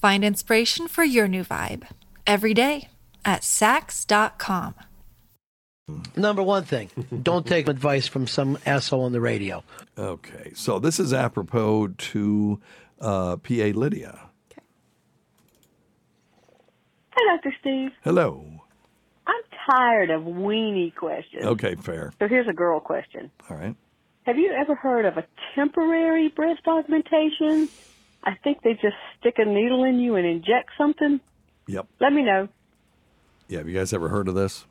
Find 0.00 0.24
inspiration 0.24 0.88
for 0.88 1.04
your 1.04 1.28
new 1.28 1.44
vibe 1.44 1.86
every 2.26 2.54
day 2.54 2.88
at 3.22 3.42
Saks.com. 3.42 4.74
Number 6.16 6.42
one 6.42 6.64
thing, 6.64 6.88
don't 7.22 7.46
take 7.46 7.68
advice 7.68 8.06
from 8.06 8.26
some 8.26 8.56
asshole 8.64 9.02
on 9.04 9.12
the 9.12 9.20
radio. 9.20 9.62
okay, 9.98 10.52
so 10.54 10.78
this 10.78 10.98
is 10.98 11.12
apropos 11.12 11.88
to 11.98 12.58
uh, 13.00 13.36
PA 13.36 13.72
Lydia. 13.74 14.18
Hi, 17.10 17.36
Dr. 17.36 17.54
Steve. 17.60 17.90
Hello. 18.02 18.42
I'm 19.26 19.42
tired 19.70 20.08
of 20.08 20.22
weenie 20.22 20.94
questions. 20.94 21.44
Okay, 21.44 21.74
fair. 21.74 22.14
So 22.18 22.26
here's 22.26 22.48
a 22.48 22.54
girl 22.54 22.80
question. 22.80 23.30
All 23.50 23.56
right. 23.58 23.76
Have 24.22 24.38
you 24.38 24.50
ever 24.52 24.74
heard 24.74 25.04
of 25.04 25.18
a 25.18 25.26
temporary 25.54 26.28
breast 26.28 26.62
augmentation? 26.66 27.68
I 28.24 28.34
think 28.42 28.62
they 28.62 28.74
just 28.74 28.96
stick 29.18 29.34
a 29.38 29.44
needle 29.44 29.84
in 29.84 29.98
you 29.98 30.16
and 30.16 30.26
inject 30.26 30.70
something. 30.76 31.20
Yep. 31.66 31.86
Let 32.00 32.12
me 32.12 32.22
know. 32.22 32.48
Yeah, 33.48 33.58
have 33.58 33.68
you 33.68 33.74
guys 33.74 33.92
ever 33.92 34.08
heard 34.08 34.28
of 34.28 34.34
this? 34.34 34.64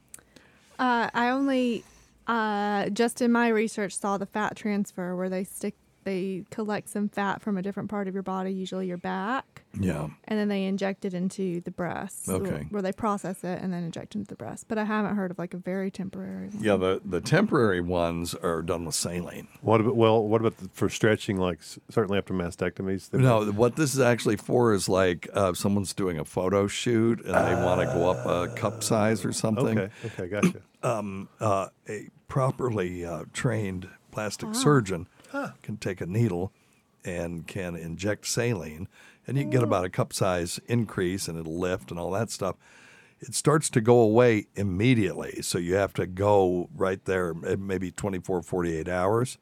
Uh, 0.77 1.09
I 1.13 1.29
only, 1.29 1.83
uh, 2.27 2.89
just 2.89 3.21
in 3.21 3.31
my 3.31 3.49
research, 3.49 3.95
saw 3.97 4.17
the 4.17 4.25
fat 4.25 4.55
transfer 4.55 5.15
where 5.15 5.29
they 5.29 5.43
stick, 5.43 5.75
they 6.03 6.43
collect 6.49 6.89
some 6.89 7.09
fat 7.09 7.41
from 7.41 7.57
a 7.57 7.61
different 7.61 7.89
part 7.89 8.07
of 8.07 8.13
your 8.13 8.23
body, 8.23 8.51
usually 8.51 8.87
your 8.87 8.97
back, 8.97 9.63
Yeah. 9.79 10.07
and 10.25 10.39
then 10.39 10.47
they 10.47 10.63
inject 10.65 11.05
it 11.05 11.13
into 11.13 11.61
the 11.61 11.71
breast. 11.71 12.27
Okay. 12.29 12.65
Where 12.69 12.81
they 12.81 12.91
process 12.93 13.43
it 13.43 13.61
and 13.61 13.71
then 13.73 13.83
inject 13.83 14.15
into 14.15 14.27
the 14.27 14.35
breast. 14.35 14.65
But 14.67 14.77
I 14.77 14.85
haven't 14.85 15.15
heard 15.15 15.31
of 15.31 15.37
like 15.37 15.53
a 15.53 15.57
very 15.57 15.91
temporary 15.91 16.47
one. 16.49 16.63
Yeah, 16.63 16.77
the, 16.77 17.01
the 17.05 17.21
temporary 17.21 17.81
ones 17.81 18.33
are 18.35 18.61
done 18.61 18.85
with 18.85 18.95
saline. 18.95 19.47
What 19.61 19.81
about 19.81 19.95
well? 19.95 20.25
What 20.25 20.41
about 20.41 20.57
the, 20.57 20.69
for 20.73 20.89
stretching? 20.89 21.37
Like 21.37 21.59
certainly 21.89 22.17
after 22.17 22.33
mastectomies. 22.33 23.09
they- 23.09 23.17
No, 23.19 23.45
what 23.51 23.75
this 23.75 23.93
is 23.93 23.99
actually 23.99 24.37
for 24.37 24.73
is 24.73 24.87
like 24.89 25.27
uh, 25.33 25.53
someone's 25.53 25.93
doing 25.93 26.17
a 26.17 26.25
photo 26.25 26.67
shoot 26.67 27.19
and 27.25 27.33
they 27.33 27.55
want 27.63 27.81
to 27.81 27.87
go 27.87 28.09
up 28.09 28.25
a 28.25 28.53
cup 28.55 28.83
size 28.83 29.25
or 29.25 29.31
something. 29.33 29.77
Okay. 29.79 29.93
Okay. 30.05 30.27
Gotcha. 30.27 30.61
Um, 30.81 31.27
uh, 31.41 31.67
a 31.89 32.07
properly 32.29 33.03
uh, 33.05 33.25
trained 33.33 33.89
plastic 34.11 34.49
Ah. 34.49 34.53
surgeon 34.53 35.07
Huh. 35.31 35.51
can 35.61 35.77
take 35.77 36.01
a 36.01 36.05
needle 36.05 36.51
and 37.05 37.47
can 37.47 37.75
inject 37.75 38.27
saline, 38.27 38.87
and 39.27 39.37
you 39.37 39.43
can 39.43 39.51
get 39.51 39.63
about 39.63 39.85
a 39.85 39.89
cup 39.89 40.11
size 40.13 40.59
increase, 40.67 41.27
and 41.27 41.37
it'll 41.39 41.57
lift 41.57 41.91
and 41.91 41.99
all 41.99 42.11
that 42.11 42.29
stuff. 42.31 42.55
It 43.21 43.35
starts 43.35 43.69
to 43.71 43.81
go 43.81 43.99
away 43.99 44.47
immediately, 44.55 45.41
so 45.41 45.57
you 45.57 45.75
have 45.75 45.93
to 45.95 46.07
go 46.07 46.69
right 46.75 47.03
there, 47.05 47.33
eh, 47.45 47.57
maybe 47.59 47.91
24, 47.91 48.41
48 48.41 48.87
hours, 48.87 49.37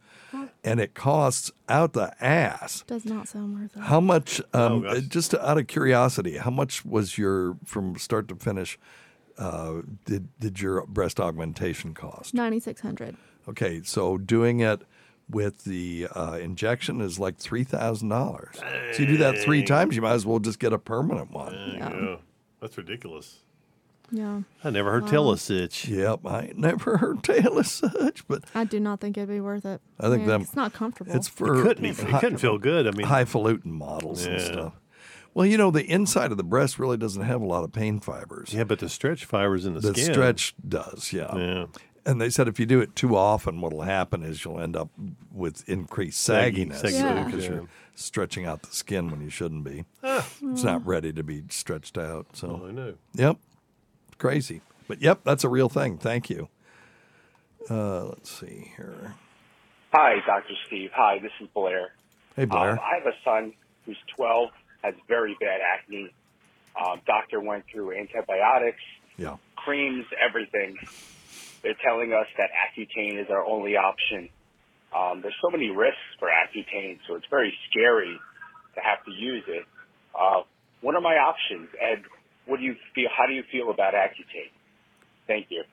and 0.63 0.79
it 0.79 0.93
costs 0.95 1.51
out 1.69 1.93
the 1.93 2.11
ass. 2.23 2.83
Does 2.88 3.05
not 3.05 3.27
sound 3.27 3.59
worth 3.59 3.75
it. 3.75 3.81
How 3.83 3.99
much? 4.01 4.41
Um, 4.53 4.83
Oh, 4.85 4.99
just 4.99 5.33
out 5.35 5.57
of 5.59 5.67
curiosity, 5.67 6.38
how 6.38 6.49
much 6.51 6.83
was 6.85 7.17
your 7.17 7.57
from 7.65 7.97
start 7.97 8.27
to 8.29 8.35
finish? 8.35 8.79
Uh, 9.38 9.81
did 10.05 10.27
did 10.39 10.59
your 10.59 10.83
breast 10.88 11.19
augmentation 11.19 11.93
cost? 11.93 12.33
9600 12.33 13.15
Okay, 13.47 13.81
so 13.83 14.17
doing 14.17 14.59
it 14.59 14.81
with 15.30 15.63
the 15.65 16.07
uh, 16.15 16.38
injection 16.41 17.01
is 17.01 17.19
like 17.19 17.38
three 17.38 17.63
thousand 17.63 18.09
dollars. 18.09 18.55
So 18.93 19.01
you 19.03 19.07
do 19.07 19.17
that 19.17 19.38
three 19.39 19.63
times, 19.63 19.95
you 19.95 20.01
might 20.01 20.13
as 20.13 20.25
well 20.25 20.39
just 20.39 20.59
get 20.59 20.73
a 20.73 20.80
permanent 20.80 21.32
one. 21.32 21.53
Yeah. 21.75 22.15
That's 22.61 22.78
ridiculous. 22.78 23.39
Yeah. 24.09 24.43
I 24.63 24.69
never 24.69 24.89
heard 24.91 25.03
Wow. 25.03 25.09
tell 25.09 25.30
of 25.32 25.41
such. 25.41 25.88
Yep, 25.89 26.25
I 26.25 26.53
never 26.55 26.95
heard 26.99 27.23
tale 27.23 27.57
of 27.59 27.67
such, 27.67 28.25
but 28.28 28.45
I 28.55 28.63
do 28.63 28.80
not 28.80 29.01
think 29.01 29.17
it'd 29.17 29.28
be 29.28 29.41
worth 29.41 29.65
it. 29.65 29.82
I 29.99 30.03
think 30.03 30.19
mean, 30.19 30.28
them. 30.30 30.41
it's 30.43 30.55
not 30.55 30.71
comfortable. 30.73 31.13
It's 31.13 31.28
for 31.28 31.59
It 31.59 31.63
couldn't 31.63 31.84
be- 31.84 31.89
it 31.89 32.19
couldn't 32.21 32.38
feel 32.38 32.57
good. 32.57 32.88
I 32.88 32.91
mean- 32.91 33.05
highfalutin 33.07 33.71
models 33.73 34.25
and 34.25 34.39
stuff. 34.39 34.73
Well, 35.34 35.45
you 35.45 35.57
know, 35.57 35.69
the 35.71 35.84
inside 35.86 36.32
of 36.32 36.38
the 36.38 36.43
breast 36.43 36.80
really 36.80 36.97
doesn't 36.97 37.21
have 37.21 37.41
a 37.41 37.45
lot 37.45 37.63
of 37.63 37.71
pain 37.73 37.99
fibers. 37.99 38.53
Yeah, 38.53 38.63
but 38.63 38.80
the 38.80 38.89
stretch 38.89 39.25
fibers 39.25 39.65
in 39.65 39.73
the, 39.75 39.82
The 39.82 39.89
skin. 39.93 40.07
The 40.07 40.13
stretch 40.13 40.55
does, 40.67 41.13
yeah. 41.13 41.36
Yeah. 41.36 41.65
And 42.07 42.21
they 42.21 42.29
said 42.29 42.47
if 42.47 42.57
you 42.59 42.65
do 42.65 42.79
it 42.79 42.95
too 42.95 43.17
often, 43.17 43.59
what'll 43.59 43.81
happen 43.81 44.23
is 44.23 44.45
you'll 44.45 44.61
end 44.61 44.77
up 44.77 44.89
with 45.33 45.67
increased 45.67 46.21
Saggy- 46.21 46.65
sagginess 46.67 46.75
saggy 46.77 46.95
Yeah. 46.95 47.23
because 47.25 47.43
yeah. 47.45 47.51
you're 47.51 47.67
stretching 47.95 48.45
out 48.45 48.61
the 48.63 48.71
skin 48.71 49.11
when 49.11 49.21
you 49.21 49.29
shouldn't 49.29 49.65
be. 49.65 49.83
Ah. 50.03 50.25
It's 50.43 50.63
not 50.63 50.85
ready 50.87 51.11
to 51.11 51.21
be 51.21 51.43
stretched 51.49 51.97
out. 51.97 52.27
So, 52.33 52.61
Oh, 52.63 52.67
I 52.67 52.71
know. 52.71 52.93
yep, 53.13 53.37
crazy. 54.17 54.61
But 54.87 55.01
yep, 55.01 55.19
that's 55.25 55.43
a 55.43 55.49
real 55.49 55.67
thing. 55.67 55.97
Thank 55.97 56.29
you. 56.29 56.47
Uh, 57.69 58.05
let's 58.05 58.31
see 58.31 58.71
here. 58.77 59.15
Hi, 59.93 60.15
Dr. 60.25 60.53
Steve. 60.65 60.91
Hi, 60.95 61.19
this 61.19 61.31
is 61.41 61.47
Blair. 61.53 61.91
Hey, 62.37 62.45
Blair. 62.45 62.71
Um, 62.71 62.79
I 62.79 62.95
have 63.03 63.05
a 63.07 63.15
son 63.25 63.51
who's 63.85 63.97
12, 64.15 64.49
has 64.83 64.93
very 65.09 65.35
bad 65.41 65.59
acne. 65.61 66.13
Um, 66.81 67.01
doctor 67.05 67.41
went 67.41 67.65
through 67.69 67.97
antibiotics, 67.97 68.81
Yeah. 69.17 69.35
creams, 69.57 70.05
everything. 70.23 70.77
They're 71.68 71.76
telling 71.84 72.13
us 72.13 72.28
that 72.38 72.47
Accutane 72.55 73.22
is 73.22 73.28
our 73.30 73.45
only 73.45 73.76
option. 73.76 74.30
Um, 74.95 75.20
there's 75.22 75.36
so 75.41 75.51
many 75.51 75.70
risks 75.70 75.99
for 76.18 76.30
Accutane, 76.30 76.97
so 77.05 77.15
it's 77.15 77.26
very 77.30 77.53
scary 77.70 78.18
to 78.76 78.80
have 78.80 79.03
to 79.03 79.11
use 79.11 79.43
it. 79.49 79.65
Uh, 80.18 80.43
what 80.80 80.95
are 80.95 81.01
my 81.01 81.15
options, 81.15 81.68
Ed? 81.78 82.03
What 82.45 82.61
do 82.61 82.63
you 82.63 82.76
feel? 82.95 83.09
How 83.18 83.28
do 83.28 83.34
you 83.34 83.43
feel 83.51 83.70
about 83.70 83.95
Accutane? 83.95 84.49
Thank 85.28 85.47
you. 85.49 85.65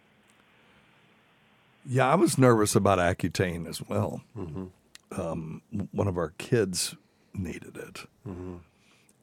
Yeah, 1.87 2.11
I 2.11 2.17
was 2.17 2.39
nervous 2.39 2.75
about 2.75 2.99
Accutane 2.99 3.69
as 3.69 3.81
well. 3.81 4.23
Mm-hmm. 4.37 5.21
Um, 5.21 5.63
one 5.93 6.09
of 6.09 6.19
our 6.19 6.31
kids 6.39 6.97
needed 7.33 7.77
it. 7.77 8.01
Mm-hmm. 8.27 8.57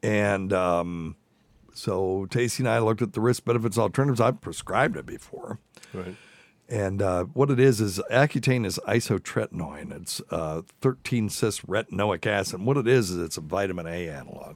And 0.04 0.54
um, 0.54 1.18
so 1.74 2.28
Tacie 2.30 2.60
and 2.60 2.70
I 2.70 2.80
looked 2.80 3.02
at 3.02 3.12
the 3.12 3.20
risk 3.20 3.44
benefits 3.44 3.78
alternatives. 3.78 4.22
I've 4.22 4.40
prescribed 4.40 4.96
it 4.96 5.06
before. 5.06 5.60
Right. 5.94 6.16
And 6.72 7.02
uh, 7.02 7.26
what 7.26 7.52
it 7.52 7.60
is 7.60 7.82
is 7.82 8.00
Accutane 8.10 8.66
is 8.66 8.80
isotretinoin. 8.88 9.94
It's 9.94 10.22
uh, 10.32 10.62
13 10.80 11.28
cis 11.28 11.60
retinoic 11.62 12.26
acid. 12.26 12.60
And 12.60 12.66
what 12.66 12.78
it 12.78 12.88
is 12.88 13.12
is 13.12 13.18
it's 13.18 13.36
a 13.36 13.42
vitamin 13.42 13.88
A 13.88 14.08
analog. 14.08 14.56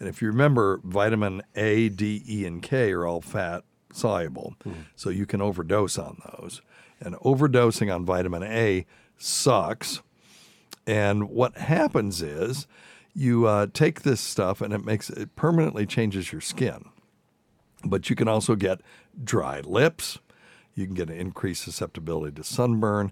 And 0.00 0.08
if 0.08 0.20
you 0.20 0.28
remember, 0.28 0.80
vitamin 0.82 1.42
A, 1.54 1.88
D, 1.88 2.22
E, 2.28 2.44
and 2.44 2.60
K 2.60 2.92
are 2.92 3.06
all 3.06 3.20
fat 3.20 3.62
soluble, 3.92 4.56
so 4.96 5.08
you 5.08 5.24
can 5.24 5.40
overdose 5.40 5.96
on 5.98 6.20
those. 6.32 6.60
And 7.00 7.14
overdosing 7.16 7.94
on 7.94 8.04
vitamin 8.04 8.42
A 8.42 8.84
sucks. 9.16 10.02
And 10.84 11.30
what 11.30 11.56
happens 11.56 12.22
is 12.22 12.66
you 13.14 13.46
uh, 13.46 13.68
take 13.72 14.02
this 14.02 14.20
stuff 14.20 14.60
and 14.60 14.74
it 14.74 14.84
makes 14.84 15.10
it 15.10 15.34
permanently 15.36 15.86
changes 15.86 16.32
your 16.32 16.40
skin. 16.40 16.86
But 17.84 18.10
you 18.10 18.16
can 18.16 18.28
also 18.28 18.56
get 18.56 18.80
dry 19.22 19.60
lips. 19.60 20.18
You 20.76 20.86
can 20.86 20.94
get 20.94 21.10
an 21.10 21.16
increased 21.16 21.64
susceptibility 21.64 22.36
to 22.36 22.44
sunburn. 22.44 23.10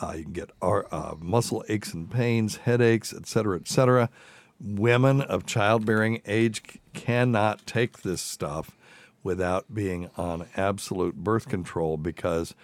Uh, 0.00 0.14
you 0.16 0.24
can 0.24 0.32
get 0.32 0.50
uh, 0.60 1.14
muscle 1.20 1.64
aches 1.68 1.94
and 1.94 2.10
pains, 2.10 2.56
headaches, 2.56 3.14
et 3.14 3.26
cetera, 3.26 3.56
et 3.56 3.68
cetera. 3.68 4.10
Women 4.60 5.20
of 5.20 5.46
childbearing 5.46 6.22
age 6.26 6.62
c- 6.68 6.80
cannot 6.94 7.66
take 7.66 8.02
this 8.02 8.20
stuff 8.22 8.76
without 9.22 9.72
being 9.72 10.10
on 10.16 10.46
absolute 10.56 11.16
birth 11.16 11.48
control 11.48 11.96
because 11.96 12.54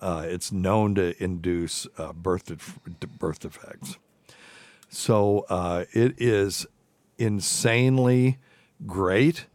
uh, 0.00 0.24
it's 0.26 0.52
known 0.52 0.94
to 0.94 1.20
induce 1.22 1.86
uh, 1.98 2.12
birth, 2.12 2.46
def- 2.46 2.78
birth 3.18 3.40
defects. 3.40 3.98
So 4.88 5.44
uh, 5.48 5.84
it 5.92 6.14
is 6.18 6.66
insanely 7.18 8.38
great. 8.86 9.46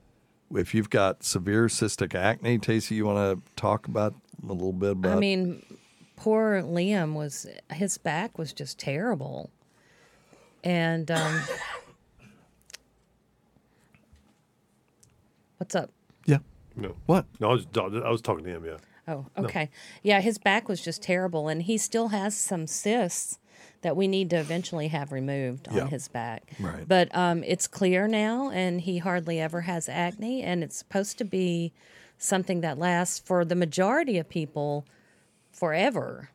If 0.53 0.75
you've 0.75 0.89
got 0.89 1.23
severe 1.23 1.65
cystic 1.67 2.13
acne, 2.13 2.59
Tacie, 2.59 2.95
you 2.97 3.05
want 3.05 3.17
to 3.45 3.51
talk 3.55 3.87
about 3.87 4.13
a 4.49 4.53
little 4.53 4.73
bit 4.73 4.91
about? 4.91 5.17
I 5.17 5.19
mean, 5.19 5.63
poor 6.15 6.61
Liam 6.61 7.13
was 7.13 7.47
his 7.71 7.97
back 7.97 8.37
was 8.37 8.53
just 8.53 8.79
terrible, 8.79 9.49
and 10.63 11.09
um, 11.11 11.41
what's 15.57 15.75
up? 15.75 15.91
yeah. 16.25 16.39
No. 16.75 16.95
What? 17.05 17.25
No, 17.39 17.49
I 17.49 17.53
was 17.53 17.67
I 17.75 18.09
was 18.09 18.21
talking 18.21 18.43
to 18.45 18.49
him. 18.49 18.65
Yeah. 18.65 18.77
Oh, 19.07 19.25
No. 19.37 19.43
okay. 19.45 19.69
Yeah, 20.01 20.21
his 20.21 20.37
back 20.37 20.67
was 20.69 20.81
just 20.81 21.01
terrible, 21.03 21.47
and 21.49 21.63
he 21.63 21.77
still 21.77 22.09
has 22.09 22.35
some 22.35 22.67
cysts 22.67 23.37
that 23.81 23.97
we 23.97 24.07
need 24.07 24.29
to 24.29 24.37
eventually 24.37 24.87
have 24.87 25.11
removed 25.11 25.67
Yeah. 25.71 25.81
on 25.83 25.87
his 25.89 26.07
back. 26.07 26.43
Right. 26.59 26.87
But 26.87 27.13
um, 27.15 27.43
it's 27.43 27.67
clear 27.67 28.07
now, 28.07 28.49
and 28.49 28.79
he 28.81 28.99
hardly 28.99 29.39
ever 29.41 29.61
has 29.61 29.89
acne, 29.89 30.41
and 30.41 30.63
it's 30.63 30.77
supposed 30.77 31.17
to 31.17 31.25
be 31.25 31.73
something 32.17 32.61
that 32.61 32.77
lasts 32.77 33.19
for 33.19 33.43
the 33.45 33.55
majority 33.55 34.17
of 34.17 34.29
people 34.29 34.85
forever, 35.51 36.29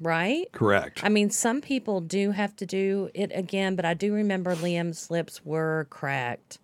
right? 0.00 0.50
Correct. 0.52 1.02
I 1.02 1.08
mean, 1.08 1.30
some 1.30 1.60
people 1.60 2.00
do 2.00 2.30
have 2.32 2.54
to 2.56 2.66
do 2.66 3.10
it 3.14 3.30
again, 3.34 3.74
but 3.76 3.84
I 3.84 3.94
do 3.94 4.12
remember 4.14 4.54
Liam's 4.54 5.10
lips 5.10 5.44
were 5.44 5.86
cracked 5.90 6.58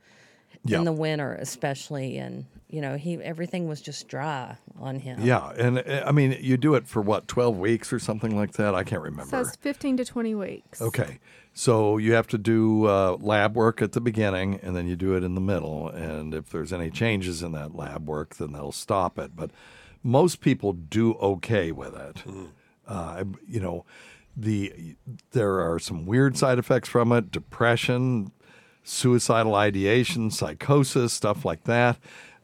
Yeah. 0.65 0.79
in 0.79 0.85
the 0.85 0.93
winter, 0.93 1.35
especially, 1.35 2.17
and 2.19 2.47
you 2.69 2.81
know, 2.81 2.97
he 2.97 3.15
everything 3.23 3.69
was 3.69 3.81
just 3.81 4.09
dry 4.09 4.57
on 4.79 4.99
him. 4.99 5.21
Yeah, 5.23 5.51
and 5.57 5.79
uh, 5.79 6.03
I 6.07 6.13
mean, 6.13 6.37
you 6.41 6.57
do 6.57 6.75
it 6.75 6.87
for 6.89 7.01
what, 7.01 7.29
12 7.29 7.59
weeks 7.59 7.93
or 7.93 7.99
something 7.99 8.37
like 8.37 8.53
that? 8.53 8.75
I 8.75 8.83
can't 8.83 9.03
remember. 9.03 9.31
So 9.31 9.41
it's 9.41 9.57
15 9.57 9.99
to 9.99 10.05
20 10.05 10.35
weeks. 10.35 10.83
Okay. 10.83 11.19
So 11.53 11.97
you 11.97 12.13
have 12.13 12.27
to 12.29 12.39
do 12.39 12.87
uh, 12.87 13.17
lab 13.19 13.57
work 13.57 13.81
at 13.81 13.93
the 13.93 14.01
beginning 14.01 14.61
and 14.63 14.77
then 14.77 14.87
you 14.87 14.95
do 14.95 15.17
it 15.17 15.25
in 15.25 15.35
the 15.35 15.41
middle. 15.41 15.89
And 15.89 16.35
if 16.35 16.51
there's 16.51 16.71
any 16.71 16.91
changes 16.91 17.43
in 17.43 17.53
that 17.53 17.75
lab 17.75 18.07
work, 18.07 18.37
then 18.37 18.53
they'll 18.53 18.73
stop 18.73 19.19
it. 19.19 19.35
But 19.35 19.53
most 20.03 20.41
people 20.41 20.75
do 20.75 21.15
okay 21.15 21.73
with 21.73 21.95
it. 21.97 22.23
Uh, 22.87 23.25
you 23.49 23.59
know, 23.59 23.87
the 24.37 24.97
there 25.33 25.61
are 25.61 25.79
some 25.79 26.05
weird 26.05 26.37
side 26.37 26.59
effects 26.59 26.89
from 26.89 27.11
it 27.11 27.31
depression, 27.31 28.33
suicidal 28.85 29.55
ideation, 29.55 30.31
psychosis, 30.31 31.13
stuff 31.13 31.45
like 31.45 31.65
that. 31.65 31.99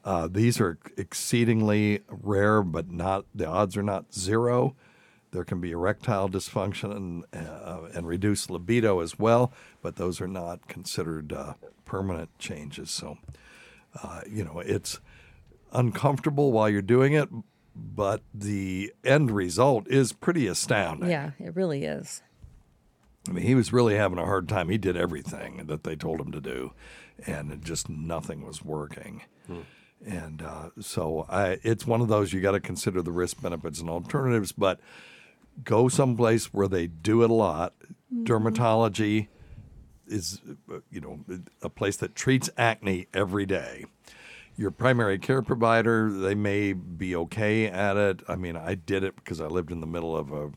Uh, 0.04 0.28
these 0.30 0.60
are 0.60 0.78
exceedingly 0.96 2.00
rare, 2.08 2.62
but 2.62 2.90
not 2.90 3.24
the 3.34 3.46
odds 3.46 3.76
are 3.76 3.82
not 3.82 4.12
zero. 4.12 4.74
There 5.30 5.44
can 5.44 5.60
be 5.60 5.70
erectile 5.70 6.28
dysfunction 6.28 6.94
and, 6.94 7.24
uh, 7.32 7.88
and 7.94 8.06
reduced 8.06 8.50
libido 8.50 9.00
as 9.00 9.18
well, 9.18 9.52
but 9.80 9.96
those 9.96 10.20
are 10.20 10.28
not 10.28 10.68
considered 10.68 11.32
uh, 11.32 11.54
permanent 11.84 12.36
changes. 12.38 12.90
So, 12.90 13.16
uh, 14.02 14.22
you 14.28 14.44
know, 14.44 14.60
it's 14.60 15.00
uncomfortable 15.72 16.52
while 16.52 16.68
you're 16.68 16.82
doing 16.82 17.14
it, 17.14 17.28
but 17.74 18.20
the 18.34 18.92
end 19.04 19.30
result 19.30 19.88
is 19.88 20.12
pretty 20.12 20.46
astounding. 20.46 21.08
Yeah, 21.08 21.30
it 21.38 21.56
really 21.56 21.84
is. 21.84 22.22
I 23.28 23.32
mean, 23.32 23.44
he 23.44 23.54
was 23.54 23.72
really 23.72 23.94
having 23.94 24.18
a 24.18 24.26
hard 24.26 24.48
time. 24.48 24.68
He 24.68 24.78
did 24.78 24.96
everything 24.96 25.66
that 25.66 25.84
they 25.84 25.94
told 25.96 26.20
him 26.20 26.32
to 26.32 26.40
do, 26.40 26.72
and 27.24 27.64
just 27.64 27.88
nothing 27.88 28.44
was 28.44 28.62
working. 28.62 29.22
And 30.04 30.42
uh, 30.42 30.70
so 30.80 31.26
I, 31.28 31.58
it's 31.62 31.86
one 31.86 32.00
of 32.00 32.08
those 32.08 32.32
you 32.32 32.40
got 32.40 32.52
to 32.52 32.60
consider 32.60 33.02
the 33.02 33.12
risk, 33.12 33.40
benefits, 33.40 33.80
and 33.80 33.88
alternatives, 33.88 34.52
but 34.52 34.80
go 35.64 35.88
someplace 35.88 36.52
where 36.52 36.68
they 36.68 36.86
do 36.86 37.22
it 37.22 37.30
a 37.30 37.34
lot. 37.34 37.74
Dermatology 38.12 39.28
is, 40.06 40.40
you 40.90 41.00
know, 41.00 41.20
a 41.62 41.68
place 41.68 41.96
that 41.98 42.14
treats 42.14 42.50
acne 42.58 43.06
every 43.14 43.46
day. 43.46 43.84
Your 44.56 44.70
primary 44.70 45.18
care 45.18 45.40
provider, 45.40 46.10
they 46.10 46.34
may 46.34 46.72
be 46.72 47.16
okay 47.16 47.66
at 47.66 47.96
it. 47.96 48.22
I 48.28 48.36
mean, 48.36 48.56
I 48.56 48.74
did 48.74 49.04
it 49.04 49.16
because 49.16 49.40
I 49.40 49.46
lived 49.46 49.70
in 49.70 49.80
the 49.80 49.86
middle 49.86 50.16
of 50.16 50.32
a 50.32 50.50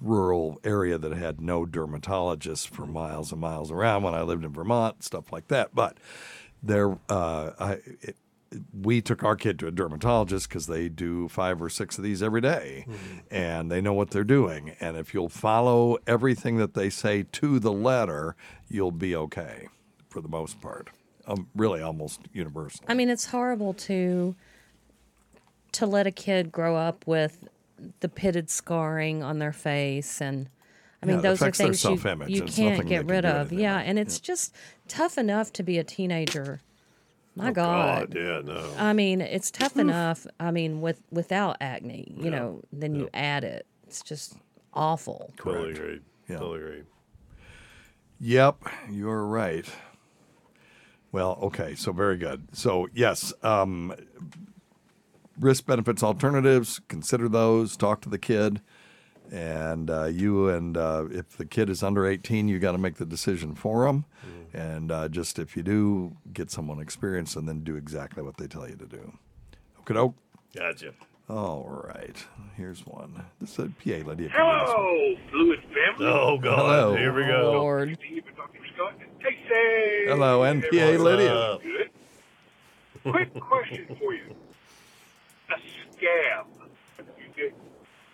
rural 0.00 0.58
area 0.64 0.98
that 0.98 1.12
had 1.12 1.40
no 1.40 1.64
dermatologists 1.64 2.66
for 2.66 2.86
miles 2.86 3.30
and 3.30 3.40
miles 3.40 3.70
around 3.70 4.02
when 4.02 4.14
I 4.14 4.22
lived 4.22 4.44
in 4.44 4.52
Vermont, 4.52 5.04
stuff 5.04 5.32
like 5.32 5.48
that. 5.48 5.74
But 5.74 5.98
there, 6.62 6.98
uh, 7.08 7.52
I, 7.58 7.72
it, 8.00 8.16
we 8.72 9.00
took 9.00 9.22
our 9.22 9.36
kid 9.36 9.58
to 9.58 9.66
a 9.66 9.70
dermatologist 9.70 10.48
because 10.48 10.66
they 10.66 10.88
do 10.88 11.28
five 11.28 11.60
or 11.60 11.68
six 11.68 11.98
of 11.98 12.04
these 12.04 12.22
every 12.22 12.40
day, 12.40 12.86
and 13.30 13.70
they 13.70 13.80
know 13.80 13.92
what 13.92 14.10
they're 14.10 14.24
doing. 14.24 14.74
And 14.80 14.96
if 14.96 15.12
you'll 15.12 15.28
follow 15.28 15.98
everything 16.06 16.56
that 16.56 16.74
they 16.74 16.90
say 16.90 17.24
to 17.32 17.58
the 17.58 17.72
letter, 17.72 18.36
you'll 18.68 18.90
be 18.92 19.14
okay 19.14 19.68
for 20.08 20.20
the 20.20 20.28
most 20.28 20.60
part. 20.60 20.88
Um, 21.26 21.48
really, 21.54 21.82
almost 21.82 22.20
universal. 22.32 22.84
I 22.88 22.94
mean, 22.94 23.10
it's 23.10 23.26
horrible 23.26 23.74
to 23.74 24.34
to 25.72 25.86
let 25.86 26.06
a 26.06 26.10
kid 26.10 26.50
grow 26.50 26.76
up 26.76 27.06
with 27.06 27.46
the 28.00 28.08
pitted 28.08 28.50
scarring 28.50 29.22
on 29.22 29.38
their 29.38 29.52
face 29.52 30.20
and 30.20 30.48
I 31.02 31.06
mean 31.06 31.16
Yeah, 31.16 31.22
those 31.22 31.42
are 31.42 31.52
things 31.52 31.84
you, 31.84 31.98
you 32.26 32.42
can't 32.42 32.88
get 32.88 33.00
can 33.00 33.06
rid 33.06 33.24
of. 33.24 33.48
anything 33.48 33.60
Yeah, 33.60 33.78
and 33.78 33.98
it's 33.98 34.18
just 34.18 34.54
tough 34.88 35.18
enough 35.18 35.52
to 35.52 35.62
be 35.62 35.78
a 35.78 35.84
teenager. 35.84 36.60
My 37.38 37.50
Oh, 37.50 37.52
God. 37.52 38.10
God, 38.12 38.16
yeah, 38.20 38.40
no. 38.44 38.70
I 38.76 38.92
mean, 38.92 39.20
it's 39.20 39.50
tough 39.50 39.76
enough. 39.76 40.26
I 40.40 40.50
mean, 40.50 40.80
with 40.80 41.00
without 41.10 41.56
acne, 41.60 42.12
you 42.16 42.30
know, 42.30 42.62
then 42.72 42.94
you 42.94 43.08
add 43.14 43.44
it. 43.44 43.66
It's 43.86 44.02
just 44.02 44.34
awful. 44.74 45.32
Totally 45.36 45.70
agree. 45.70 46.00
Totally 46.28 46.58
agree. 46.58 46.82
Yep, 48.20 48.64
you're 48.90 49.24
right. 49.24 49.64
Well, 51.12 51.38
okay, 51.42 51.74
so 51.74 51.92
very 51.92 52.16
good. 52.16 52.48
So 52.52 52.88
yes, 52.92 53.32
um, 53.42 53.94
risk 55.38 55.64
benefits 55.66 56.02
alternatives. 56.02 56.80
Consider 56.88 57.28
those. 57.28 57.76
Talk 57.76 58.00
to 58.02 58.08
the 58.08 58.18
kid, 58.18 58.60
and 59.30 59.90
uh, 59.90 60.04
you 60.04 60.48
and 60.48 60.76
uh, 60.76 61.06
if 61.10 61.36
the 61.36 61.44
kid 61.44 61.68
is 61.70 61.82
under 61.82 62.06
18, 62.06 62.48
you 62.48 62.58
got 62.58 62.72
to 62.72 62.78
make 62.78 62.96
the 62.96 63.06
decision 63.06 63.54
for 63.54 63.86
them. 63.86 64.04
And 64.52 64.90
uh, 64.90 65.08
just 65.08 65.38
if 65.38 65.56
you 65.56 65.62
do, 65.62 66.16
get 66.32 66.50
someone 66.50 66.80
experienced, 66.80 67.36
and 67.36 67.46
then 67.46 67.60
do 67.64 67.76
exactly 67.76 68.22
what 68.22 68.38
they 68.38 68.46
tell 68.46 68.68
you 68.68 68.76
to 68.76 68.86
do. 68.86 69.12
Okay, 69.80 69.94
doke. 69.94 70.14
Gotcha. 70.56 70.92
All 71.28 71.84
right, 71.86 72.16
here's 72.56 72.86
one. 72.86 73.22
This 73.38 73.52
is 73.52 73.58
a 73.58 73.68
PA 73.68 74.08
lady. 74.08 74.28
Hello, 74.32 75.14
Fluid 75.30 75.60
family. 75.64 76.06
Oh, 76.06 76.38
God. 76.38 76.58
Hello. 76.58 76.96
Here 76.96 77.12
we 77.12 77.26
go. 77.26 77.52
Lord. 77.52 77.98
Hello, 80.06 80.40
NPA 80.40 80.98
Lydia. 80.98 81.58
Quick 83.02 83.34
question 83.38 83.86
for 84.00 84.14
you. 84.14 84.34
A 85.50 85.56
scab, 85.92 86.46
you 86.46 86.57
get 86.57 86.57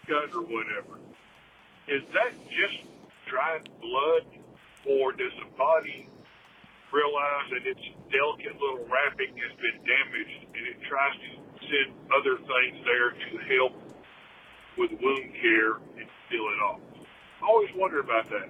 cut 0.07 0.35
or 0.35 0.43
whatever, 0.43 0.99
is 1.89 2.03
that 2.13 2.33
just 2.49 2.89
dried 3.27 3.69
blood, 3.81 4.25
or 4.87 5.13
does 5.13 5.33
the 5.39 5.49
body 5.57 6.09
realize 6.93 7.47
that 7.51 7.67
its 7.67 7.81
delicate 8.13 8.55
little 8.61 8.87
wrapping 8.87 9.35
has 9.37 9.53
been 9.59 9.79
damaged 9.83 10.47
and 10.55 10.67
it 10.69 10.77
tries 10.89 11.15
to 11.19 11.31
send 11.67 11.97
other 12.15 12.37
things 12.37 12.85
there 12.85 13.11
to 13.11 13.39
help 13.57 13.73
with 14.79 14.91
wound 15.01 15.33
care 15.41 15.77
and 15.99 16.07
seal 16.31 16.47
it 16.47 16.61
off? 16.63 16.81
I 17.43 17.47
always 17.47 17.71
wonder 17.75 18.01
about 18.01 18.29
that. 18.31 18.49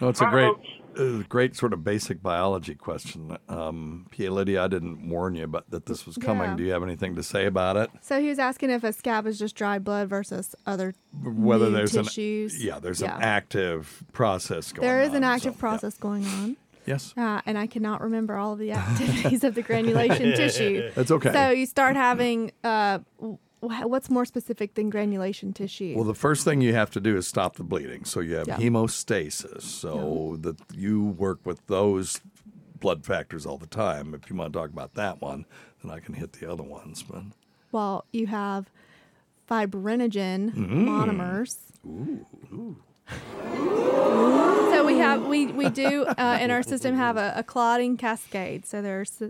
No, 0.00 0.08
it's 0.08 0.20
a 0.20 0.26
great, 0.26 0.46
folks. 0.46 0.68
Great 1.28 1.54
sort 1.54 1.72
of 1.72 1.84
basic 1.84 2.22
biology 2.22 2.74
question. 2.74 3.36
Um, 3.48 4.06
PA 4.16 4.24
Lydia, 4.24 4.64
I 4.64 4.68
didn't 4.68 5.08
warn 5.08 5.34
you, 5.36 5.46
but 5.46 5.70
that 5.70 5.86
this 5.86 6.06
was 6.06 6.16
coming. 6.16 6.50
Yeah. 6.50 6.56
Do 6.56 6.62
you 6.64 6.72
have 6.72 6.82
anything 6.82 7.14
to 7.14 7.22
say 7.22 7.46
about 7.46 7.76
it? 7.76 7.90
So 8.00 8.20
he 8.20 8.28
was 8.28 8.38
asking 8.38 8.70
if 8.70 8.82
a 8.82 8.92
scab 8.92 9.26
is 9.26 9.38
just 9.38 9.54
dried 9.54 9.84
blood 9.84 10.08
versus 10.08 10.54
other 10.66 10.94
Whether 11.22 11.70
there's 11.70 11.92
tissues. 11.92 12.54
an 12.56 12.60
yeah, 12.66 12.78
there's 12.80 13.00
Yeah. 13.00 13.16
an 13.16 13.22
active 13.22 14.02
process 14.12 14.72
going. 14.72 14.88
On. 14.88 14.94
There 14.94 15.02
is 15.04 15.14
an 15.14 15.22
active 15.24 15.54
so, 15.54 15.60
process 15.60 15.96
going 15.98 16.24
on. 16.26 16.56
Yes. 16.84 17.12
Uh, 17.16 17.42
and 17.44 17.58
I 17.58 17.66
cannot 17.66 18.00
remember 18.00 18.36
all 18.36 18.54
of 18.54 18.58
the 18.58 18.72
activities 18.72 19.44
of 19.44 19.54
the 19.54 19.62
granulation 19.62 20.32
tissue. 20.36 20.90
That's 20.94 21.10
okay. 21.10 21.32
So 21.32 21.50
you 21.50 21.66
start 21.66 21.96
having 21.96 22.50
uh, 22.64 23.00
what's 23.60 24.08
more 24.10 24.24
specific 24.24 24.74
than 24.74 24.90
granulation 24.90 25.52
tissue? 25.52 25.94
Well, 25.96 26.04
the 26.04 26.14
first 26.14 26.44
thing 26.44 26.60
you 26.60 26.74
have 26.74 26.90
to 26.92 27.00
do 27.00 27.16
is 27.16 27.26
stop 27.26 27.56
the 27.56 27.64
bleeding. 27.64 28.04
So 28.04 28.20
you 28.20 28.34
have 28.36 28.48
Yeah. 28.48 28.56
hemostasis. 28.56 29.62
So 29.62 30.36
that 30.40 30.56
you 30.74 31.02
work 31.04 31.40
with 31.44 31.66
those 31.66 32.20
blood 32.80 33.04
factors 33.04 33.44
all 33.44 33.58
the 33.58 33.66
time. 33.66 34.14
If 34.14 34.30
you 34.30 34.36
want 34.36 34.52
to 34.52 34.58
talk 34.58 34.70
about 34.70 34.94
that 34.94 35.20
one, 35.20 35.44
then 35.82 35.90
I 35.90 35.98
can 36.00 36.14
hit 36.14 36.32
the 36.34 36.50
other 36.50 36.62
ones. 36.62 37.02
But 37.02 37.22
well, 37.72 38.04
you 38.12 38.26
have 38.28 38.70
fibrinogen 39.50 40.52
Mm. 40.54 40.84
monomers. 40.86 41.56
So 44.70 44.84
we 44.86 44.98
have 44.98 45.26
we 45.26 45.46
we 45.46 45.68
do 45.70 46.04
uh, 46.04 46.38
in 46.40 46.50
our 46.50 46.62
system 46.62 46.94
have 46.94 47.16
a, 47.16 47.32
a 47.36 47.42
clotting 47.42 47.96
cascade. 47.96 48.66
So 48.66 48.80
there's 48.82 49.22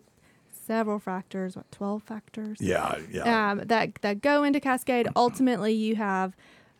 several 0.69 1.01
factors, 1.01 1.57
what 1.57 1.71
twelve 1.73 2.03
factors? 2.05 2.59
Yeah, 2.61 2.95
yeah. 3.11 3.51
Um, 3.51 3.63
that 3.67 3.97
that 4.03 4.21
go 4.21 4.45
into 4.45 4.61
cascade. 4.61 5.09
Ultimately, 5.17 5.73
you 5.73 5.97
have 5.97 6.37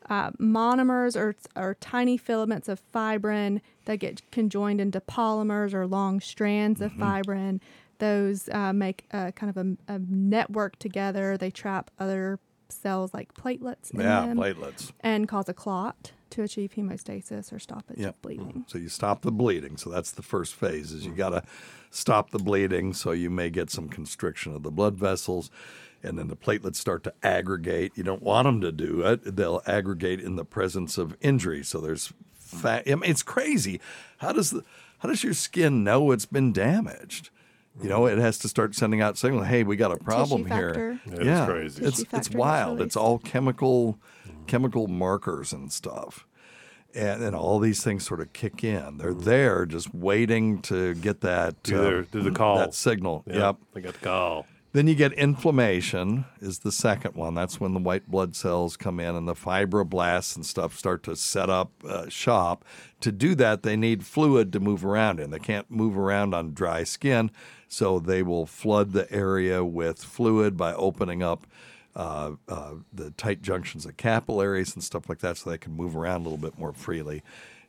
uh, 0.09 0.31
monomers 0.33 1.17
or 1.17 1.35
or 1.57 1.75
tiny 1.81 2.17
filaments 2.17 2.69
of 2.69 2.81
fibrin 2.95 3.61
that 3.87 3.97
get 3.97 4.23
conjoined 4.31 4.81
into 4.81 5.01
polymers 5.01 5.75
or 5.75 5.87
long 5.87 6.21
strands 6.21 6.81
Mm-hmm. 6.81 7.03
of 7.03 7.09
fibrin. 7.27 7.61
Those 7.99 8.49
uh, 8.51 8.73
make 8.73 9.07
a 9.11 9.33
kind 9.33 9.51
of 9.51 9.57
a, 9.57 9.95
a 9.95 9.99
network 9.99 10.79
together. 10.79 11.37
They 11.37 11.51
trap 11.51 11.91
other 11.99 12.39
cells 12.69 13.13
like 13.13 13.35
platelets 13.35 13.91
Yeah, 13.93 14.35
platelets. 14.37 14.93
and 15.01 15.27
cause 15.27 15.49
a 15.49 15.55
clot 15.55 16.13
to 16.31 16.43
achieve 16.43 16.73
hemostasis 16.73 17.53
or 17.53 17.59
stop 17.59 17.85
it 17.91 17.99
Yep. 17.99 18.23
bleeding. 18.23 18.65
So 18.69 18.79
you 18.79 18.89
stop 18.89 19.23
the 19.23 19.33
bleeding. 19.33 19.77
So 19.77 19.91
that's 19.91 20.11
the 20.11 20.23
first 20.23 20.55
phase 20.55 20.93
is 20.93 21.05
you 21.05 21.13
mm. 21.13 21.17
got 21.17 21.31
to 21.31 21.43
stop 21.91 22.31
the 22.31 22.39
bleeding 22.39 22.93
so 22.93 23.13
you 23.13 23.31
may 23.31 23.51
get 23.51 23.71
some 23.71 23.89
constriction 23.89 24.55
of 24.55 24.63
the 24.63 24.71
blood 24.71 24.97
vessels 24.97 25.51
and 26.03 26.19
then 26.19 26.29
the 26.29 26.37
platelets 26.37 26.77
start 26.77 27.03
to 27.05 27.15
aggregate. 27.23 27.93
You 27.97 28.05
don't 28.05 28.23
want 28.23 28.47
them 28.47 28.61
to 28.61 28.73
do 28.73 29.03
it. 29.03 29.37
They'll 29.37 29.63
aggregate 29.67 30.21
in 30.21 30.37
the 30.37 30.45
presence 30.45 30.99
of 30.99 31.17
injury. 31.21 31.65
So 31.65 31.81
there's 31.81 32.09
mm. 32.09 32.15
fat. 32.35 32.85
I 32.87 32.95
mean, 32.95 33.11
it's 33.11 33.23
crazy. 33.23 33.81
How 34.19 34.33
does 34.33 34.51
the 34.51 34.65
how 34.99 35.09
does 35.09 35.23
your 35.23 35.35
skin 35.35 35.85
know 35.85 36.11
it's 36.11 36.27
been 36.27 36.53
damaged? 36.53 37.31
You 37.83 37.89
know, 37.89 38.03
mm. 38.03 38.13
it 38.13 38.19
has 38.19 38.39
to 38.39 38.49
start 38.49 38.75
sending 38.75 39.01
out 39.01 39.17
signal. 39.17 39.45
Hey, 39.45 39.63
we 39.63 39.77
got 39.77 39.93
a 39.93 39.97
problem 39.97 40.47
here. 40.47 41.01
Yeah, 41.07 41.43
it's 41.43 41.51
crazy. 41.51 41.85
It's 41.85 42.05
it's 42.13 42.31
wild. 42.31 42.79
released. 42.79 42.87
It's 42.87 42.97
all 42.97 43.19
chemical 43.19 43.99
chemical 44.49 44.87
markers 44.89 45.53
and 45.53 45.71
stuff 45.73 46.27
and 46.95 47.23
then 47.23 47.35
all 47.35 47.59
these 47.59 47.85
things 47.85 48.07
sort 48.07 48.19
of 48.19 48.33
kick 48.33 48.65
in. 48.65 48.97
They're 48.97 49.13
there, 49.13 49.67
just 49.67 49.95
waiting 49.95 50.63
to 50.63 50.95
get 50.95 51.21
that 51.21 51.63
Do 51.63 51.77
their- 51.77 52.03
do 52.03 52.23
the 52.23 52.31
call. 52.31 52.57
that 52.57 52.73
signal. 52.75 53.25
Yep, 53.27 53.37
Yep. 53.37 53.57
they 53.75 53.81
got 53.83 53.93
the 53.93 53.99
call. 54.01 54.47
Then 54.73 54.87
you 54.89 54.95
get 54.95 55.13
inflammation 55.13 56.25
is 56.41 56.61
the 56.61 56.73
second 56.73 57.15
one. 57.15 57.35
That's 57.35 57.61
when 57.61 57.75
the 57.75 57.81
white 57.81 58.09
blood 58.11 58.35
cells 58.35 58.77
come 58.79 59.01
in 59.01 59.15
and 59.17 59.29
the 59.29 59.35
fibroblasts 59.35 60.35
and 60.35 60.45
stuff 60.47 60.79
start 60.79 61.03
to 61.05 61.15
set 61.17 61.51
up 61.51 61.73
uh, 61.87 62.09
shop. 62.09 62.65
To 63.01 63.13
do 63.13 63.35
that, 63.35 63.63
they 63.63 63.77
need 63.77 64.05
fluid 64.07 64.51
to 64.55 64.61
move 64.61 64.85
around 64.85 65.21
in. 65.21 65.31
They 65.31 65.39
can't 65.39 65.71
move 65.71 65.97
around 65.99 66.35
on 66.35 66.55
dry 66.55 66.85
skin, 66.85 67.31
so 67.69 67.99
they 67.99 68.23
will 68.23 68.47
flood 68.47 68.93
the 68.93 69.11
area 69.13 69.63
with 69.65 70.03
fluid 70.03 70.57
by 70.57 70.73
opening 70.75 71.23
up 71.23 71.47
uh, 71.99 72.33
uh, 72.49 72.75
the 72.93 73.11
tight 73.11 73.43
junctions 73.43 73.85
of 73.85 73.97
capillaries 73.97 74.75
and 74.75 74.85
stuff 74.85 75.09
like 75.09 75.19
that, 75.19 75.37
so 75.37 75.51
they 75.51 75.59
can 75.59 75.73
move 75.73 75.97
around 75.97 76.21
a 76.21 76.25
little 76.25 76.39
bit 76.39 76.57
more 76.57 76.73
freely. 76.73 77.23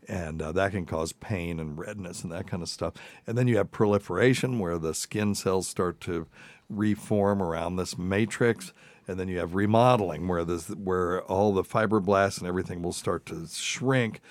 And 0.08 0.42
uh, 0.42 0.52
that 0.54 0.72
can 0.72 0.86
cause 0.86 1.12
pain 1.14 1.60
and 1.60 1.78
redness 1.78 2.24
and 2.24 2.32
that 2.32 2.48
kind 2.48 2.64
of 2.64 2.70
stuff. 2.70 2.94
And 3.28 3.38
then 3.38 3.48
you 3.48 3.58
have 3.58 3.72
proliferation, 3.72 4.60
where 4.60 4.78
the 4.78 4.94
skin 4.94 5.36
cells 5.36 5.68
start 5.68 6.00
to 6.02 6.28
reform 6.70 7.42
around 7.42 7.76
this 7.76 7.98
matrix, 7.98 8.72
and 9.08 9.20
then 9.20 9.28
you 9.28 9.40
have 9.40 9.56
remodeling 9.56 10.28
where 10.28 10.46
this 10.46 10.70
where 10.70 11.22
all 11.24 11.52
the 11.52 11.64
fibroblasts 11.64 12.38
and 12.38 12.48
everything 12.48 12.82
will 12.84 12.94
start 12.94 13.26
to 13.28 13.48
shrink 13.48 14.22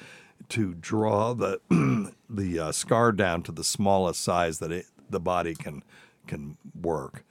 to 0.48 0.74
draw 0.74 1.34
the 1.34 1.60
the 2.30 2.58
uh, 2.58 2.72
scar 2.72 3.10
down 3.10 3.42
to 3.42 3.52
the 3.52 3.64
smallest 3.64 4.20
size 4.20 4.60
that 4.60 4.70
it, 4.70 4.86
the 5.10 5.20
body 5.20 5.54
can 5.54 5.82
can 6.28 6.56
work, 6.80 7.24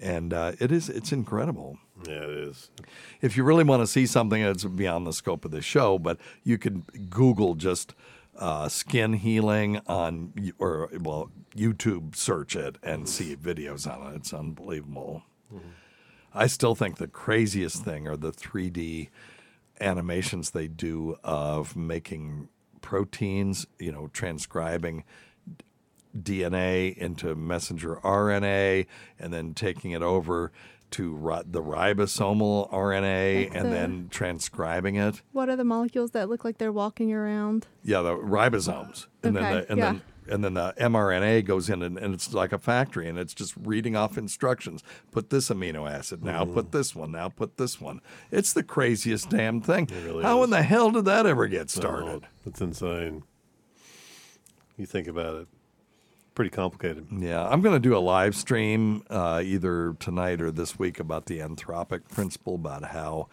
and 0.00 0.32
uh, 0.32 0.52
it 0.58 0.72
is 0.72 0.88
it's 0.88 1.12
incredible. 1.12 1.78
Yeah, 2.06 2.24
it 2.24 2.30
is. 2.30 2.70
If 3.20 3.36
you 3.36 3.44
really 3.44 3.64
want 3.64 3.82
to 3.82 3.86
see 3.86 4.06
something 4.06 4.42
that's 4.42 4.64
beyond 4.64 5.06
the 5.06 5.12
scope 5.12 5.44
of 5.44 5.52
the 5.52 5.62
show, 5.62 5.98
but 5.98 6.18
you 6.42 6.58
can 6.58 6.84
Google 7.08 7.54
just 7.54 7.94
uh, 8.36 8.68
skin 8.68 9.12
healing 9.14 9.80
on 9.86 10.32
or 10.58 10.90
well 11.00 11.30
YouTube 11.56 12.16
search 12.16 12.56
it 12.56 12.76
and 12.82 13.08
see 13.08 13.36
videos 13.36 13.86
on 13.86 14.12
it. 14.12 14.16
It's 14.16 14.34
unbelievable. 14.34 15.22
I 16.36 16.48
still 16.48 16.74
think 16.74 16.96
the 16.96 17.06
craziest 17.06 17.84
thing 17.84 18.08
are 18.08 18.16
the 18.16 18.32
3D 18.32 19.08
animations 19.80 20.50
they 20.50 20.66
do 20.66 21.16
of 21.22 21.76
making 21.76 22.48
proteins, 22.80 23.66
you 23.78 23.92
know, 23.92 24.08
transcribing 24.12 25.04
DNA 26.16 26.96
into 26.96 27.34
messenger 27.34 27.96
RNA 28.02 28.86
and 29.18 29.32
then 29.32 29.54
taking 29.54 29.92
it 29.92 30.02
over 30.02 30.50
to 30.94 31.14
ri- 31.14 31.42
the 31.46 31.62
ribosomal 31.62 32.70
RNA 32.72 33.44
Like 33.50 33.54
and 33.56 33.66
the- 33.66 33.70
then 33.70 34.08
transcribing 34.10 34.96
it. 34.96 35.22
What 35.32 35.48
are 35.48 35.56
the 35.56 35.64
molecules 35.64 36.10
that 36.12 36.28
look 36.28 36.44
like 36.44 36.58
they're 36.58 36.72
walking 36.72 37.12
around? 37.12 37.66
Yeah, 37.82 38.02
the 38.02 38.16
ribosomes, 38.16 39.06
and 39.22 39.36
then 39.36 39.44
Okay, 39.44 39.54
the, 39.60 39.70
and 39.70 39.78
yeah. 39.78 39.84
then 39.92 40.02
and 40.26 40.42
then 40.42 40.54
the 40.54 40.72
mRNA 40.78 41.44
goes 41.44 41.68
in, 41.68 41.82
and, 41.82 41.98
and 41.98 42.14
it's 42.14 42.32
like 42.32 42.52
a 42.52 42.58
factory, 42.58 43.06
and 43.08 43.18
it's 43.18 43.34
just 43.34 43.52
reading 43.58 43.94
off 43.94 44.16
instructions. 44.16 44.82
Put 45.10 45.28
this 45.28 45.50
amino 45.50 45.90
acid 45.90 46.24
now. 46.24 46.44
Mm-hmm. 46.44 46.54
Put 46.54 46.72
this 46.72 46.94
one 46.94 47.12
now. 47.12 47.28
Put 47.28 47.58
this 47.58 47.78
one. 47.78 48.00
It's 48.30 48.54
the 48.54 48.62
craziest 48.62 49.28
damn 49.28 49.60
thing. 49.60 49.86
How 50.22 50.42
in 50.42 50.48
the 50.48 50.62
hell 50.62 50.90
did 50.90 51.04
that 51.04 51.26
ever 51.26 51.46
get 51.46 51.68
started? 51.68 52.26
That's 52.44 52.62
insane. 52.62 53.24
You 54.78 54.86
think 54.86 55.06
about 55.08 55.34
it. 55.42 55.48
Pretty 56.34 56.50
complicated. 56.50 57.06
Yeah, 57.12 57.46
I'm 57.46 57.60
going 57.60 57.76
to 57.76 57.88
do 57.88 57.96
a 57.96 58.00
live 58.00 58.34
stream 58.34 59.04
uh, 59.08 59.40
either 59.44 59.94
tonight 60.00 60.40
or 60.40 60.50
this 60.50 60.78
week 60.78 60.98
about 60.98 61.26
the 61.26 61.38
anthropic 61.38 62.08
principle, 62.10 62.56
about 62.56 62.86
how 62.86 63.28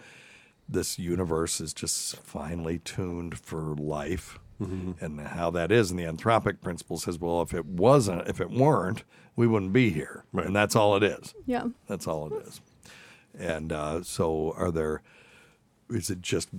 this 0.70 1.00
universe 1.00 1.60
is 1.60 1.74
just 1.74 2.16
finely 2.18 2.78
tuned 2.80 3.40
for 3.40 3.76
life, 3.76 4.38
Mhm. 4.62 5.02
and 5.02 5.20
how 5.20 5.50
that 5.50 5.72
is. 5.72 5.90
And 5.90 6.00
the 6.00 6.04
anthropic 6.04 6.62
principle 6.62 6.98
says, 7.00 7.18
well, 7.18 7.42
if 7.42 7.56
it 7.56 7.66
wasn't, 7.66 8.28
if 8.28 8.40
it 8.40 8.52
weren't, 8.52 9.04
we 9.36 9.48
wouldn't 9.48 9.74
be 9.74 9.90
here, 9.90 10.24
and 10.34 10.56
that's 10.56 10.76
all 10.76 10.96
it 10.96 11.02
is. 11.02 11.34
Yeah. 11.48 11.70
That's 11.88 12.06
all 12.06 12.28
it 12.32 12.46
is. 12.48 12.62
And 13.38 13.72
uh, 13.74 14.04
so, 14.04 14.54
are 14.56 14.70
there? 14.70 15.02
Is 15.90 16.12
it 16.12 16.22
just 16.22 16.50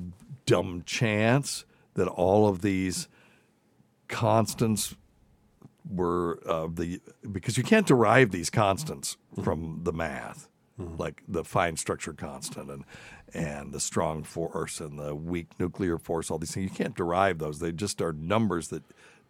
dumb 0.47 0.82
chance 0.84 1.64
that 1.95 2.09
all 2.09 2.49
of 2.49 2.62
these 2.62 3.07
constants 4.09 4.97
were 5.89 6.41
uh, 6.47 6.68
the 6.72 7.01
because 7.30 7.57
you 7.57 7.64
can't 7.64 7.87
derive 7.87 8.30
these 8.30 8.51
constants 8.51 9.16
from 9.43 9.80
the 9.83 9.93
math, 9.93 10.49
like 10.78 11.22
the 11.28 11.45
fine 11.45 11.76
structure 11.76 12.12
constant 12.12 12.70
and 12.70 12.85
and 13.35 13.72
the 13.72 13.80
strong 13.80 14.22
force 14.22 14.80
and 14.80 14.99
the 14.99 15.14
weak 15.14 15.49
nuclear 15.59 15.99
force. 15.99 16.30
All 16.30 16.39
these 16.39 16.53
things 16.53 16.70
you 16.70 16.76
can't 16.76 16.97
derive 16.97 17.39
those. 17.39 17.59
They 17.59 17.72
just 17.72 18.01
are 18.03 18.12
numbers 18.12 18.68
that 18.68 18.83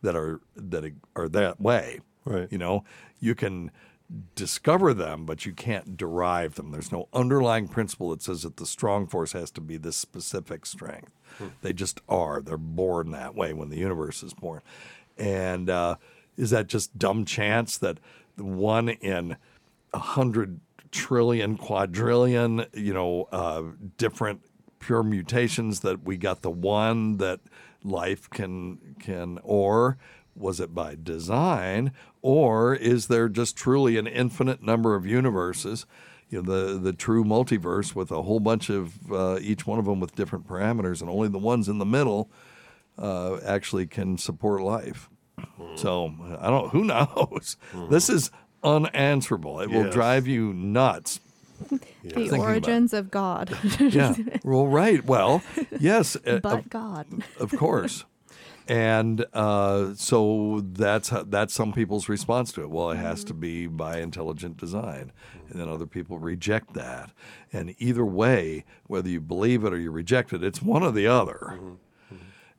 that 0.03 0.16
are 0.16 0.40
that 0.57 0.92
are 1.16 1.28
that 1.28 1.61
way. 1.61 2.00
Right. 2.24 2.48
You 2.50 2.59
know, 2.59 2.84
you 3.18 3.34
can 3.34 3.70
discover 4.34 4.92
them, 4.92 5.24
but 5.24 5.46
you 5.46 5.53
can't 5.53 5.96
derive 5.96 6.57
them. 6.57 6.70
There's 6.70 6.92
no 6.92 7.09
underlying 7.12 7.66
principle 7.68 8.11
that 8.11 8.22
says 8.22 8.42
that 8.42 8.59
the 8.59 8.66
strong 8.66 9.07
force 9.07 9.32
has 9.32 9.50
to 9.53 9.61
be 9.61 9.76
this 9.76 9.96
specific 9.96 10.66
strength. 10.66 11.12
They 11.62 11.72
just 11.72 12.00
are. 12.09 12.42
They're 12.42 12.59
born 12.59 13.11
that 13.12 13.34
way 13.34 13.53
when 13.53 13.70
the 13.70 13.78
universe 13.78 14.22
is 14.22 14.34
born. 14.34 14.61
And 15.16 15.70
uh, 15.70 15.96
is 16.36 16.50
that 16.50 16.66
just 16.66 16.98
dumb 16.98 17.24
chance 17.24 17.78
that 17.78 17.98
one 18.36 18.88
in 18.88 19.36
a 19.92 19.98
hundred 19.98 20.60
trillion, 20.90 21.56
quadrillion, 21.56 22.66
you 22.74 22.92
know, 22.92 23.28
uh, 23.32 23.62
different 23.96 24.42
pure 24.78 25.02
mutations 25.02 25.80
that 25.80 26.04
we 26.04 26.16
got 26.16 26.42
the 26.42 26.50
one 26.50 27.16
that 27.18 27.40
life 27.84 28.28
can 28.30 28.96
can 29.00 29.38
or 29.42 29.96
was 30.34 30.60
it 30.60 30.74
by 30.74 30.96
design 31.00 31.92
or 32.20 32.74
is 32.74 33.08
there 33.08 33.28
just 33.28 33.56
truly 33.56 33.96
an 33.96 34.06
infinite 34.06 34.62
number 34.62 34.94
of 34.94 35.06
universes? 35.06 35.86
You 36.30 36.42
know 36.42 36.72
the 36.72 36.78
the 36.78 36.92
true 36.92 37.24
multiverse 37.24 37.94
with 37.94 38.10
a 38.10 38.22
whole 38.22 38.40
bunch 38.40 38.70
of 38.70 39.12
uh, 39.12 39.38
each 39.40 39.66
one 39.66 39.78
of 39.78 39.84
them 39.84 40.00
with 40.00 40.16
different 40.16 40.46
parameters 40.46 41.00
and 41.00 41.10
only 41.10 41.28
the 41.28 41.38
ones 41.38 41.68
in 41.68 41.78
the 41.78 41.84
middle 41.84 42.30
uh, 42.98 43.38
actually 43.44 43.86
can 43.86 44.18
support 44.18 44.62
life 44.62 45.10
so 45.76 46.14
i 46.40 46.48
don't 46.48 46.70
who 46.70 46.84
knows 46.84 47.56
this 47.90 48.08
is 48.08 48.30
unanswerable 48.62 49.60
it 49.60 49.70
will 49.70 49.90
drive 49.90 50.26
you 50.26 50.52
nuts 50.52 51.20
The 51.70 52.10
thinking 52.10 52.28
about 52.34 52.36
it. 52.36 52.40
origins 52.40 52.92
of 52.92 53.10
God. 53.10 53.56
yeah. 53.78 54.14
Well, 54.42 54.66
right. 54.66 55.04
Well, 55.04 55.42
yes. 55.78 56.16
uh, 56.26 56.40
but 56.42 56.58
of, 56.58 56.70
God. 56.70 57.06
of 57.38 57.52
course. 57.56 58.04
And 58.66 59.24
uh, 59.32 59.94
so 59.94 60.62
that's 60.64 61.10
how, 61.10 61.22
that's 61.22 61.54
some 61.54 61.72
people's 61.72 62.08
response 62.08 62.52
to 62.52 62.62
it. 62.62 62.70
Well, 62.70 62.90
it 62.90 62.96
has 62.96 63.22
to 63.24 63.34
be 63.34 63.66
by 63.68 63.98
intelligent 63.98 64.56
design, 64.56 65.12
and 65.48 65.60
then 65.60 65.68
other 65.68 65.86
people 65.86 66.18
reject 66.18 66.74
that. 66.74 67.10
And 67.52 67.74
either 67.78 68.04
way, 68.04 68.64
whether 68.86 69.08
you 69.08 69.20
believe 69.20 69.64
it 69.64 69.72
or 69.72 69.78
you 69.78 69.90
reject 69.90 70.32
it, 70.32 70.42
it's 70.44 70.62
one 70.62 70.82
or 70.82 70.92
the 70.92 71.06
other. 71.06 71.60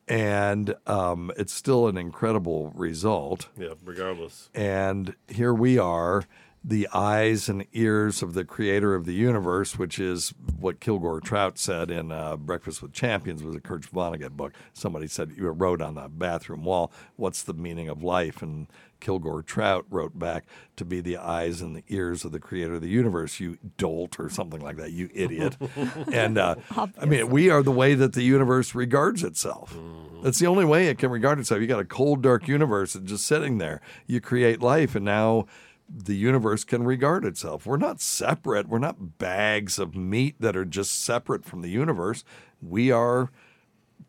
And 0.08 0.76
um, 0.86 1.32
it's 1.38 1.54
still 1.54 1.88
an 1.88 1.98
incredible 1.98 2.72
result. 2.76 3.48
Yeah, 3.58 3.74
regardless. 3.84 4.50
And 4.54 5.16
here 5.28 5.54
we 5.54 5.78
are, 5.78 6.26
the 6.64 6.88
eyes 6.94 7.50
and 7.50 7.66
ears 7.74 8.22
of 8.22 8.34
the 8.34 8.46
creator 8.46 8.96
of 8.96 9.06
the 9.06 9.14
universe, 9.14 9.78
which 9.78 10.00
is 10.00 10.34
what 10.60 10.80
Kilgore 10.80 11.20
Trout 11.20 11.58
said 11.58 11.92
in 11.92 12.12
uh, 12.12 12.38
Breakfast 12.38 12.82
with 12.82 12.94
Champions, 12.94 13.44
was 13.44 13.56
a 13.56 13.60
Kurt 13.60 13.82
Vonnegut 13.84 14.32
book. 14.32 14.54
Somebody 14.74 15.08
said 15.08 15.34
you 15.36 15.50
wrote 15.50 15.82
on 15.82 15.96
the 15.96 16.08
bathroom 16.08 16.64
wall, 16.64 16.92
"What's 17.18 17.44
the 17.44 17.54
meaning 17.54 17.90
of 17.90 18.02
life?" 18.02 18.42
And 18.42 18.68
Kilgore 19.04 19.44
Trout 19.44 19.86
wrote 19.90 20.18
back 20.18 20.46
to 20.78 20.86
be 20.86 21.02
the 21.02 21.18
eyes 21.18 21.60
and 21.60 21.76
the 21.76 21.84
ears 21.90 22.24
of 22.24 22.32
the 22.32 22.40
creator 22.40 22.76
of 22.76 22.82
the 22.82 22.88
universe. 22.88 23.38
You 23.38 23.58
dolt, 23.78 24.18
or 24.18 24.30
something 24.30 24.62
like 24.62 24.78
that. 24.78 24.92
You 24.92 25.10
idiot. 25.14 25.58
and 26.12 26.38
uh, 26.38 26.56
I 26.98 27.06
mean, 27.06 27.30
we 27.30 27.50
are 27.50 27.62
the 27.62 27.72
way 27.72 27.96
that 27.96 28.14
the 28.14 28.24
universe 28.24 28.74
regards 28.74 29.22
itself. 29.22 29.78
That's 30.24 30.40
the 30.40 30.48
only 30.48 30.64
way 30.64 30.88
it 30.88 30.98
can 30.98 31.12
regard 31.12 31.38
itself. 31.38 31.60
You 31.60 31.68
got 31.68 31.82
a 31.82 31.86
cold, 31.86 32.22
dark 32.22 32.48
universe 32.48 32.94
that's 32.94 33.06
just 33.06 33.26
sitting 33.26 33.58
there. 33.58 33.82
You 34.08 34.22
create 34.22 34.62
life, 34.62 34.96
and 34.96 35.04
now 35.04 35.48
the 35.90 36.16
universe 36.16 36.64
can 36.64 36.84
regard 36.84 37.26
itself. 37.26 37.66
We're 37.66 37.76
not 37.76 38.00
separate. 38.00 38.70
We're 38.70 38.80
not 38.80 39.18
bags 39.18 39.78
of 39.80 39.96
meat 39.96 40.36
that 40.40 40.56
are 40.56 40.66
just 40.66 41.04
separate 41.04 41.44
from 41.44 41.62
the 41.62 41.70
universe. 41.70 42.24
We 42.62 42.90
are 42.90 43.32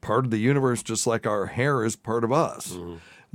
part 0.01 0.25
of 0.25 0.31
the 0.31 0.39
universe, 0.39 0.85
just 0.85 1.05
like 1.05 1.27
our 1.27 1.47
hair 1.47 1.85
is 1.85 1.97
part 1.97 2.23
of 2.23 2.31
us. 2.33 2.77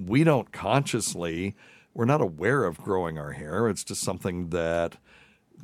We 0.06 0.24
don't 0.24 0.52
consciously, 0.52 1.56
we're 1.93 2.06
not 2.06 2.22
aware 2.22 2.66
of 2.66 2.78
growing 2.78 3.18
our 3.18 3.32
hair. 3.32 3.68
It's 3.68 3.84
just 3.84 4.02
something 4.02 4.50
that 4.50 4.97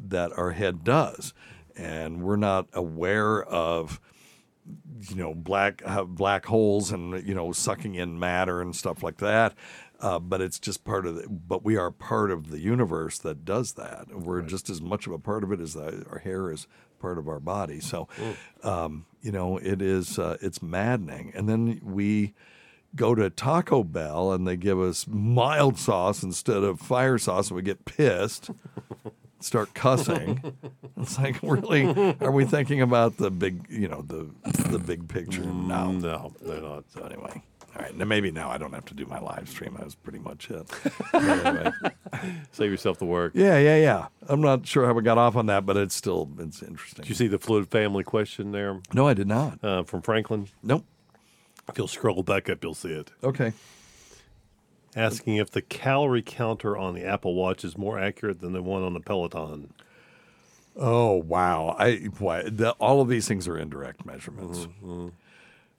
that 0.08 0.38
our 0.38 0.52
head 0.52 0.84
does, 0.84 1.34
and 1.76 2.22
we're 2.22 2.36
not 2.36 2.68
aware 2.74 3.44
of 3.44 4.02
you 5.10 5.16
know 5.16 5.34
black 5.34 5.82
uh, 5.86 6.04
black 6.04 6.46
holes 6.46 6.92
and 6.92 7.26
you 7.26 7.34
know 7.34 7.52
sucking 7.52 7.96
in 7.96 8.20
matter 8.20 8.62
and 8.62 8.76
stuff 8.76 9.04
like 9.04 9.18
that. 9.18 9.54
Uh, 10.02 10.20
but 10.20 10.42
it's 10.42 10.60
just 10.60 10.84
part 10.84 11.06
of 11.06 11.16
the, 11.16 11.28
but 11.30 11.64
we 11.64 11.78
are 11.78 11.90
part 11.90 12.30
of 12.30 12.52
the 12.52 12.60
universe 12.60 13.18
that 13.20 13.46
does 13.46 13.74
that. 13.74 14.08
We're 14.14 14.42
just 14.42 14.70
as 14.70 14.82
much 14.82 15.08
of 15.08 15.14
a 15.14 15.18
part 15.18 15.44
of 15.44 15.54
it 15.54 15.62
as 15.62 15.74
the, 15.74 16.06
our 16.12 16.20
hair 16.20 16.52
is 16.52 16.68
part 17.00 17.18
of 17.18 17.30
our 17.30 17.40
body. 17.40 17.80
So, 17.80 18.10
um, 18.62 19.06
you 19.22 19.32
know, 19.32 19.58
it 19.58 19.82
is 19.82 20.20
uh, 20.20 20.38
it's 20.42 20.62
maddening. 20.62 21.32
And 21.34 21.48
then 21.48 21.80
we 21.82 22.34
go 22.96 23.16
to 23.16 23.30
Taco 23.30 23.84
Bell 23.84 24.32
and 24.32 24.48
they 24.48 24.56
give 24.56 24.80
us 24.80 25.06
mild 25.08 25.78
sauce 25.78 26.24
instead 26.24 26.64
of 26.64 26.80
fire 26.80 27.18
sauce, 27.18 27.50
and 27.50 27.56
we 27.56 27.62
get 27.62 27.86
pissed, 27.86 28.50
start 29.40 29.74
cussing. 29.74 30.54
It's 30.98 31.20
like, 31.20 31.38
really, 31.44 32.16
are 32.22 32.32
we 32.32 32.46
thinking 32.46 32.82
about 32.82 33.18
the 33.18 33.30
big, 33.30 33.66
you 33.70 33.88
know, 33.88 34.02
the 34.02 34.30
the 34.70 34.80
big 34.80 35.08
picture? 35.08 35.42
No, 35.42 35.92
no, 35.92 36.34
they're 36.42 36.62
not. 36.62 36.86
So 36.90 37.04
anyway, 37.04 37.42
all 37.76 37.82
right, 37.82 37.96
now 37.96 38.06
maybe 38.06 38.32
now 38.32 38.50
I 38.50 38.58
don't 38.58 38.74
have 38.74 38.86
to 38.86 38.94
do 38.94 39.06
my 39.06 39.20
live 39.20 39.50
stream. 39.50 39.74
That 39.74 39.84
was 39.84 39.96
pretty 39.96 40.20
much 40.20 40.50
it. 40.50 40.66
anyway. 41.14 41.72
Save 42.54 42.72
yourself 42.72 42.98
the 42.98 43.06
work. 43.06 43.34
Yeah, 43.36 43.58
yeah, 43.58 43.76
yeah. 43.76 44.08
I'm 44.28 44.42
not 44.42 44.66
sure 44.66 44.86
how 44.86 44.94
we 44.94 45.04
got 45.04 45.18
off 45.18 45.36
on 45.36 45.48
that, 45.48 45.66
but 45.66 45.76
it's 45.76 45.94
still 45.96 46.30
it's 46.40 46.64
interesting. 46.64 47.04
Did 47.04 47.10
you 47.10 47.16
see 47.16 47.28
the 47.28 47.40
fluid 47.40 47.68
family 47.70 48.06
question 48.06 48.52
there? 48.54 48.80
No, 48.94 49.08
I 49.08 49.14
did 49.14 49.28
not. 49.28 49.62
Uh, 49.64 49.84
from 49.84 50.02
Franklin? 50.02 50.48
Nope. 50.64 50.86
If 51.70 51.78
you'll 51.78 51.88
scroll 51.88 52.24
back 52.24 52.50
up, 52.50 52.64
you'll 52.64 52.74
see 52.74 52.92
it. 52.92 53.12
Okay. 53.24 53.54
asking 54.96 55.38
if 55.38 55.52
the 55.52 55.62
calorie 55.62 56.22
counter 56.22 56.78
on 56.78 56.94
the 56.94 57.04
Apple 57.04 57.36
Watch 57.36 57.64
is 57.66 57.78
more 57.78 58.00
accurate 58.00 58.40
than 58.40 58.54
the 58.54 58.62
one 58.62 58.84
on 58.84 58.94
the 58.94 59.00
Peloton. 59.00 59.74
Oh 60.78 61.16
wow! 61.16 61.76
I 61.80 62.10
why, 62.20 62.44
the, 62.44 62.72
all 62.72 63.00
of 63.02 63.08
these 63.08 63.28
things 63.28 63.48
are 63.48 63.58
indirect 63.58 64.06
measurements. 64.06 64.68
Mm-hmm. 64.84 65.08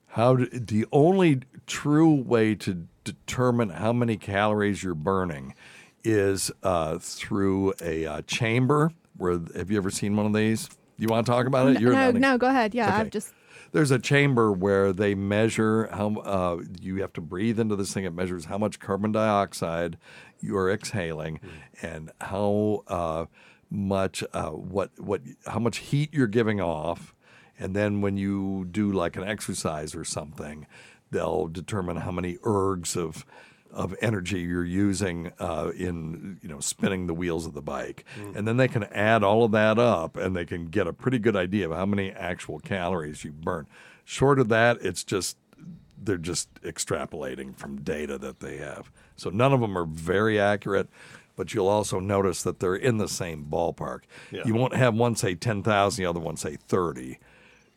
How 0.07 0.35
do, 0.35 0.45
the 0.47 0.87
only 0.91 1.41
true 1.67 2.13
way 2.13 2.55
to 2.55 2.87
determine 3.03 3.69
how 3.69 3.93
many 3.93 4.17
calories 4.17 4.83
you're 4.83 4.95
burning 4.95 5.53
is 6.03 6.51
uh, 6.63 6.97
through 6.99 7.73
a 7.81 8.05
uh, 8.05 8.21
chamber. 8.23 8.91
Where 9.17 9.39
have 9.55 9.69
you 9.69 9.77
ever 9.77 9.91
seen 9.91 10.15
one 10.15 10.25
of 10.25 10.33
these? 10.33 10.69
You 10.97 11.07
want 11.07 11.25
to 11.25 11.31
talk 11.31 11.45
about 11.45 11.67
it? 11.69 11.81
no, 11.81 11.91
nodding. 11.91 12.21
no, 12.21 12.37
go 12.37 12.47
ahead. 12.47 12.73
Yeah, 12.73 12.87
Okay. 12.87 12.95
I've 12.95 13.09
just 13.11 13.33
There's 13.71 13.91
a 13.91 13.99
chamber 13.99 14.51
where 14.51 14.93
they 14.93 15.15
measure 15.15 15.89
how 15.91 16.15
uh, 16.17 16.63
you 16.79 17.01
have 17.01 17.13
to 17.13 17.21
breathe 17.21 17.59
into 17.59 17.75
this 17.75 17.93
thing. 17.93 18.05
It 18.05 18.13
measures 18.13 18.45
how 18.45 18.57
much 18.57 18.79
carbon 18.79 19.11
dioxide 19.11 19.97
you 20.39 20.57
are 20.57 20.71
exhaling 20.71 21.39
and 21.81 22.11
how 22.21 22.83
uh, 22.87 23.25
much 23.69 24.23
uh, 24.33 24.49
what 24.51 24.91
what 24.97 25.21
how 25.45 25.59
much 25.59 25.77
heat 25.77 26.13
you're 26.13 26.27
giving 26.27 26.61
off. 26.61 27.13
And 27.59 27.75
then 27.75 28.01
when 28.01 28.17
you 28.17 28.67
do 28.69 28.91
like 28.91 29.15
an 29.15 29.23
exercise 29.23 29.95
or 29.95 30.05
something, 30.05 30.67
they'll 31.11 31.47
determine 31.47 31.97
how 31.97 32.11
many 32.11 32.35
ergs 32.37 32.95
of 32.95 33.25
of 33.71 33.95
energy 34.01 34.39
you're 34.39 34.65
using 34.65 35.31
uh, 35.39 35.71
in 35.75 36.39
you 36.41 36.49
know 36.49 36.59
spinning 36.59 37.07
the 37.07 37.13
wheels 37.13 37.45
of 37.45 37.53
the 37.53 37.61
bike, 37.61 38.05
and 38.35 38.47
then 38.47 38.57
they 38.57 38.67
can 38.67 38.83
add 38.85 39.23
all 39.23 39.43
of 39.43 39.51
that 39.51 39.77
up, 39.77 40.17
and 40.17 40.35
they 40.35 40.45
can 40.45 40.67
get 40.67 40.87
a 40.87 40.93
pretty 40.93 41.19
good 41.19 41.35
idea 41.35 41.69
of 41.69 41.75
how 41.75 41.85
many 41.85 42.11
actual 42.11 42.59
calories 42.59 43.23
you 43.23 43.31
burn. 43.31 43.67
Short 44.03 44.39
of 44.39 44.49
that, 44.49 44.77
it's 44.81 45.03
just 45.03 45.37
they're 46.01 46.17
just 46.17 46.53
extrapolating 46.61 47.55
from 47.55 47.81
data 47.81 48.17
that 48.17 48.39
they 48.39 48.57
have. 48.57 48.91
So 49.15 49.29
none 49.29 49.51
of 49.51 49.59
them 49.59 49.77
are 49.77 49.85
very 49.85 50.39
accurate, 50.39 50.87
but 51.35 51.53
you'll 51.53 51.67
also 51.67 51.99
notice 51.99 52.43
that 52.43 52.59
they're 52.59 52.75
in 52.75 52.97
the 52.97 53.07
same 53.07 53.45
ballpark. 53.49 54.01
Yeah. 54.31 54.43
You 54.45 54.53
won't 54.53 54.75
have 54.75 54.93
one 54.93 55.15
say 55.15 55.35
10,000, 55.35 56.01
the 56.01 56.09
other 56.09 56.19
one 56.19 56.37
say 56.37 56.55
30. 56.55 57.19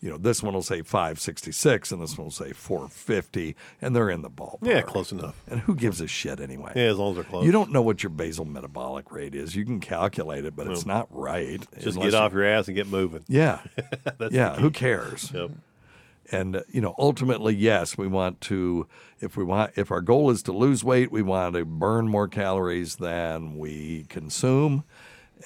You 0.01 0.09
know, 0.09 0.17
this 0.17 0.43
one 0.43 0.55
will 0.55 0.63
say 0.63 0.81
566 0.81 1.93
and 1.93 2.01
this 2.03 2.17
one 2.17 2.27
will 2.27 2.33
say 2.33 2.53
450, 2.55 3.55
and 3.83 3.95
they're 3.95 4.09
in 4.09 4.23
the 4.23 4.31
ballpark. 4.31 4.67
Yeah, 4.67 4.81
close 4.81 5.13
enough. 5.13 5.43
And 5.47 5.61
who 5.61 5.75
gives 5.75 6.01
a 6.01 6.07
shit 6.07 6.41
anyway? 6.41 6.73
Yeah, 6.75 6.85
as 6.85 6.97
long 6.97 7.11
as 7.11 7.17
they're 7.17 7.25
close. 7.25 7.45
You 7.45 7.53
don't 7.53 7.71
know 7.71 7.83
what 7.83 8.03
your 8.03 8.09
basal 8.11 8.47
metabolic 8.47 9.13
rate 9.13 9.35
is. 9.35 9.55
You 9.55 9.67
can 9.67 9.79
calculate 9.79 10.47
it, 10.47 10.57
but 10.57 10.69
it's 10.69 10.87
not 10.87 11.07
right. 11.11 11.67
Just 11.79 12.01
get 12.01 12.15
off 12.15 12.33
your 12.33 12.45
ass 12.45 12.67
and 12.69 12.77
get 12.77 12.87
moving. 12.87 13.25
yeah. 13.29 13.61
That's 14.19 14.33
yeah. 14.33 14.57
Who 14.57 14.71
cares? 14.71 15.31
Yep. 15.35 15.51
And 16.33 16.57
uh, 16.57 16.63
you 16.71 16.81
know, 16.81 16.95
ultimately, 16.99 17.55
yes, 17.55 17.99
we 17.99 18.07
want 18.07 18.41
to. 18.43 18.87
If 19.21 19.37
we 19.37 19.45
want, 19.45 19.73
if 19.77 19.91
our 19.91 20.01
goal 20.01 20.31
is 20.31 20.43
to 20.45 20.53
lose 20.53 20.83
weight, 20.83 21.13
we 21.13 21.21
want 21.23 21.57
to 21.57 21.65
burn 21.67 22.09
more 22.09 22.29
calories 22.29 22.97
than 22.97 23.59
we 23.59 24.07
consume. 24.09 24.85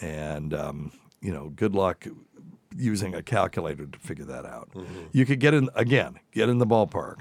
And 0.01 0.55
um, 0.55 0.93
you 1.21 1.33
know, 1.33 1.49
good 1.49 1.75
luck 1.75 2.07
using 2.77 3.15
a 3.15 3.23
calculator 3.23 3.87
to 3.87 3.99
figure 3.99 4.25
that 4.25 4.45
out. 4.45 4.69
You 5.13 5.25
could 5.27 5.41
get 5.41 5.55
in 5.55 5.69
again, 5.75 6.19
get 6.33 6.49
in 6.49 6.59
the 6.59 6.67
ballpark, 6.67 7.19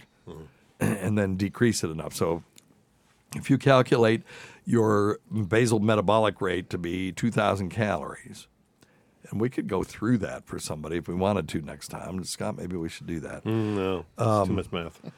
and 0.80 1.18
then 1.18 1.36
decrease 1.36 1.84
it 1.84 1.90
enough. 1.90 2.14
So 2.14 2.44
if 3.36 3.50
you 3.50 3.58
calculate 3.58 4.24
your 4.66 5.20
basal 5.50 5.80
metabolic 5.80 6.40
rate 6.42 6.70
to 6.70 6.78
be 6.78 7.12
2,000 7.12 7.70
calories, 7.70 8.48
and 9.30 9.40
we 9.40 9.50
could 9.50 9.68
go 9.68 9.84
through 9.84 10.18
that 10.20 10.46
for 10.46 10.60
somebody 10.60 10.98
if 10.98 11.08
we 11.08 11.16
wanted 11.16 11.48
to 11.50 11.62
next 11.62 11.88
time. 11.88 12.22
Scott, 12.26 12.58
maybe 12.58 12.76
we 12.76 12.90
should 12.90 13.08
do 13.08 13.20
that. 13.22 13.44
Mm, 13.46 13.76
no, 13.76 14.06
it's 14.18 14.22
Um, 14.28 14.48
too 14.50 14.54
much 14.54 14.72
math. 14.72 15.00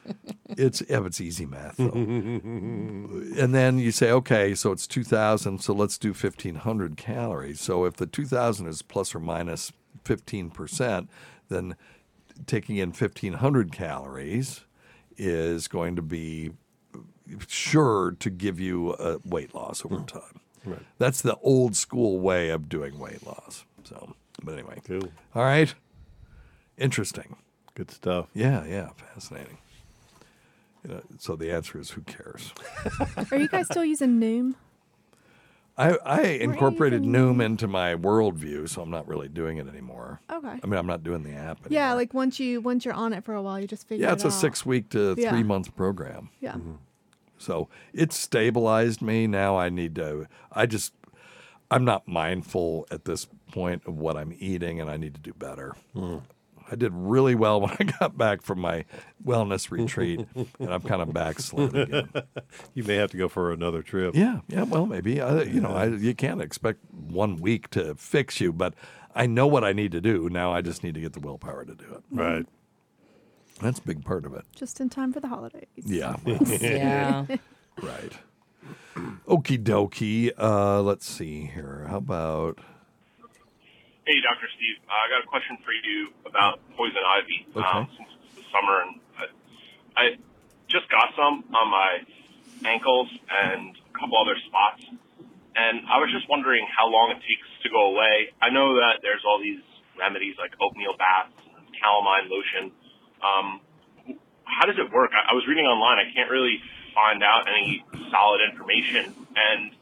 It's 0.57 0.81
yeah, 0.87 1.03
it's 1.05 1.19
easy 1.19 1.45
math 1.45 1.75
though. 1.77 1.89
and 1.93 3.53
then 3.53 3.77
you 3.79 3.91
say, 3.91 4.11
okay, 4.11 4.53
so 4.55 4.71
it's 4.71 4.87
2,000, 4.87 5.59
so 5.59 5.73
let's 5.73 5.97
do 5.97 6.09
1,500 6.09 6.95
calories. 6.97 7.59
So 7.59 7.83
if 7.85 7.95
the 7.95 8.05
2,000 8.05 8.67
is 8.67 8.81
plus 8.81 9.13
or 9.15 9.19
minus 9.19 9.71
15%, 10.05 11.07
then 11.49 11.75
taking 12.45 12.77
in 12.77 12.89
1,500 12.89 13.71
calories 13.71 14.61
is 15.17 15.67
going 15.67 15.95
to 15.95 16.01
be 16.01 16.51
sure 17.47 18.15
to 18.19 18.29
give 18.29 18.59
you 18.59 18.93
a 18.93 19.19
weight 19.25 19.53
loss 19.53 19.83
over 19.85 19.97
hmm. 19.97 20.05
time. 20.05 20.39
Right. 20.63 20.81
That's 20.97 21.21
the 21.21 21.37
old 21.37 21.75
school 21.75 22.19
way 22.19 22.49
of 22.49 22.69
doing 22.69 22.97
weight 22.97 23.25
loss. 23.25 23.65
So, 23.83 24.15
but 24.43 24.53
anyway. 24.53 24.81
Cool. 24.87 25.11
All 25.35 25.43
right. 25.43 25.73
Interesting. 26.77 27.35
Good 27.75 27.91
stuff. 27.91 28.27
Yeah, 28.33 28.65
yeah, 28.65 28.89
fascinating. 29.13 29.57
You 30.83 30.95
know, 30.95 31.01
so 31.19 31.35
the 31.35 31.51
answer 31.51 31.79
is 31.79 31.91
who 31.91 32.01
cares? 32.01 32.53
Are 33.31 33.37
you 33.37 33.47
guys 33.47 33.65
still 33.67 33.85
using 33.85 34.19
Noom? 34.19 34.55
I, 35.77 35.97
I 36.05 36.21
incorporated 36.21 37.03
Noom 37.03 37.43
into 37.43 37.67
my 37.67 37.95
worldview, 37.95 38.69
so 38.69 38.81
I'm 38.81 38.89
not 38.89 39.07
really 39.07 39.27
doing 39.27 39.57
it 39.57 39.67
anymore. 39.67 40.21
Okay. 40.31 40.59
I 40.63 40.65
mean, 40.67 40.77
I'm 40.79 40.87
not 40.87 41.03
doing 41.03 41.23
the 41.23 41.33
app. 41.33 41.65
Anymore. 41.65 41.69
Yeah, 41.69 41.93
like 41.93 42.13
once 42.13 42.39
you 42.39 42.61
once 42.61 42.85
you're 42.85 42.93
on 42.93 43.11
it 43.11 43.25
for 43.25 43.33
a 43.33 43.41
while, 43.41 43.59
you 43.59 43.67
just 43.67 43.87
figure. 43.87 44.05
Out. 44.05 44.09
Yeah, 44.09 44.11
it 44.13 44.15
it's 44.15 44.23
a 44.23 44.27
out. 44.27 44.33
six 44.33 44.65
week 44.65 44.89
to 44.89 45.15
Yeah. 45.17 45.29
three 45.31 45.43
month 45.43 45.75
program. 45.75 46.29
Yeah. 46.39 46.53
Mm-hmm. 46.53 46.75
So 47.37 47.67
it's 47.93 48.15
stabilized 48.17 49.01
me. 49.01 49.27
Now 49.27 49.57
I 49.57 49.67
need 49.69 49.95
to, 49.95 50.27
I 50.53 50.65
just, 50.65 50.93
I'm 51.69 51.83
not 51.83 52.07
mindful 52.07 52.87
at 52.89 53.03
this 53.03 53.27
point 53.51 53.83
of 53.85 53.97
what 53.97 54.15
I'm 54.15 54.33
eating 54.39 54.79
and 54.79 54.89
I 54.89 54.95
need 54.95 55.13
to 55.15 55.19
do 55.21 55.33
better. 55.33 55.75
Mm. 55.93 56.21
I 56.69 56.75
did 56.75 56.91
really 56.93 57.35
well 57.35 57.61
when 57.61 57.71
I 57.79 57.83
got 57.83 58.17
back 58.17 58.41
from 58.41 58.59
my 58.59 58.85
wellness 59.25 59.71
retreat 59.71 60.25
and 60.35 60.73
I'm 60.73 60.81
kind 60.81 61.01
of 61.01 61.13
backslid 61.13 61.75
again. 61.75 62.09
you 62.73 62.83
may 62.83 62.95
have 62.95 63.11
to 63.11 63.17
go 63.17 63.27
for 63.27 63.51
another 63.51 63.81
trip. 63.81 64.15
Yeah, 64.15 64.39
yeah. 64.47 64.63
Well, 64.63 64.85
maybe 64.85 65.21
I, 65.21 65.43
you 65.43 65.61
know, 65.61 65.71
I, 65.71 65.85
you 65.87 66.15
can't 66.15 66.41
expect 66.41 66.79
one 66.91 67.37
week 67.37 67.69
to 67.71 67.95
fix 67.95 68.41
you, 68.41 68.51
but 68.51 68.73
I 69.13 69.25
know 69.27 69.47
what 69.47 69.63
I 69.63 69.73
need 69.73 69.91
to 69.93 70.01
do. 70.01 70.29
Now 70.29 70.53
I 70.53 70.61
just 70.61 70.83
need 70.83 70.95
to 70.95 71.01
get 71.01 71.13
the 71.13 71.19
willpower 71.19 71.65
to 71.65 71.75
do 71.75 71.85
it. 71.93 72.03
Right. 72.11 72.45
That's 73.61 73.79
a 73.79 73.83
big 73.83 74.03
part 74.03 74.25
of 74.25 74.33
it. 74.33 74.43
Just 74.55 74.81
in 74.81 74.89
time 74.89 75.13
for 75.13 75.19
the 75.19 75.27
holidays. 75.27 75.67
Yeah. 75.75 76.17
Yeah. 76.25 77.25
right. 77.81 78.11
Okie 79.27 79.61
dokie. 79.61 80.31
Uh, 80.37 80.81
let's 80.81 81.05
see 81.05 81.45
here. 81.45 81.85
How 81.89 81.97
about 81.97 82.59
Hey, 84.05 84.21
Dr. 84.21 84.45
Steve. 84.53 84.77
Uh, 84.85 84.93
I 84.93 85.05
got 85.09 85.25
a 85.25 85.29
question 85.29 85.57
for 85.65 85.73
you 85.73 86.13
about 86.29 86.61
poison 86.77 87.01
ivy. 87.01 87.49
Okay. 87.49 87.57
Um, 87.57 87.89
since 87.97 88.05
it's 88.21 88.37
the 88.37 88.45
summer, 88.53 88.85
and 88.85 89.01
I, 89.17 89.25
I 89.97 90.03
just 90.69 90.85
got 90.93 91.09
some 91.17 91.41
on 91.49 91.67
my 91.73 92.05
ankles 92.69 93.09
and 93.09 93.73
a 93.73 93.93
couple 93.97 94.21
other 94.21 94.37
spots, 94.45 94.85
and 95.57 95.89
I 95.89 95.97
was 95.97 96.13
just 96.13 96.29
wondering 96.29 96.69
how 96.69 96.85
long 96.85 97.17
it 97.17 97.21
takes 97.25 97.49
to 97.65 97.69
go 97.73 97.97
away. 97.97 98.29
I 98.37 98.53
know 98.53 98.77
that 98.77 99.01
there's 99.01 99.25
all 99.25 99.41
these 99.41 99.65
remedies 99.97 100.37
like 100.37 100.53
oatmeal 100.61 100.93
baths, 101.01 101.33
and 101.57 101.65
calamine 101.73 102.29
lotion. 102.29 102.77
Um, 103.25 103.47
how 104.45 104.69
does 104.69 104.77
it 104.77 104.93
work? 104.93 105.17
I, 105.17 105.31
I 105.31 105.33
was 105.33 105.49
reading 105.49 105.65
online. 105.65 105.97
I 105.97 106.13
can't 106.13 106.29
really 106.29 106.61
find 106.93 107.25
out 107.25 107.49
any 107.49 107.81
solid 108.13 108.45
information, 108.53 109.17
and 109.33 109.73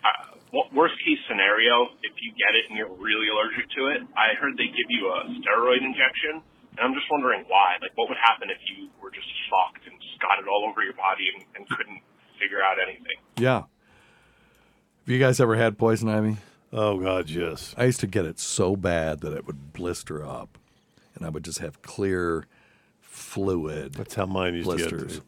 uh, 0.00 0.24
what 0.32 0.37
worst 0.72 0.96
case 1.04 1.20
scenario, 1.28 1.92
if 2.02 2.14
you 2.20 2.32
get 2.36 2.52
it 2.56 2.68
and 2.68 2.78
you're 2.78 2.92
really 2.96 3.28
allergic 3.28 3.68
to 3.76 3.92
it, 3.92 4.00
I 4.16 4.34
heard 4.40 4.56
they 4.56 4.68
give 4.68 4.88
you 4.88 5.08
a 5.12 5.28
steroid 5.40 5.84
injection, 5.84 6.40
and 6.76 6.80
I'm 6.80 6.94
just 6.94 7.06
wondering 7.10 7.44
why. 7.48 7.76
Like, 7.80 7.92
what 7.96 8.08
would 8.08 8.18
happen 8.20 8.48
if 8.50 8.58
you 8.68 8.88
were 9.02 9.10
just 9.10 9.28
fucked 9.50 9.84
and 9.86 9.94
just 10.00 10.16
got 10.20 10.38
it 10.40 10.48
all 10.48 10.68
over 10.68 10.82
your 10.82 10.96
body 10.96 11.28
and, 11.34 11.44
and 11.56 11.62
couldn't 11.68 12.00
figure 12.40 12.62
out 12.62 12.76
anything? 12.80 13.18
yeah? 13.36 13.64
Have 15.08 15.14
you 15.14 15.18
guys 15.18 15.40
ever 15.40 15.56
had 15.56 15.78
poison 15.78 16.08
ivy? 16.08 16.36
Oh 16.70 16.98
God, 17.00 17.30
yes. 17.30 17.74
I 17.78 17.84
used 17.86 18.00
to 18.00 18.06
get 18.06 18.26
it 18.26 18.38
so 18.38 18.76
bad 18.76 19.20
that 19.20 19.32
it 19.32 19.46
would 19.46 19.72
blister 19.72 20.22
up, 20.24 20.58
and 21.14 21.24
I 21.24 21.30
would 21.30 21.44
just 21.44 21.60
have 21.60 21.80
clear 21.80 22.44
fluid. 23.00 23.94
That's 23.94 24.14
how 24.14 24.26
mine 24.26 24.54
used 24.54 24.68
to 24.68 24.76
get, 24.76 24.90
blisters. 24.90 25.18
too. 25.20 25.24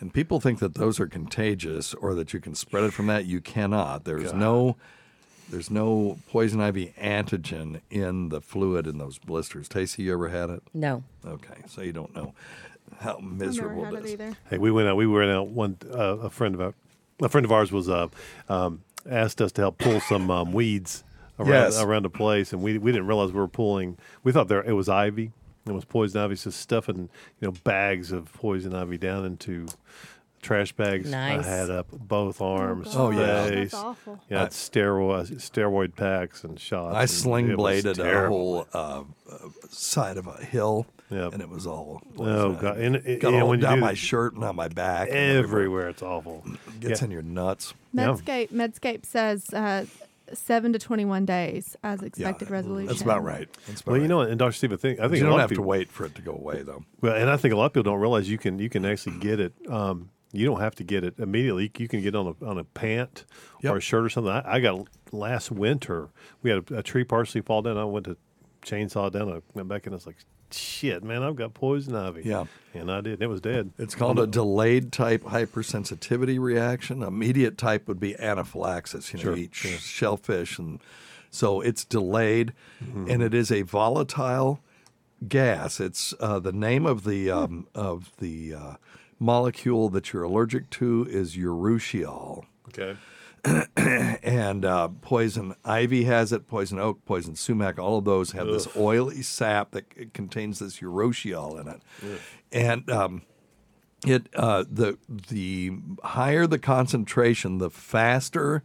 And 0.00 0.12
people 0.12 0.40
think 0.40 0.58
that 0.58 0.74
those 0.74 0.98
are 1.00 1.06
contagious 1.06 1.94
or 1.94 2.14
that 2.14 2.32
you 2.32 2.40
can 2.40 2.54
spread 2.54 2.84
it 2.84 2.92
from 2.92 3.06
that. 3.06 3.24
You 3.26 3.40
cannot. 3.40 4.04
There's 4.04 4.32
God. 4.32 4.36
no 4.40 4.76
there's 5.50 5.70
no 5.70 6.18
poison 6.30 6.60
ivy 6.60 6.94
antigen 7.00 7.80
in 7.90 8.30
the 8.30 8.40
fluid 8.40 8.86
in 8.86 8.98
those 8.98 9.18
blisters. 9.18 9.68
Tacie, 9.68 9.98
you 10.04 10.12
ever 10.14 10.28
had 10.28 10.48
it? 10.50 10.62
No. 10.72 11.04
Okay, 11.26 11.62
so 11.68 11.82
you 11.82 11.92
don't 11.92 12.14
know 12.14 12.32
how 13.00 13.16
I've 13.16 13.22
never 13.22 13.34
miserable 13.46 13.84
had 13.84 13.94
it 13.94 13.98
it 13.98 14.04
is. 14.04 14.12
either. 14.14 14.36
Hey, 14.50 14.58
we 14.58 14.70
went 14.70 14.88
out. 14.88 14.96
We 14.96 15.06
went 15.06 15.30
out. 15.30 15.48
One 15.48 15.76
uh, 15.92 16.18
a 16.18 16.30
friend 16.30 16.54
of 16.54 16.60
our, 16.60 16.74
a 17.20 17.28
friend 17.28 17.44
of 17.44 17.52
ours 17.52 17.70
was 17.70 17.88
uh, 17.88 18.08
um, 18.48 18.82
asked 19.08 19.40
us 19.42 19.52
to 19.52 19.60
help 19.62 19.78
pull 19.78 20.00
some 20.00 20.30
um, 20.30 20.52
weeds 20.52 21.04
around 21.38 21.48
Yes. 21.50 21.80
around 21.80 22.04
the 22.04 22.10
place, 22.10 22.52
and 22.52 22.62
we 22.62 22.78
we 22.78 22.90
didn't 22.92 23.06
realize 23.06 23.30
we 23.32 23.38
were 23.38 23.46
pulling. 23.48 23.98
We 24.22 24.32
thought 24.32 24.48
there 24.48 24.62
it 24.62 24.72
was 24.72 24.88
ivy. 24.88 25.32
It 25.66 25.72
was 25.72 25.84
poison 25.84 26.20
ivy. 26.20 26.36
So 26.36 26.50
stuffing 26.50 27.08
you 27.40 27.48
know 27.48 27.52
bags 27.64 28.12
of 28.12 28.32
poison 28.34 28.74
ivy 28.74 28.98
down 28.98 29.24
into 29.24 29.66
trash 30.42 30.72
bags. 30.72 31.10
Nice. 31.10 31.46
I 31.46 31.48
had 31.48 31.70
up 31.70 31.86
both 31.90 32.42
arms. 32.42 32.88
Oh, 32.94 33.10
yeah. 33.10 33.48
That's 33.48 33.72
awful. 33.74 34.20
Yeah, 34.28 34.42
I- 34.44 34.46
steroid 34.48 35.30
steroid 35.36 35.96
packs 35.96 36.44
and 36.44 36.60
shots. 36.60 36.94
I 36.96 37.06
sling 37.06 37.56
bladed 37.56 37.98
a 37.98 38.02
terrible. 38.02 38.64
whole 38.64 38.66
uh, 38.74 39.04
uh, 39.32 39.38
side 39.70 40.18
of 40.18 40.26
a 40.26 40.44
hill, 40.44 40.86
Yep. 41.10 41.32
and 41.32 41.40
it 41.42 41.48
was 41.48 41.66
all. 41.66 42.02
Oh, 42.04 42.16
poison. 42.18 42.56
God. 42.60 42.76
And 42.78 42.96
it- 42.96 43.20
got 43.20 43.32
yeah, 43.32 43.40
all 43.40 43.48
when 43.48 43.60
down 43.60 43.76
do 43.76 43.80
my 43.80 43.92
that- 43.92 43.96
shirt 43.96 44.34
and 44.34 44.44
on 44.44 44.54
my 44.54 44.68
back. 44.68 45.08
and 45.08 45.16
Everywhere, 45.38 45.88
it's 45.88 46.02
awful. 46.02 46.44
Gets 46.78 47.00
Yeah. 47.00 47.06
in 47.06 47.10
your 47.10 47.22
nuts. 47.22 47.72
Medscape 47.96 48.50
Medscape 48.50 49.06
says 49.06 49.48
uh, 49.54 49.86
seven 50.32 50.72
to 50.72 50.78
twenty-one 50.78 51.24
days 51.24 51.76
as 51.82 52.02
expected 52.02 52.50
resolution. 52.50 52.88
That's 52.88 53.02
about 53.02 53.22
right. 53.22 53.48
That's 53.66 53.80
about 53.82 53.92
Well, 53.92 53.96
you 53.96 54.02
right. 54.02 54.08
know, 54.08 54.20
and 54.20 54.38
Dr. 54.38 54.52
Steve, 54.52 54.72
I 54.72 54.76
think 54.76 54.98
I 55.00 55.02
think 55.04 55.18
you 55.18 55.26
don't 55.26 55.38
have 55.38 55.50
of 55.50 55.56
to 55.56 55.62
wait 55.62 55.90
for 55.90 56.06
it 56.06 56.14
to 56.14 56.22
go 56.22 56.32
away, 56.32 56.62
though. 56.62 56.84
Well, 57.00 57.14
and 57.14 57.28
I 57.30 57.36
think 57.36 57.52
a 57.54 57.56
lot 57.56 57.66
of 57.66 57.72
people 57.72 57.90
don't 57.92 58.00
realize 58.00 58.28
you 58.28 58.38
can 58.38 58.58
you 58.58 58.68
can 58.68 58.84
actually 58.84 59.18
get 59.18 59.40
it. 59.40 59.52
Um, 59.68 60.10
you 60.32 60.44
don't 60.46 60.60
have 60.60 60.74
to 60.76 60.84
get 60.84 61.04
it 61.04 61.14
immediately. 61.18 61.70
You 61.78 61.86
can 61.88 62.00
get 62.00 62.08
it 62.08 62.16
on 62.16 62.34
a 62.40 62.44
on 62.44 62.58
a 62.58 62.64
pant 62.64 63.24
or 63.64 63.76
a 63.76 63.80
shirt 63.80 64.04
or 64.04 64.08
something. 64.08 64.32
I, 64.32 64.54
I 64.56 64.60
got 64.60 64.88
last 65.12 65.50
winter. 65.50 66.08
We 66.42 66.50
had 66.50 66.70
a, 66.70 66.78
a 66.78 66.82
tree 66.82 67.04
partially 67.04 67.40
fall 67.40 67.62
down. 67.62 67.76
I 67.78 67.84
went 67.84 68.06
to 68.06 68.16
chainsaw 68.62 69.08
it 69.08 69.12
down. 69.12 69.30
I 69.32 69.40
went 69.54 69.68
back 69.68 69.86
and 69.86 69.94
I 69.94 69.96
was 69.96 70.06
like, 70.06 70.16
"Shit, 70.56 71.02
man, 71.04 71.22
I've 71.22 71.36
got 71.36 71.54
poison 71.54 71.94
ivy." 71.94 72.22
Yeah. 72.24 72.44
and 72.74 72.90
I 72.90 73.00
did. 73.00 73.22
It 73.22 73.26
was 73.28 73.40
dead. 73.40 73.70
It's 73.78 73.94
called 73.94 74.18
a 74.18 74.26
delayed 74.26 74.92
type 74.92 75.22
hypersensitivity 75.22 76.38
reaction. 76.40 77.02
Immediate 77.02 77.56
type 77.58 77.86
would 77.88 78.00
be 78.00 78.16
anaphylaxis. 78.18 79.12
You 79.12 79.18
know, 79.18 79.22
Sure, 79.22 79.36
you 79.36 79.44
eat 79.44 79.64
yeah. 79.64 79.76
shellfish, 79.78 80.58
and 80.58 80.80
so 81.30 81.60
it's 81.60 81.84
delayed, 81.84 82.52
Mm-hmm. 82.84 83.10
and 83.10 83.22
it 83.22 83.34
is 83.34 83.50
a 83.52 83.62
volatile 83.62 84.60
gas. 85.28 85.80
It's 85.80 86.12
uh, 86.20 86.38
the 86.40 86.52
name 86.52 86.84
of 86.86 87.04
the 87.04 87.30
um, 87.30 87.66
of 87.74 88.10
the 88.18 88.54
uh, 88.54 88.74
molecule 89.18 89.88
that 89.90 90.12
you're 90.12 90.24
allergic 90.24 90.68
to 90.70 91.06
is 91.08 91.36
urushiol. 91.36 92.44
Okay. 92.68 92.96
and 93.76 94.64
uh, 94.64 94.88
poison 95.02 95.54
ivy 95.64 96.04
has 96.04 96.32
it, 96.32 96.48
poison 96.48 96.78
oak, 96.78 97.04
poison 97.04 97.36
sumac. 97.36 97.78
All 97.78 97.98
of 97.98 98.04
those 98.04 98.32
have 98.32 98.46
this 98.46 98.66
oily 98.76 99.22
sap 99.22 99.72
that 99.72 100.14
contains 100.14 100.60
this 100.60 100.80
urushiol 100.80 101.60
in 101.60 101.68
it, 101.68 101.82
Ugh. 102.02 102.18
and 102.52 102.90
um, 102.90 103.22
it 104.06 104.28
uh, 104.34 104.64
the 104.70 104.98
the 105.08 105.72
higher 106.02 106.46
the 106.46 106.58
concentration, 106.58 107.58
the 107.58 107.70
faster 107.70 108.62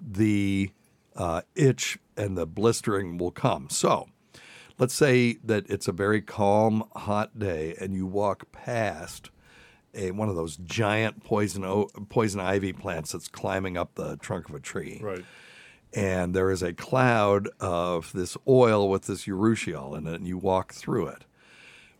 the 0.00 0.70
uh, 1.16 1.42
itch 1.54 1.98
and 2.16 2.36
the 2.36 2.46
blistering 2.46 3.18
will 3.18 3.30
come. 3.30 3.68
So, 3.68 4.08
let's 4.78 4.94
say 4.94 5.38
that 5.44 5.68
it's 5.68 5.88
a 5.88 5.92
very 5.92 6.22
calm, 6.22 6.84
hot 6.94 7.38
day, 7.38 7.74
and 7.80 7.94
you 7.94 8.06
walk 8.06 8.50
past 8.52 9.30
a 9.94 10.10
one 10.10 10.28
of 10.28 10.36
those 10.36 10.56
giant 10.58 11.24
poison 11.24 11.64
o- 11.64 11.88
poison 12.08 12.40
ivy 12.40 12.72
plants 12.72 13.12
that's 13.12 13.28
climbing 13.28 13.76
up 13.76 13.94
the 13.94 14.16
trunk 14.16 14.48
of 14.48 14.54
a 14.54 14.60
tree. 14.60 15.00
Right. 15.02 15.24
And 15.94 16.34
there 16.34 16.50
is 16.50 16.62
a 16.62 16.74
cloud 16.74 17.48
of 17.60 18.12
this 18.12 18.36
oil 18.46 18.90
with 18.90 19.06
this 19.06 19.24
urushiol 19.24 19.96
in 19.96 20.06
it, 20.06 20.14
and 20.14 20.28
you 20.28 20.36
walk 20.36 20.74
through 20.74 21.06
it. 21.08 21.24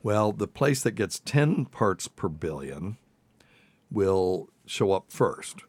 Well, 0.02 0.32
the 0.32 0.46
place 0.46 0.82
that 0.82 0.92
gets 0.92 1.20
10 1.20 1.66
parts 1.66 2.06
per 2.06 2.28
billion 2.28 2.98
will 3.90 4.50
show 4.66 4.92
up 4.92 5.10
first. 5.10 5.62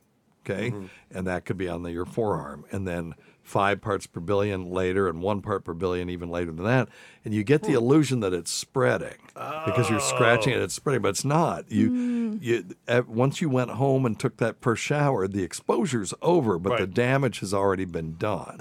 Okay. 0.46 0.72
Mm-hmm. 0.72 0.86
And 1.12 1.28
that 1.28 1.46
could 1.46 1.58
be 1.58 1.70
on 1.70 1.84
the, 1.84 1.92
your 1.92 2.06
forearm. 2.06 2.66
And 2.72 2.88
then 2.88 3.16
five 3.44 3.82
parts 3.82 4.06
per 4.06 4.20
billion 4.20 4.70
later, 4.70 5.08
and 5.08 5.22
one 5.22 5.42
part 5.42 5.64
per 5.64 5.74
billion 5.74 6.10
even 6.10 6.30
later 6.30 6.52
than 6.52 6.66
that. 6.66 6.88
And 7.26 7.34
you 7.34 7.44
get 7.44 7.64
the 7.64 7.74
illusion 7.74 8.20
that 8.20 8.34
it's 8.34 8.52
spreading 8.52 9.18
because 9.34 9.90
you're 9.90 10.00
scratching 10.00 10.54
it, 10.54 10.62
it's 10.62 10.74
spreading, 10.74 11.02
but 11.02 11.10
it's 11.10 11.26
not. 11.26 11.70
You, 11.72 12.38
you 12.42 12.66
uh, 12.88 13.02
once 13.08 13.42
you 13.42 13.50
went 13.50 13.72
home 13.72 14.06
and 14.06 14.20
took 14.20 14.38
that 14.38 14.62
first 14.62 14.84
shower, 14.84 15.28
the 15.28 15.44
exposure's 15.44 16.14
over, 16.22 16.60
but 16.60 16.80
the 16.80 16.88
damage 16.88 17.40
has 17.40 17.54
already 17.54 17.86
been 17.86 18.16
done. 18.18 18.60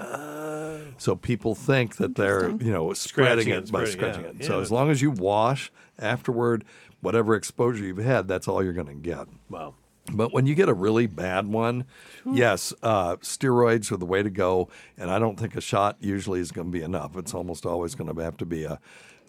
So 0.97 1.15
people 1.15 1.55
think 1.55 1.95
that 1.97 2.15
they're, 2.15 2.49
you 2.49 2.71
know, 2.71 2.91
spreading 2.93 3.43
Scratching 3.45 3.53
it 3.53 3.57
it, 3.69 3.71
by 3.71 3.85
spreading, 3.85 3.91
scratching 3.91 4.23
yeah. 4.23 4.41
it. 4.41 4.45
So 4.45 4.55
Yeah. 4.57 4.61
as 4.61 4.71
long 4.71 4.89
as 4.89 5.01
you 5.01 5.11
wash 5.11 5.71
afterward, 5.97 6.65
whatever 7.01 7.35
exposure 7.35 7.83
you've 7.85 7.97
had, 7.97 8.27
that's 8.27 8.47
all 8.47 8.61
you're 8.63 8.73
going 8.73 8.87
to 8.87 8.93
get. 8.95 9.27
Wow. 9.49 9.75
But 10.13 10.33
when 10.33 10.45
you 10.45 10.55
get 10.55 10.69
a 10.69 10.73
really 10.73 11.07
bad 11.07 11.47
one, 11.47 11.85
yes, 12.25 12.73
uh, 12.83 13.17
steroids 13.17 13.91
are 13.91 13.97
the 13.97 14.05
way 14.05 14.23
to 14.23 14.29
go. 14.29 14.69
And 14.97 15.09
I 15.09 15.19
don't 15.19 15.39
think 15.39 15.55
a 15.55 15.61
shot 15.61 15.97
usually 15.99 16.39
is 16.39 16.51
going 16.51 16.67
to 16.67 16.71
be 16.71 16.83
enough. 16.83 17.15
It's 17.17 17.33
almost 17.33 17.65
always 17.65 17.95
going 17.95 18.13
to 18.13 18.21
have 18.21 18.37
to 18.37 18.45
be 18.45 18.63
a, 18.63 18.79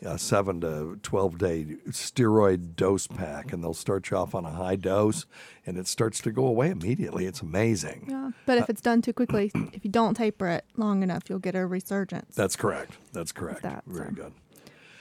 a 0.03 0.19
seven 0.19 0.61
to 0.63 0.99
12 1.03 1.39
day 1.39 1.65
steroid 1.89 2.77
dose 2.77 3.07
pack. 3.07 3.53
And 3.53 3.63
they'll 3.63 3.75
start 3.75 4.11
you 4.11 4.17
off 4.17 4.35
on 4.35 4.45
a 4.45 4.51
high 4.51 4.77
dose 4.77 5.27
and 5.67 5.77
it 5.79 5.87
starts 5.87 6.21
to 6.21 6.33
go 6.33 6.47
away 6.47 6.71
immediately. 6.71 7.27
It's 7.27 7.43
amazing. 7.43 8.07
Yeah, 8.09 8.31
but 8.47 8.59
if 8.59 8.69
it's 8.69 8.81
done 8.81 9.03
too 9.03 9.13
quickly, 9.13 9.53
if 9.73 9.85
you 9.85 9.91
don't 9.91 10.15
taper 10.15 10.49
it 10.49 10.65
long 10.77 11.03
enough, 11.03 11.25
you'll 11.29 11.39
get 11.39 11.55
a 11.55 11.67
resurgence. 11.67 12.35
That's 12.35 12.57
correct. 12.57 12.97
That's 13.13 13.33
correct. 13.33 13.63
that, 13.63 13.85
Very 13.87 14.09
so. 14.09 14.15
good. 14.15 14.33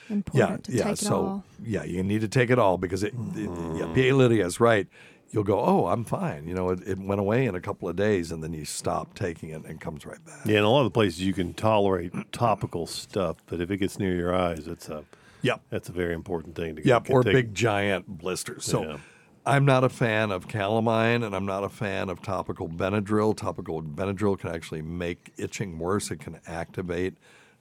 Important 0.10 0.68
yeah, 0.68 0.74
to 0.74 0.78
yeah. 0.78 0.84
take 0.86 0.94
it 0.94 1.06
so 1.06 1.16
all. 1.16 1.44
yeah, 1.64 1.84
you 1.84 2.02
need 2.02 2.22
to 2.22 2.28
take 2.28 2.50
it 2.50 2.58
all 2.58 2.78
because 2.78 3.04
it. 3.04 3.14
it 3.36 3.50
yeah, 3.78 3.92
P.A. 3.94 4.16
Lydia 4.16 4.46
is 4.46 4.60
right. 4.60 4.88
You'll 5.32 5.44
go, 5.44 5.60
oh, 5.60 5.86
I'm 5.88 6.04
fine. 6.06 6.48
You 6.48 6.56
know, 6.56 6.70
it, 6.70 6.80
it 6.88 6.98
went 6.98 7.20
away 7.22 7.46
in 7.46 7.54
a 7.56 7.62
couple 7.62 7.88
of 7.88 7.96
days, 7.96 8.32
and 8.32 8.44
then 8.44 8.52
you 8.54 8.66
stop 8.66 9.14
taking 9.14 9.50
it, 9.50 9.56
and 9.64 9.66
it 9.66 9.80
comes 9.80 10.06
right 10.06 10.24
back. 10.26 10.40
Yeah, 10.46 10.58
in 10.60 10.64
a 10.64 10.70
lot 10.70 10.80
of 10.80 10.86
the 10.86 10.92
places 10.92 11.22
you 11.22 11.34
can 11.34 11.54
tolerate 11.54 12.12
topical 12.32 12.88
stuff, 12.88 13.38
but 13.46 13.62
if 13.62 13.70
it 13.70 13.78
gets 13.78 14.00
near 14.00 14.16
your 14.16 14.34
eyes, 14.34 14.68
it's 14.68 14.90
a 14.90 15.04
Yep. 15.42 15.62
That's 15.70 15.88
a 15.88 15.94
very 15.94 16.14
important 16.14 16.56
thing 16.56 16.76
to 16.76 16.86
Yep, 16.86 17.06
to 17.06 17.12
or 17.14 17.24
take- 17.24 17.34
big 17.34 17.54
giant 17.56 18.08
blisters. 18.08 18.66
So 18.66 18.84
Yeah. 18.84 18.98
I'm 19.46 19.64
not 19.64 19.86
a 19.86 19.90
fan 19.90 20.32
of 20.32 20.48
calamine 20.50 21.24
and 21.26 21.34
I'm 21.34 21.46
not 21.46 21.64
a 21.64 21.70
fan 21.70 22.10
of 22.10 22.22
topical 22.22 22.68
Benadryl. 22.68 23.38
Topical 23.38 23.82
Benadryl 23.82 24.38
can 24.38 24.50
actually 24.54 24.82
make 24.82 25.32
itching 25.38 25.80
worse. 25.80 26.12
It 26.12 26.20
can 26.20 26.40
activate 26.46 27.14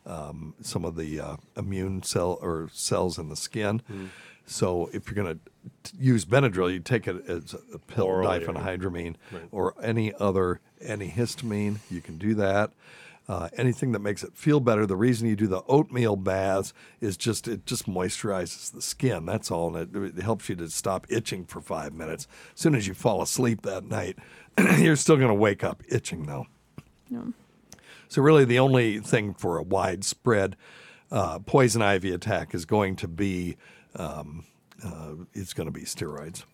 um, 0.04 0.54
some 0.60 0.84
of 0.84 0.96
the 0.96 1.20
uh, 1.20 1.36
immune 1.56 2.02
cell 2.02 2.38
or 2.42 2.68
cells 2.72 3.16
in 3.16 3.28
the 3.28 3.36
skin. 3.36 3.80
Mm. 3.90 4.08
So 4.48 4.88
if 4.92 5.06
you're 5.06 5.22
going 5.22 5.38
to 5.84 5.96
use 5.98 6.24
Benadryl, 6.24 6.72
you 6.72 6.80
take 6.80 7.06
it 7.06 7.28
as 7.28 7.54
a 7.72 7.78
pill, 7.78 8.06
Orally, 8.06 8.40
diphenhydramine, 8.40 9.16
right. 9.30 9.42
or 9.52 9.74
any 9.82 10.12
other 10.14 10.60
antihistamine. 10.84 11.78
You 11.90 12.00
can 12.00 12.18
do 12.18 12.34
that. 12.34 12.72
Uh, 13.28 13.50
anything 13.58 13.92
that 13.92 13.98
makes 13.98 14.24
it 14.24 14.34
feel 14.34 14.58
better. 14.58 14.86
The 14.86 14.96
reason 14.96 15.28
you 15.28 15.36
do 15.36 15.46
the 15.46 15.62
oatmeal 15.68 16.16
baths 16.16 16.72
is 17.02 17.18
just 17.18 17.46
it 17.46 17.66
just 17.66 17.86
moisturizes 17.86 18.72
the 18.72 18.80
skin. 18.80 19.26
That's 19.26 19.50
all, 19.50 19.76
and 19.76 19.94
it, 19.94 20.18
it 20.18 20.22
helps 20.22 20.48
you 20.48 20.56
to 20.56 20.70
stop 20.70 21.06
itching 21.10 21.44
for 21.44 21.60
five 21.60 21.92
minutes. 21.92 22.26
As 22.54 22.60
soon 22.60 22.74
as 22.74 22.88
you 22.88 22.94
fall 22.94 23.20
asleep 23.20 23.62
that 23.62 23.84
night, 23.84 24.16
you're 24.78 24.96
still 24.96 25.16
going 25.16 25.28
to 25.28 25.34
wake 25.34 25.62
up 25.62 25.82
itching 25.90 26.24
though. 26.24 26.46
Yeah. 27.10 27.24
So 28.08 28.22
really, 28.22 28.46
the 28.46 28.58
only 28.58 28.98
thing 29.00 29.34
for 29.34 29.58
a 29.58 29.62
widespread 29.62 30.56
uh, 31.10 31.38
poison 31.40 31.82
ivy 31.82 32.12
attack 32.12 32.54
is 32.54 32.64
going 32.64 32.96
to 32.96 33.08
be 33.08 33.56
um, 33.98 34.44
uh, 34.84 35.12
it's 35.34 35.52
going 35.52 35.66
to 35.66 35.72
be 35.72 35.82
steroids. 35.82 36.44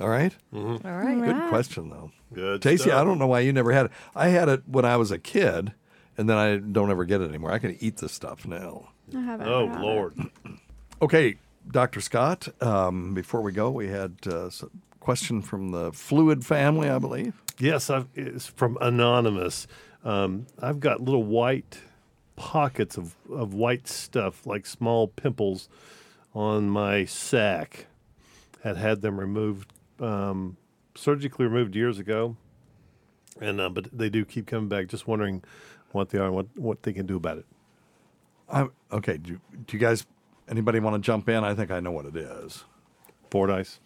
All 0.00 0.08
right? 0.08 0.34
All 0.52 0.60
right. 0.62 0.80
Good 0.80 1.28
Alright. 1.34 1.48
question 1.48 1.88
though. 1.90 2.10
Good 2.32 2.62
Tasty. 2.62 2.90
I 2.90 3.04
don't 3.04 3.18
know 3.18 3.28
why 3.28 3.40
you 3.40 3.52
never 3.52 3.72
had 3.72 3.86
it. 3.86 3.92
I 4.14 4.28
had 4.28 4.48
it 4.48 4.62
when 4.66 4.84
I 4.84 4.96
was 4.96 5.10
a 5.12 5.18
kid, 5.18 5.72
and 6.18 6.28
then 6.28 6.36
I 6.36 6.56
don't 6.56 6.90
ever 6.90 7.04
get 7.04 7.20
it 7.20 7.28
anymore. 7.28 7.52
I 7.52 7.58
can 7.58 7.76
eat 7.80 7.98
this 7.98 8.12
stuff 8.12 8.44
now. 8.46 8.88
I 9.14 9.20
haven't. 9.20 9.48
Oh 9.48 9.68
had 9.68 9.78
it. 9.78 9.80
Lord. 9.82 10.14
Okay, 11.02 11.36
Dr. 11.70 12.00
Scott. 12.00 12.48
Um, 12.62 13.12
before 13.14 13.42
we 13.42 13.52
go, 13.52 13.68
we 13.70 13.88
had 13.88 14.14
uh, 14.26 14.46
a 14.46 14.50
question 15.00 15.42
from 15.42 15.70
the 15.72 15.92
Fluid 15.92 16.46
family, 16.46 16.88
I 16.88 16.98
believe. 16.98 17.34
Yes, 17.58 17.90
I've, 17.90 18.06
it's 18.14 18.46
from 18.46 18.78
Anonymous. 18.80 19.66
Um, 20.04 20.46
I've 20.62 20.80
got 20.80 21.00
little 21.02 21.24
white 21.24 21.78
pockets 22.36 22.96
of, 22.96 23.16
of 23.30 23.52
white 23.54 23.86
stuff, 23.88 24.46
like 24.46 24.64
small 24.66 25.08
pimples, 25.08 25.68
on 26.34 26.68
my 26.68 27.04
sac. 27.04 27.86
Had 28.62 28.76
had 28.78 29.02
them 29.02 29.20
removed, 29.20 29.74
um, 30.00 30.56
surgically 30.94 31.44
removed 31.44 31.76
years 31.76 31.98
ago, 31.98 32.36
and 33.40 33.60
uh, 33.60 33.68
but 33.68 33.88
they 33.92 34.08
do 34.08 34.24
keep 34.24 34.46
coming 34.46 34.68
back. 34.68 34.88
Just 34.88 35.06
wondering 35.06 35.44
what 35.92 36.08
they 36.08 36.18
are, 36.18 36.26
and 36.26 36.34
what 36.34 36.46
what 36.56 36.82
they 36.82 36.94
can 36.94 37.04
do 37.04 37.16
about 37.16 37.38
it. 37.38 37.46
I, 38.48 38.68
okay, 38.92 39.16
do, 39.16 39.40
do 39.66 39.76
you 39.76 39.78
guys, 39.78 40.06
anybody 40.48 40.80
want 40.80 40.94
to 40.96 41.04
jump 41.04 41.28
in? 41.28 41.44
I 41.44 41.54
think 41.54 41.70
I 41.70 41.80
know 41.80 41.90
what 41.90 42.06
it 42.06 42.16
is. 42.16 42.64
Fordyce. 43.30 43.80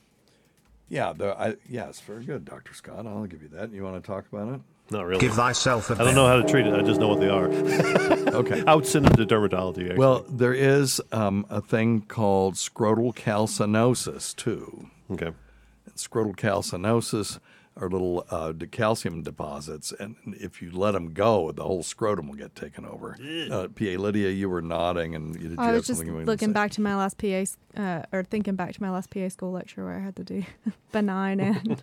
Yeah, 0.89 1.13
the, 1.13 1.39
I, 1.39 1.57
yes, 1.69 2.01
very 2.01 2.25
good, 2.25 2.45
Dr. 2.45 2.75
Scott. 2.75 3.07
I'll 3.07 3.27
give 3.27 3.43
you 3.43 3.49
that. 3.49 3.73
You 3.73 3.85
want 3.85 4.03
to 4.03 4.07
talk 4.07 4.27
about 4.33 4.55
it? 4.55 4.61
Not 4.91 5.07
really. 5.07 5.21
Give 5.21 5.35
thyself 5.35 5.91
a 5.91 5.95
I 5.95 6.05
don't 6.05 6.15
know 6.15 6.27
how 6.27 6.37
to 6.37 6.49
treat 6.49 6.67
it. 6.67 6.75
I 6.75 6.83
just 6.83 6.99
know 6.99 7.09
what 7.09 7.21
they 7.21 7.29
are. 7.29 7.49
okay. 8.35 8.63
I 8.67 8.75
would 8.75 8.87
send 8.87 9.07
them 9.07 9.17
to 9.17 9.27
dermatology. 9.27 9.83
Actually. 9.83 9.99
Well, 9.99 10.25
there 10.29 10.55
is 10.55 11.01
um, 11.13 11.47
a 11.51 11.61
thing 11.61 12.03
called 12.03 12.55
scrotal 12.55 13.15
calcinosis, 13.15 14.35
too. 14.35 14.89
okay. 15.11 15.27
And 15.27 15.95
scrotal 15.97 16.35
calcinosis 16.35 17.39
are 17.81 17.89
little 17.89 18.27
uh, 18.31 18.53
de- 18.53 18.67
calcium 18.67 19.23
deposits, 19.23 19.93
and 19.93 20.17
if 20.27 20.61
you 20.61 20.71
let 20.71 20.93
them 20.93 21.13
go, 21.13 21.53
the 21.53 21.63
whole 21.63 21.83
scrotum 21.83 22.29
will 22.29 22.37
get 22.37 22.55
taken 22.55 22.85
over. 22.85 23.17
Uh, 23.51 23.69
PA 23.69 24.01
Lydia, 24.01 24.31
you 24.31 24.49
were 24.51 24.63
nodding, 24.63 25.15
and 25.15 25.35
you, 25.35 25.43
did 25.43 25.51
you 25.53 25.57
I 25.59 25.67
have 25.67 25.75
was 25.75 25.87
just 25.87 25.99
something 25.99 26.07
you 26.09 26.13
wanted 26.15 26.25
to 26.25 26.31
looking 26.31 26.53
back 26.53 26.73
to 26.73 26.81
my 26.81 26.97
last 26.97 27.19
PA, 27.19 27.45
uh, 27.81 28.03
or 28.13 28.25
thinking 28.25 28.57
back 28.57 28.73
to 28.75 28.83
my 28.83 28.91
last 28.91 29.11
PA 29.11 29.29
school 29.29 29.53
lecture 29.53 29.85
where 29.85 29.95
I 29.95 30.01
had 30.01 30.17
to 30.17 30.25
do 30.25 30.45
benign 30.93 31.41
and 31.41 31.83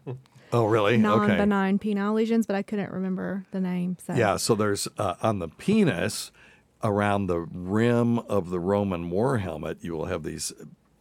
Oh, 0.53 0.65
really? 0.65 0.97
Non-benign 0.97 1.79
penile 1.79 2.13
lesions, 2.13 2.45
but 2.45 2.55
I 2.55 2.61
couldn't 2.61 2.91
remember 2.91 3.45
the 3.51 3.59
name. 3.59 3.97
So 4.05 4.13
Yeah, 4.13 4.37
so 4.37 4.55
there's 4.55 4.87
uh, 4.97 5.15
on 5.21 5.39
the 5.39 5.49
penis, 5.49 6.31
around 6.83 7.27
the 7.27 7.39
rim 7.39 8.19
of 8.19 8.49
the 8.49 8.59
Roman 8.59 9.09
war 9.09 9.39
helmet, 9.39 9.79
you 9.81 9.93
will 9.93 10.05
have 10.05 10.23
these 10.23 10.53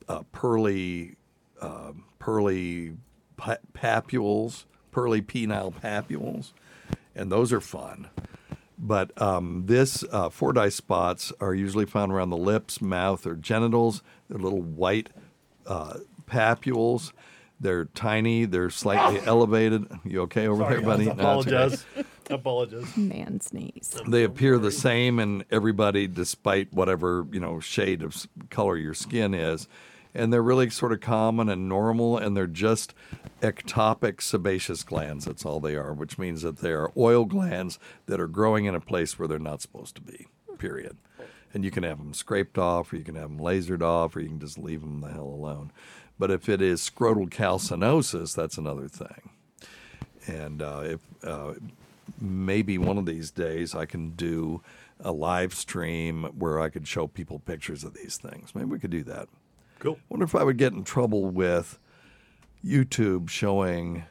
uh, 0.08 0.22
pearly, 0.32 1.16
uh, 1.60 1.92
pearly 2.18 2.96
pa- 3.36 3.58
papules, 3.74 4.64
pearly 4.90 5.20
penile 5.22 5.72
papules, 5.72 6.52
and 7.14 7.30
those 7.30 7.52
are 7.52 7.60
fun. 7.60 8.08
But 8.78 9.20
um, 9.22 9.64
this 9.66 10.04
uh, 10.10 10.30
Fordyce 10.30 10.74
spots 10.74 11.32
are 11.40 11.54
usually 11.54 11.86
found 11.86 12.12
around 12.12 12.30
the 12.30 12.36
lips, 12.36 12.80
mouth, 12.80 13.26
or 13.26 13.36
genitals. 13.36 14.02
They're 14.28 14.38
little 14.38 14.62
white 14.62 15.10
uh, 15.66 15.98
papules. 16.26 17.12
They're 17.60 17.86
tiny. 17.86 18.44
They're 18.44 18.70
slightly 18.70 19.20
elevated. 19.26 19.86
You 20.04 20.22
okay 20.22 20.46
over 20.48 20.62
Sorry, 20.62 20.76
there, 20.76 20.84
buddy? 20.84 21.04
guys, 21.06 21.16
No, 21.16 21.22
okay. 21.22 21.22
apologize. 21.22 21.84
apologize. 22.30 22.96
Man 22.96 23.40
sneeze. 23.40 23.94
They 24.08 24.24
appear 24.24 24.58
the 24.58 24.70
same 24.72 25.18
in 25.18 25.44
everybody, 25.50 26.06
despite 26.06 26.72
whatever 26.72 27.26
you 27.32 27.40
know 27.40 27.60
shade 27.60 28.02
of 28.02 28.26
color 28.50 28.76
your 28.76 28.94
skin 28.94 29.34
is, 29.34 29.68
and 30.14 30.32
they're 30.32 30.42
really 30.42 30.68
sort 30.70 30.92
of 30.92 31.00
common 31.00 31.48
and 31.48 31.68
normal, 31.68 32.18
and 32.18 32.36
they're 32.36 32.46
just 32.46 32.94
ectopic 33.40 34.20
sebaceous 34.20 34.82
glands. 34.82 35.24
That's 35.24 35.44
all 35.44 35.60
they 35.60 35.76
are, 35.76 35.92
which 35.92 36.18
means 36.18 36.42
that 36.42 36.58
they 36.58 36.72
are 36.72 36.90
oil 36.96 37.24
glands 37.24 37.78
that 38.06 38.20
are 38.20 38.28
growing 38.28 38.64
in 38.64 38.74
a 38.74 38.80
place 38.80 39.18
where 39.18 39.28
they're 39.28 39.38
not 39.38 39.60
supposed 39.62 39.94
to 39.96 40.02
be. 40.02 40.26
Period. 40.58 40.96
And 41.52 41.64
you 41.64 41.70
can 41.70 41.84
have 41.84 41.98
them 41.98 42.14
scraped 42.14 42.58
off, 42.58 42.92
or 42.92 42.96
you 42.96 43.04
can 43.04 43.14
have 43.14 43.28
them 43.28 43.38
lasered 43.38 43.82
off, 43.82 44.16
or 44.16 44.20
you 44.20 44.28
can 44.28 44.40
just 44.40 44.58
leave 44.58 44.80
them 44.80 45.00
the 45.00 45.08
hell 45.12 45.22
alone. 45.28 45.70
But 46.18 46.30
if 46.30 46.48
it 46.48 46.62
is 46.62 46.80
scrotal 46.80 47.28
calcinosis, 47.28 48.34
that's 48.34 48.56
another 48.58 48.88
thing. 48.88 49.30
And 50.26 50.62
uh, 50.62 50.82
if 50.84 51.00
uh, 51.24 51.54
maybe 52.20 52.78
one 52.78 52.98
of 52.98 53.06
these 53.06 53.30
days 53.30 53.74
I 53.74 53.84
can 53.86 54.10
do 54.10 54.62
a 55.00 55.10
live 55.12 55.52
stream 55.54 56.24
where 56.38 56.60
I 56.60 56.68
could 56.68 56.86
show 56.86 57.06
people 57.08 57.40
pictures 57.40 57.82
of 57.84 57.94
these 57.94 58.16
things. 58.16 58.54
Maybe 58.54 58.66
we 58.66 58.78
could 58.78 58.90
do 58.92 59.02
that. 59.04 59.28
Cool. 59.80 59.98
Wonder 60.08 60.24
if 60.24 60.34
I 60.34 60.44
would 60.44 60.56
get 60.56 60.72
in 60.72 60.84
trouble 60.84 61.24
with 61.26 61.78
YouTube 62.64 63.28
showing 63.28 64.04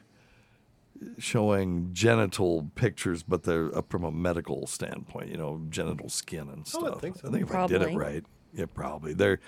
showing 1.18 1.90
genital 1.92 2.70
pictures, 2.76 3.22
but 3.22 3.42
they're 3.42 3.76
up 3.76 3.90
from 3.90 4.04
a 4.04 4.12
medical 4.12 4.66
standpoint. 4.66 5.28
You 5.30 5.36
know, 5.36 5.62
genital 5.68 6.08
skin 6.08 6.48
and 6.48 6.66
Oh, 6.74 6.84
I 6.84 6.88
stuff. 6.90 7.00
think 7.00 7.16
so. 7.16 7.28
I 7.28 7.30
think 7.32 7.42
if 7.48 7.54
I 7.54 7.66
did 7.66 7.82
it 7.82 7.96
right, 7.96 8.24
yeah, 8.54 8.66
probably 8.72 9.12
they're 9.14 9.40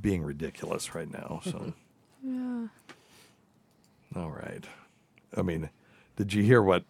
being 0.00 0.22
ridiculous 0.22 0.94
right 0.94 1.10
now. 1.10 1.40
So. 1.44 1.72
Yeah. 2.22 2.66
All 4.14 4.30
right. 4.30 4.64
I 5.36 5.42
mean, 5.42 5.70
did 6.16 6.34
you 6.34 6.42
hear 6.42 6.62
what 6.62 6.84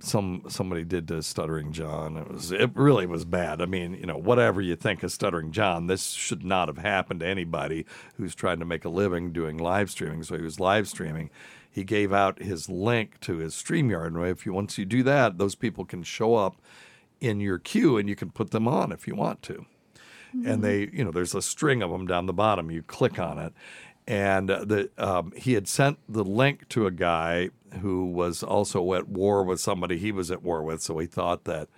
some 0.00 0.42
somebody 0.48 0.82
did 0.84 1.06
to 1.08 1.22
Stuttering 1.22 1.72
John? 1.72 2.16
It 2.16 2.28
was 2.28 2.50
it 2.50 2.70
really 2.74 3.06
was 3.06 3.24
bad. 3.24 3.60
I 3.60 3.66
mean, 3.66 3.94
you 3.94 4.06
know, 4.06 4.16
whatever 4.16 4.60
you 4.60 4.74
think 4.74 5.02
of 5.02 5.12
Stuttering 5.12 5.52
John, 5.52 5.86
this 5.86 6.10
should 6.10 6.44
not 6.44 6.68
have 6.68 6.78
happened 6.78 7.20
to 7.20 7.26
anybody 7.26 7.86
who's 8.16 8.34
trying 8.34 8.58
to 8.58 8.64
make 8.64 8.84
a 8.84 8.88
living 8.88 9.32
doing 9.32 9.58
live 9.58 9.90
streaming. 9.90 10.22
So 10.22 10.36
he 10.36 10.42
was 10.42 10.58
live 10.58 10.88
streaming. 10.88 11.30
He 11.70 11.84
gave 11.84 12.12
out 12.12 12.42
his 12.42 12.68
link 12.68 13.20
to 13.20 13.36
his 13.36 13.54
StreamYard. 13.54 14.08
And 14.08 14.26
if 14.26 14.44
you 14.44 14.52
once 14.52 14.78
you 14.78 14.84
do 14.84 15.02
that, 15.04 15.38
those 15.38 15.54
people 15.54 15.84
can 15.84 16.02
show 16.02 16.34
up 16.34 16.56
in 17.20 17.38
your 17.38 17.58
queue 17.58 17.98
and 17.98 18.08
you 18.08 18.16
can 18.16 18.30
put 18.30 18.50
them 18.50 18.66
on 18.66 18.90
if 18.90 19.06
you 19.06 19.14
want 19.14 19.42
to 19.42 19.66
and 20.32 20.62
they 20.62 20.88
you 20.92 21.04
know 21.04 21.10
there's 21.10 21.34
a 21.34 21.42
string 21.42 21.82
of 21.82 21.90
them 21.90 22.06
down 22.06 22.26
the 22.26 22.32
bottom. 22.32 22.70
You 22.70 22.82
click 22.82 23.18
on 23.18 23.38
it. 23.38 23.52
And 24.06 24.50
uh, 24.50 24.64
the 24.64 24.90
um, 24.98 25.32
he 25.36 25.52
had 25.52 25.68
sent 25.68 25.98
the 26.08 26.24
link 26.24 26.68
to 26.70 26.86
a 26.86 26.90
guy 26.90 27.50
who 27.80 28.06
was 28.06 28.42
also 28.42 28.94
at 28.94 29.08
war 29.08 29.44
with 29.44 29.60
somebody 29.60 29.98
he 29.98 30.10
was 30.10 30.30
at 30.30 30.42
war 30.42 30.62
with 30.62 30.82
so 30.82 30.98
he 30.98 31.06
thought 31.06 31.44
that 31.44 31.68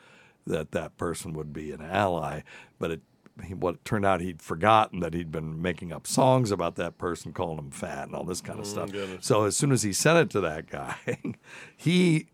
that 0.46 0.70
that 0.72 0.96
person 0.96 1.34
would 1.34 1.52
be 1.52 1.72
an 1.72 1.82
ally. 1.82 2.40
But 2.78 2.90
it 2.92 3.00
he, 3.44 3.54
what 3.54 3.74
it 3.76 3.84
turned 3.84 4.04
out 4.04 4.20
he'd 4.20 4.42
forgotten 4.42 5.00
that 5.00 5.14
he'd 5.14 5.32
been 5.32 5.60
making 5.60 5.92
up 5.92 6.06
songs 6.06 6.50
about 6.50 6.76
that 6.76 6.98
person 6.98 7.32
calling 7.32 7.58
him 7.58 7.70
fat 7.70 8.06
and 8.06 8.14
all 8.14 8.24
this 8.24 8.40
kind 8.40 8.58
of 8.60 8.66
stuff. 8.66 8.90
so 9.20 9.44
as 9.44 9.56
soon 9.56 9.72
as 9.72 9.82
he 9.82 9.92
sent 9.92 10.18
it 10.18 10.30
to 10.30 10.40
that 10.40 10.68
guy 10.68 10.96
he 11.76 12.26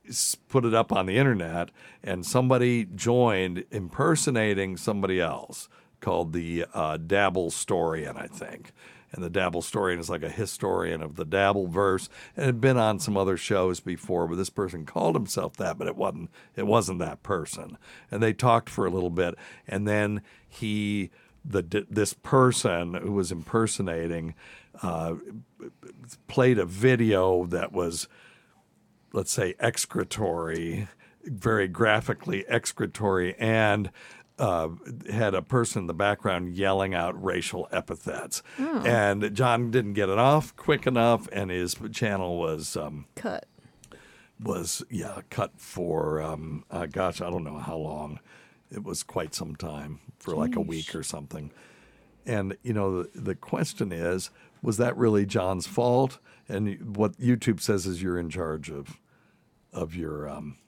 put 0.48 0.64
it 0.64 0.74
up 0.74 0.92
on 0.92 1.06
the 1.06 1.16
internet 1.16 1.70
and 2.02 2.26
somebody 2.26 2.84
joined 2.84 3.64
impersonating 3.70 4.76
somebody 4.76 5.20
else 5.20 5.68
called 6.00 6.32
the 6.32 6.66
uh, 6.74 6.96
Dabble 6.96 7.50
Storian, 7.50 8.16
I 8.16 8.26
think. 8.26 8.72
And 9.10 9.24
the 9.24 9.30
Dabble 9.30 9.62
Storian 9.62 9.98
is 9.98 10.10
like 10.10 10.22
a 10.22 10.28
historian 10.28 11.02
of 11.02 11.16
the 11.16 11.24
Dabble 11.24 11.66
verse, 11.68 12.10
and 12.36 12.44
had 12.44 12.60
been 12.60 12.76
on 12.76 12.98
some 12.98 13.16
other 13.16 13.38
shows 13.38 13.80
before. 13.80 14.28
But 14.28 14.36
this 14.36 14.50
person 14.50 14.84
called 14.84 15.14
himself 15.14 15.56
that, 15.56 15.78
but 15.78 15.88
it 15.88 15.96
wasn't. 15.96 16.30
It 16.56 16.66
wasn't 16.66 16.98
that 16.98 17.22
person. 17.22 17.78
And 18.10 18.22
they 18.22 18.34
talked 18.34 18.68
for 18.68 18.84
a 18.84 18.90
little 18.90 19.08
bit, 19.08 19.34
and 19.66 19.88
then 19.88 20.20
he, 20.46 21.10
the 21.42 21.86
this 21.88 22.12
person 22.12 22.94
who 22.94 23.12
was 23.12 23.32
impersonating, 23.32 24.34
uh, 24.82 25.14
played 26.26 26.58
a 26.58 26.66
video 26.66 27.46
that 27.46 27.72
was 27.72 28.08
let's 29.12 29.32
say, 29.32 29.54
excretory, 29.58 30.88
very 31.24 31.68
graphically 31.68 32.44
excretory, 32.48 33.34
and 33.38 33.90
uh, 34.38 34.68
had 35.10 35.34
a 35.34 35.42
person 35.42 35.82
in 35.82 35.86
the 35.86 35.94
background 35.94 36.56
yelling 36.56 36.94
out 36.94 37.22
racial 37.22 37.68
epithets. 37.72 38.42
Oh. 38.58 38.82
And 38.84 39.34
John 39.34 39.70
didn't 39.70 39.94
get 39.94 40.08
it 40.08 40.18
off 40.18 40.54
quick 40.56 40.86
enough, 40.86 41.28
and 41.32 41.50
his 41.50 41.76
channel 41.92 42.38
was 42.38 42.76
um, 42.76 43.06
Cut. 43.16 43.46
was 44.40 44.82
yeah 44.90 45.20
cut 45.30 45.52
for 45.56 46.22
um, 46.22 46.64
uh, 46.70 46.86
gosh 46.86 47.20
I 47.20 47.30
don't 47.30 47.44
know 47.44 47.58
how 47.58 47.76
long. 47.76 48.20
It 48.70 48.84
was 48.84 49.02
quite 49.02 49.34
some 49.34 49.56
time 49.56 50.00
for 50.18 50.36
like 50.36 50.54
a 50.54 50.60
week 50.60 50.94
or 50.94 51.02
something. 51.02 51.50
And 52.26 52.56
you 52.62 52.72
know 52.74 53.02
the, 53.02 53.20
the 53.20 53.34
question 53.34 53.92
is, 53.92 54.30
was 54.62 54.76
that 54.76 54.96
really 54.96 55.24
John's 55.26 55.66
fault? 55.66 56.18
And 56.48 56.96
what 56.96 57.18
YouTube 57.18 57.60
says 57.60 57.86
is 57.86 58.02
you're 58.02 58.18
in 58.18 58.30
charge 58.30 58.70
of 58.70 58.98
of 59.72 59.94
your 59.94 60.28
um, 60.28 60.58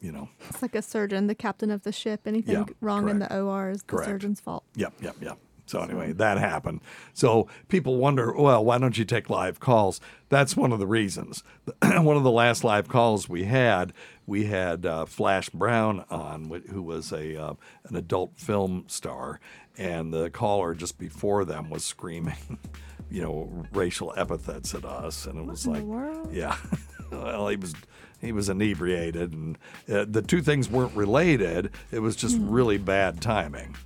you 0.00 0.12
know 0.12 0.28
It's 0.50 0.62
like 0.62 0.74
a 0.74 0.82
surgeon, 0.82 1.26
the 1.26 1.34
captain 1.34 1.70
of 1.70 1.82
the 1.82 1.92
ship. 1.92 2.22
Anything 2.26 2.54
Yeah, 2.54 2.64
wrong 2.80 3.08
in 3.08 3.18
the 3.18 3.34
OR 3.40 3.70
is 3.70 3.80
the 3.82 3.86
Correct. 3.86 4.08
surgeon's 4.08 4.40
fault. 4.40 4.64
Yep, 4.76 4.94
yep, 5.00 5.16
yep. 5.20 5.38
So 5.66 5.80
anyway, 5.82 6.12
that 6.12 6.38
happened. 6.38 6.80
So 7.12 7.46
people 7.68 7.98
wonder, 7.98 8.32
well, 8.32 8.64
why 8.64 8.78
don't 8.78 8.96
you 8.96 9.04
take 9.04 9.28
live 9.28 9.60
calls? 9.60 10.00
That's 10.30 10.56
one 10.56 10.72
of 10.72 10.78
the 10.78 10.86
reasons. 10.86 11.42
one 11.82 12.16
of 12.16 12.22
the 12.22 12.30
last 12.30 12.64
live 12.64 12.88
calls 12.88 13.28
we 13.28 13.44
had, 13.44 13.92
we 14.26 14.46
had 14.46 14.86
uh, 14.86 15.04
Flash 15.04 15.50
Brown 15.50 16.06
on, 16.08 16.62
who 16.70 16.82
was 16.82 17.12
a 17.12 17.36
uh, 17.38 17.54
an 17.84 17.96
adult 17.96 18.38
film 18.40 18.84
star, 18.86 19.40
and 19.76 20.10
the 20.10 20.30
caller 20.30 20.74
just 20.74 20.96
before 20.98 21.44
them 21.44 21.68
was 21.68 21.84
screaming, 21.84 22.58
you 23.10 23.20
know, 23.20 23.66
racial 23.74 24.14
epithets 24.16 24.74
at 24.74 24.86
us, 24.86 25.26
and 25.26 25.38
it 25.38 25.44
was 25.44 25.66
like, 25.66 25.82
world? 25.82 26.32
yeah. 26.32 26.56
well, 27.12 27.46
he 27.48 27.56
was 27.56 27.74
he 28.20 28.32
was 28.32 28.48
inebriated, 28.48 29.32
and 29.32 29.58
uh, 29.88 30.04
the 30.08 30.22
two 30.22 30.42
things 30.42 30.68
weren't 30.68 30.94
related. 30.94 31.70
It 31.92 32.00
was 32.00 32.16
just 32.16 32.36
really 32.40 32.78
bad 32.78 33.20
timing. 33.20 33.76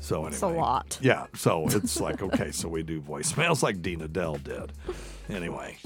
So 0.00 0.18
anyway, 0.18 0.32
It's 0.32 0.42
a 0.42 0.48
lot. 0.48 0.98
Yeah, 1.00 1.26
so 1.34 1.66
it's 1.70 2.00
like 2.00 2.22
okay, 2.22 2.50
so 2.50 2.68
we 2.68 2.82
do 2.82 3.00
voicemails 3.00 3.62
like 3.62 3.82
Dina 3.82 4.08
Dell 4.08 4.36
did. 4.36 4.72
Anyway, 5.28 5.76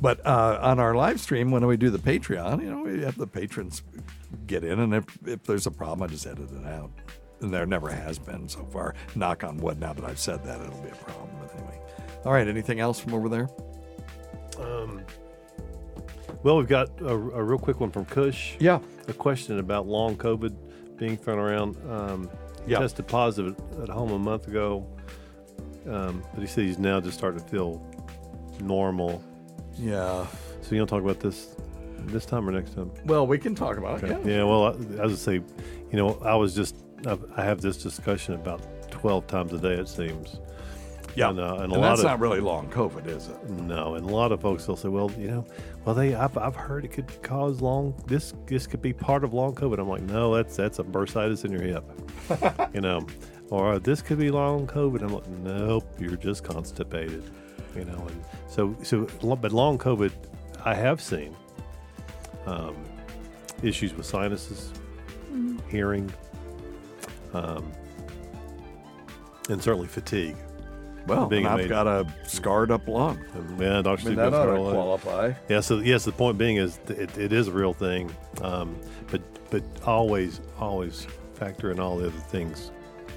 but 0.00 0.24
uh, 0.26 0.58
on 0.62 0.78
our 0.78 0.94
live 0.94 1.20
stream 1.20 1.50
when 1.50 1.66
we 1.66 1.76
do 1.76 1.90
the 1.90 1.98
Patreon, 1.98 2.62
you 2.62 2.70
know, 2.70 2.82
we 2.82 3.02
have 3.02 3.16
the 3.18 3.26
patrons 3.26 3.82
get 4.46 4.64
in, 4.64 4.78
and 4.80 4.94
if 4.94 5.04
if 5.26 5.42
there's 5.44 5.66
a 5.66 5.70
problem, 5.70 6.02
I 6.02 6.12
just 6.12 6.26
edit 6.26 6.50
it 6.52 6.66
out. 6.66 6.90
And 7.40 7.52
there 7.52 7.66
never 7.66 7.90
has 7.90 8.20
been 8.20 8.48
so 8.48 8.64
far. 8.66 8.94
Knock 9.16 9.42
on 9.42 9.56
wood. 9.56 9.80
Now 9.80 9.92
that 9.94 10.04
I've 10.04 10.20
said 10.20 10.44
that, 10.44 10.60
it'll 10.60 10.80
be 10.80 10.90
a 10.90 10.94
problem. 10.94 11.28
But 11.40 11.52
anyway, 11.56 11.80
all 12.24 12.32
right. 12.32 12.46
Anything 12.46 12.78
else 12.78 13.00
from 13.00 13.14
over 13.14 13.28
there? 13.28 13.48
Um, 14.60 15.00
well, 16.42 16.56
we've 16.58 16.68
got 16.68 16.88
a, 17.00 17.08
a 17.14 17.42
real 17.42 17.58
quick 17.58 17.80
one 17.80 17.90
from 17.90 18.04
Kush. 18.06 18.54
Yeah. 18.58 18.80
A 19.08 19.12
question 19.12 19.58
about 19.58 19.86
long 19.86 20.16
COVID 20.16 20.96
being 20.96 21.16
thrown 21.16 21.38
around. 21.38 21.76
Um, 21.90 22.30
Yeah. 22.66 22.78
Tested 22.78 23.08
positive 23.08 23.56
at 23.82 23.88
home 23.88 24.12
a 24.12 24.18
month 24.18 24.46
ago, 24.46 24.86
um, 25.88 26.22
but 26.32 26.40
he 26.40 26.46
said 26.46 26.64
he's 26.64 26.78
now 26.78 27.00
just 27.00 27.18
starting 27.18 27.40
to 27.40 27.46
feel 27.48 27.84
normal. 28.60 29.22
Yeah. 29.76 30.26
So 30.60 30.70
you 30.70 30.78
don't 30.78 30.86
talk 30.86 31.02
about 31.02 31.18
this 31.18 31.56
this 32.06 32.24
time 32.24 32.48
or 32.48 32.52
next 32.52 32.74
time? 32.74 32.90
Well, 33.04 33.26
we 33.26 33.38
can 33.38 33.54
talk 33.54 33.78
about 33.78 34.02
it. 34.04 34.10
Yeah. 34.24 34.36
Yeah. 34.38 34.44
Well, 34.44 34.66
I, 34.66 35.02
I 35.02 35.06
would 35.06 35.18
say, 35.18 35.34
you 35.34 35.96
know, 35.96 36.18
I 36.24 36.34
was 36.36 36.54
just 36.54 36.76
I've, 37.06 37.24
I 37.36 37.42
have 37.44 37.60
this 37.60 37.76
discussion 37.82 38.34
about 38.34 38.60
twelve 38.92 39.26
times 39.26 39.52
a 39.52 39.58
day. 39.58 39.74
It 39.74 39.88
seems. 39.88 40.38
Yeah. 41.14 41.30
and, 41.30 41.40
uh, 41.40 41.56
and 41.60 41.72
a 41.72 41.78
lot 41.78 41.88
that's 41.90 42.00
of 42.00 42.06
not 42.06 42.20
really 42.20 42.40
long 42.40 42.68
COVID, 42.70 43.06
is 43.06 43.28
it? 43.28 43.50
No, 43.50 43.94
and 43.96 44.08
a 44.08 44.12
lot 44.12 44.32
of 44.32 44.40
folks 44.40 44.66
will 44.66 44.76
say, 44.76 44.88
well, 44.88 45.10
you 45.18 45.28
know, 45.28 45.44
well 45.84 45.94
they 45.94 46.14
I've, 46.14 46.36
I've 46.38 46.56
heard 46.56 46.84
it 46.84 46.88
could 46.92 47.22
cause 47.22 47.60
long 47.60 47.94
this 48.06 48.32
this 48.46 48.66
could 48.66 48.80
be 48.82 48.92
part 48.92 49.22
of 49.24 49.34
long 49.34 49.54
COVID. 49.54 49.78
I'm 49.78 49.88
like, 49.88 50.02
no, 50.02 50.34
that's 50.34 50.56
that's 50.56 50.78
a 50.78 50.84
bursitis 50.84 51.44
in 51.44 51.52
your 51.52 51.62
hip, 51.62 51.84
you 52.74 52.80
know, 52.80 53.06
or 53.50 53.78
this 53.78 54.00
could 54.02 54.18
be 54.18 54.30
long 54.30 54.66
COVID. 54.66 55.02
I'm 55.02 55.12
like, 55.14 55.28
nope, 55.28 55.84
you're 55.98 56.16
just 56.16 56.44
constipated, 56.44 57.24
you 57.76 57.84
know, 57.84 58.06
and 58.08 58.24
so 58.48 58.74
so 58.82 59.06
but 59.36 59.52
long 59.52 59.76
COVID, 59.78 60.12
I 60.64 60.74
have 60.74 61.00
seen 61.00 61.36
um, 62.46 62.74
issues 63.62 63.94
with 63.94 64.06
sinuses, 64.06 64.72
Mhm. 65.32 65.60
hearing, 65.70 66.12
um, 67.34 67.70
and 69.48 69.62
certainly 69.62 69.88
fatigue. 69.88 70.36
Well, 71.06 71.26
Being 71.26 71.46
I've 71.46 71.58
made- 71.58 71.68
got 71.68 71.86
a 71.86 72.06
scarred 72.24 72.70
up 72.70 72.86
lung. 72.88 73.18
Yeah, 73.58 73.82
Dr. 73.82 73.88
I 73.88 73.90
mean, 73.90 73.98
Steve 73.98 74.16
that 74.16 74.34
ought 74.34 74.46
to 74.46 74.56
qualify. 74.72 75.32
Yeah, 75.48 75.60
so 75.60 75.78
yes, 75.80 76.04
the 76.04 76.12
point 76.12 76.38
being 76.38 76.56
is 76.56 76.78
it, 76.88 77.18
it 77.18 77.32
is 77.32 77.48
a 77.48 77.52
real 77.52 77.72
thing, 77.74 78.10
um, 78.40 78.76
but 79.10 79.20
but 79.50 79.62
always 79.84 80.40
always 80.60 81.06
factor 81.34 81.70
in 81.70 81.80
all 81.80 81.96
the 81.96 82.06
other 82.06 82.18
things 82.18 82.70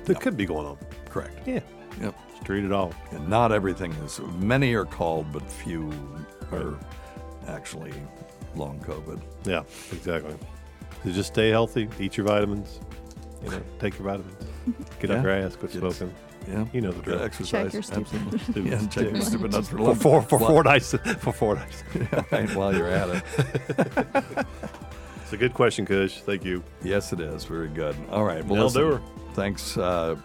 that 0.05 0.19
could 0.19 0.35
be 0.35 0.45
going 0.45 0.65
on. 0.65 0.77
Correct. 1.09 1.37
Yeah. 1.47 1.59
Yep. 2.01 2.15
Treat 2.43 2.65
it 2.65 2.71
all. 2.71 2.93
And 3.11 3.27
not 3.29 3.51
everything 3.51 3.91
is. 4.03 4.19
Many 4.39 4.73
are 4.73 4.85
called, 4.85 5.31
but 5.31 5.49
few 5.49 5.91
are 6.51 6.77
actually 7.47 7.93
long 8.55 8.79
COVID. 8.79 9.21
Yeah, 9.45 9.63
exactly. 9.91 10.35
So 11.03 11.11
just 11.11 11.33
stay 11.33 11.49
healthy, 11.49 11.87
eat 11.99 12.17
your 12.17 12.25
vitamins, 12.27 12.79
you 13.43 13.49
know, 13.51 13.61
take 13.79 13.97
your 13.97 14.07
vitamins, 14.09 14.45
get 14.99 15.09
Yeah. 15.11 15.17
off 15.17 15.23
your 15.23 15.31
ass, 15.31 15.55
quit 15.55 15.71
smoking. 15.71 16.13
Yeah. 16.47 16.65
you 16.73 16.81
know 16.81 16.91
the 16.91 16.95
Get 16.97 17.03
drill. 17.05 17.21
exercise, 17.23 17.63
Check 17.65 17.73
your 17.73 17.81
stupid- 17.83 18.41
Stupid- 18.41 18.65
Yeah, 18.71 18.87
check 18.87 19.11
your 19.11 19.21
stupid 19.21 19.51
nuts 19.51 19.69
for 19.69 19.77
for 19.77 19.95
four 19.95 20.21
for 20.21 20.39
four 20.39 20.63
nights 20.63 20.91
for 21.19 21.31
four 21.33 21.55
nights. 21.55 21.83
Yeah, 21.95 22.23
right, 22.31 22.55
while 22.55 22.75
you're 22.75 22.87
at 22.89 23.09
it. 23.09 24.45
it's 25.23 25.33
a 25.33 25.37
good 25.37 25.53
question, 25.53 25.85
Kush. 25.85 26.21
Thank 26.21 26.43
you. 26.45 26.63
Yes, 26.83 27.13
it 27.13 27.19
is. 27.19 27.45
Very 27.45 27.69
good. 27.69 27.95
All 28.11 28.23
right. 28.23 28.45
Well, 28.45 28.65
listen. 28.65 29.01
Thanks, 29.33 29.77
uh, 29.77 30.15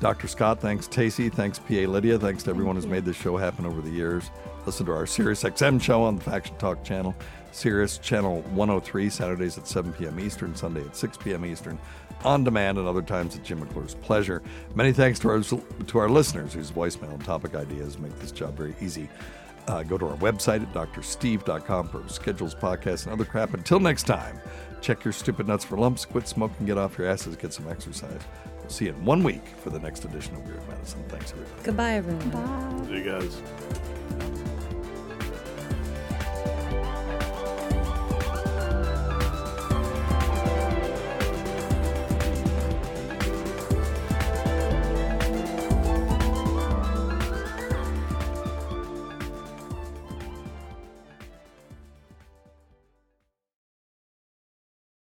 Dr. 0.00 0.28
Scott. 0.28 0.60
Thanks, 0.60 0.86
Tacie. 0.88 1.32
Thanks, 1.32 1.58
PA 1.58 1.74
Lydia. 1.74 2.18
Thanks 2.18 2.42
to 2.44 2.50
everyone 2.50 2.76
who's 2.76 2.86
made 2.86 3.04
this 3.04 3.16
show 3.16 3.36
happen 3.36 3.66
over 3.66 3.80
the 3.80 3.90
years. 3.90 4.30
Listen 4.66 4.86
to 4.86 4.92
our 4.92 5.06
Sirius 5.06 5.42
XM 5.42 5.80
show 5.82 6.02
on 6.02 6.16
the 6.16 6.22
Faction 6.22 6.56
Talk 6.56 6.82
channel, 6.84 7.14
Sirius 7.52 7.98
Channel 7.98 8.40
103, 8.52 9.10
Saturdays 9.10 9.58
at 9.58 9.66
7 9.68 9.92
p.m. 9.92 10.18
Eastern, 10.18 10.54
Sunday 10.56 10.80
at 10.80 10.96
6 10.96 11.18
p.m. 11.18 11.44
Eastern, 11.44 11.78
on 12.22 12.44
demand, 12.44 12.78
and 12.78 12.86
other 12.86 13.02
times 13.02 13.36
at 13.36 13.42
Jim 13.42 13.60
McClure's 13.60 13.94
pleasure. 13.96 14.42
Many 14.74 14.92
thanks 14.92 15.18
to 15.20 15.28
our, 15.28 15.40
to 15.40 15.98
our 15.98 16.08
listeners 16.08 16.52
whose 16.52 16.70
voicemail 16.70 17.12
and 17.12 17.24
topic 17.24 17.54
ideas 17.54 17.98
make 17.98 18.18
this 18.18 18.32
job 18.32 18.56
very 18.56 18.74
easy. 18.80 19.08
Uh, 19.66 19.82
go 19.82 19.96
to 19.96 20.06
our 20.06 20.16
website 20.16 20.62
at 20.62 20.72
doctorsteve.com 20.74 21.88
for 21.88 22.06
schedules, 22.08 22.54
podcasts, 22.54 23.04
and 23.04 23.12
other 23.12 23.24
crap. 23.24 23.54
Until 23.54 23.80
next 23.80 24.02
time, 24.02 24.38
check 24.82 25.04
your 25.04 25.12
stupid 25.12 25.48
nuts 25.48 25.64
for 25.64 25.78
lumps, 25.78 26.04
quit 26.04 26.28
smoking, 26.28 26.66
get 26.66 26.76
off 26.76 26.98
your 26.98 27.08
asses, 27.08 27.36
get 27.36 27.52
some 27.52 27.68
exercise. 27.68 28.20
We'll 28.60 28.68
see 28.70 28.86
you 28.86 28.92
in 28.92 29.04
one 29.04 29.22
week 29.22 29.46
for 29.62 29.70
the 29.70 29.78
next 29.78 30.04
edition 30.04 30.34
of 30.36 30.46
Weird 30.46 30.66
Medicine. 30.68 31.04
Thanks, 31.08 31.32
everybody. 31.32 31.62
Goodbye, 31.62 31.92
everyone. 31.94 32.86
See 32.86 32.94
you 32.94 33.04
guys. 33.04 33.42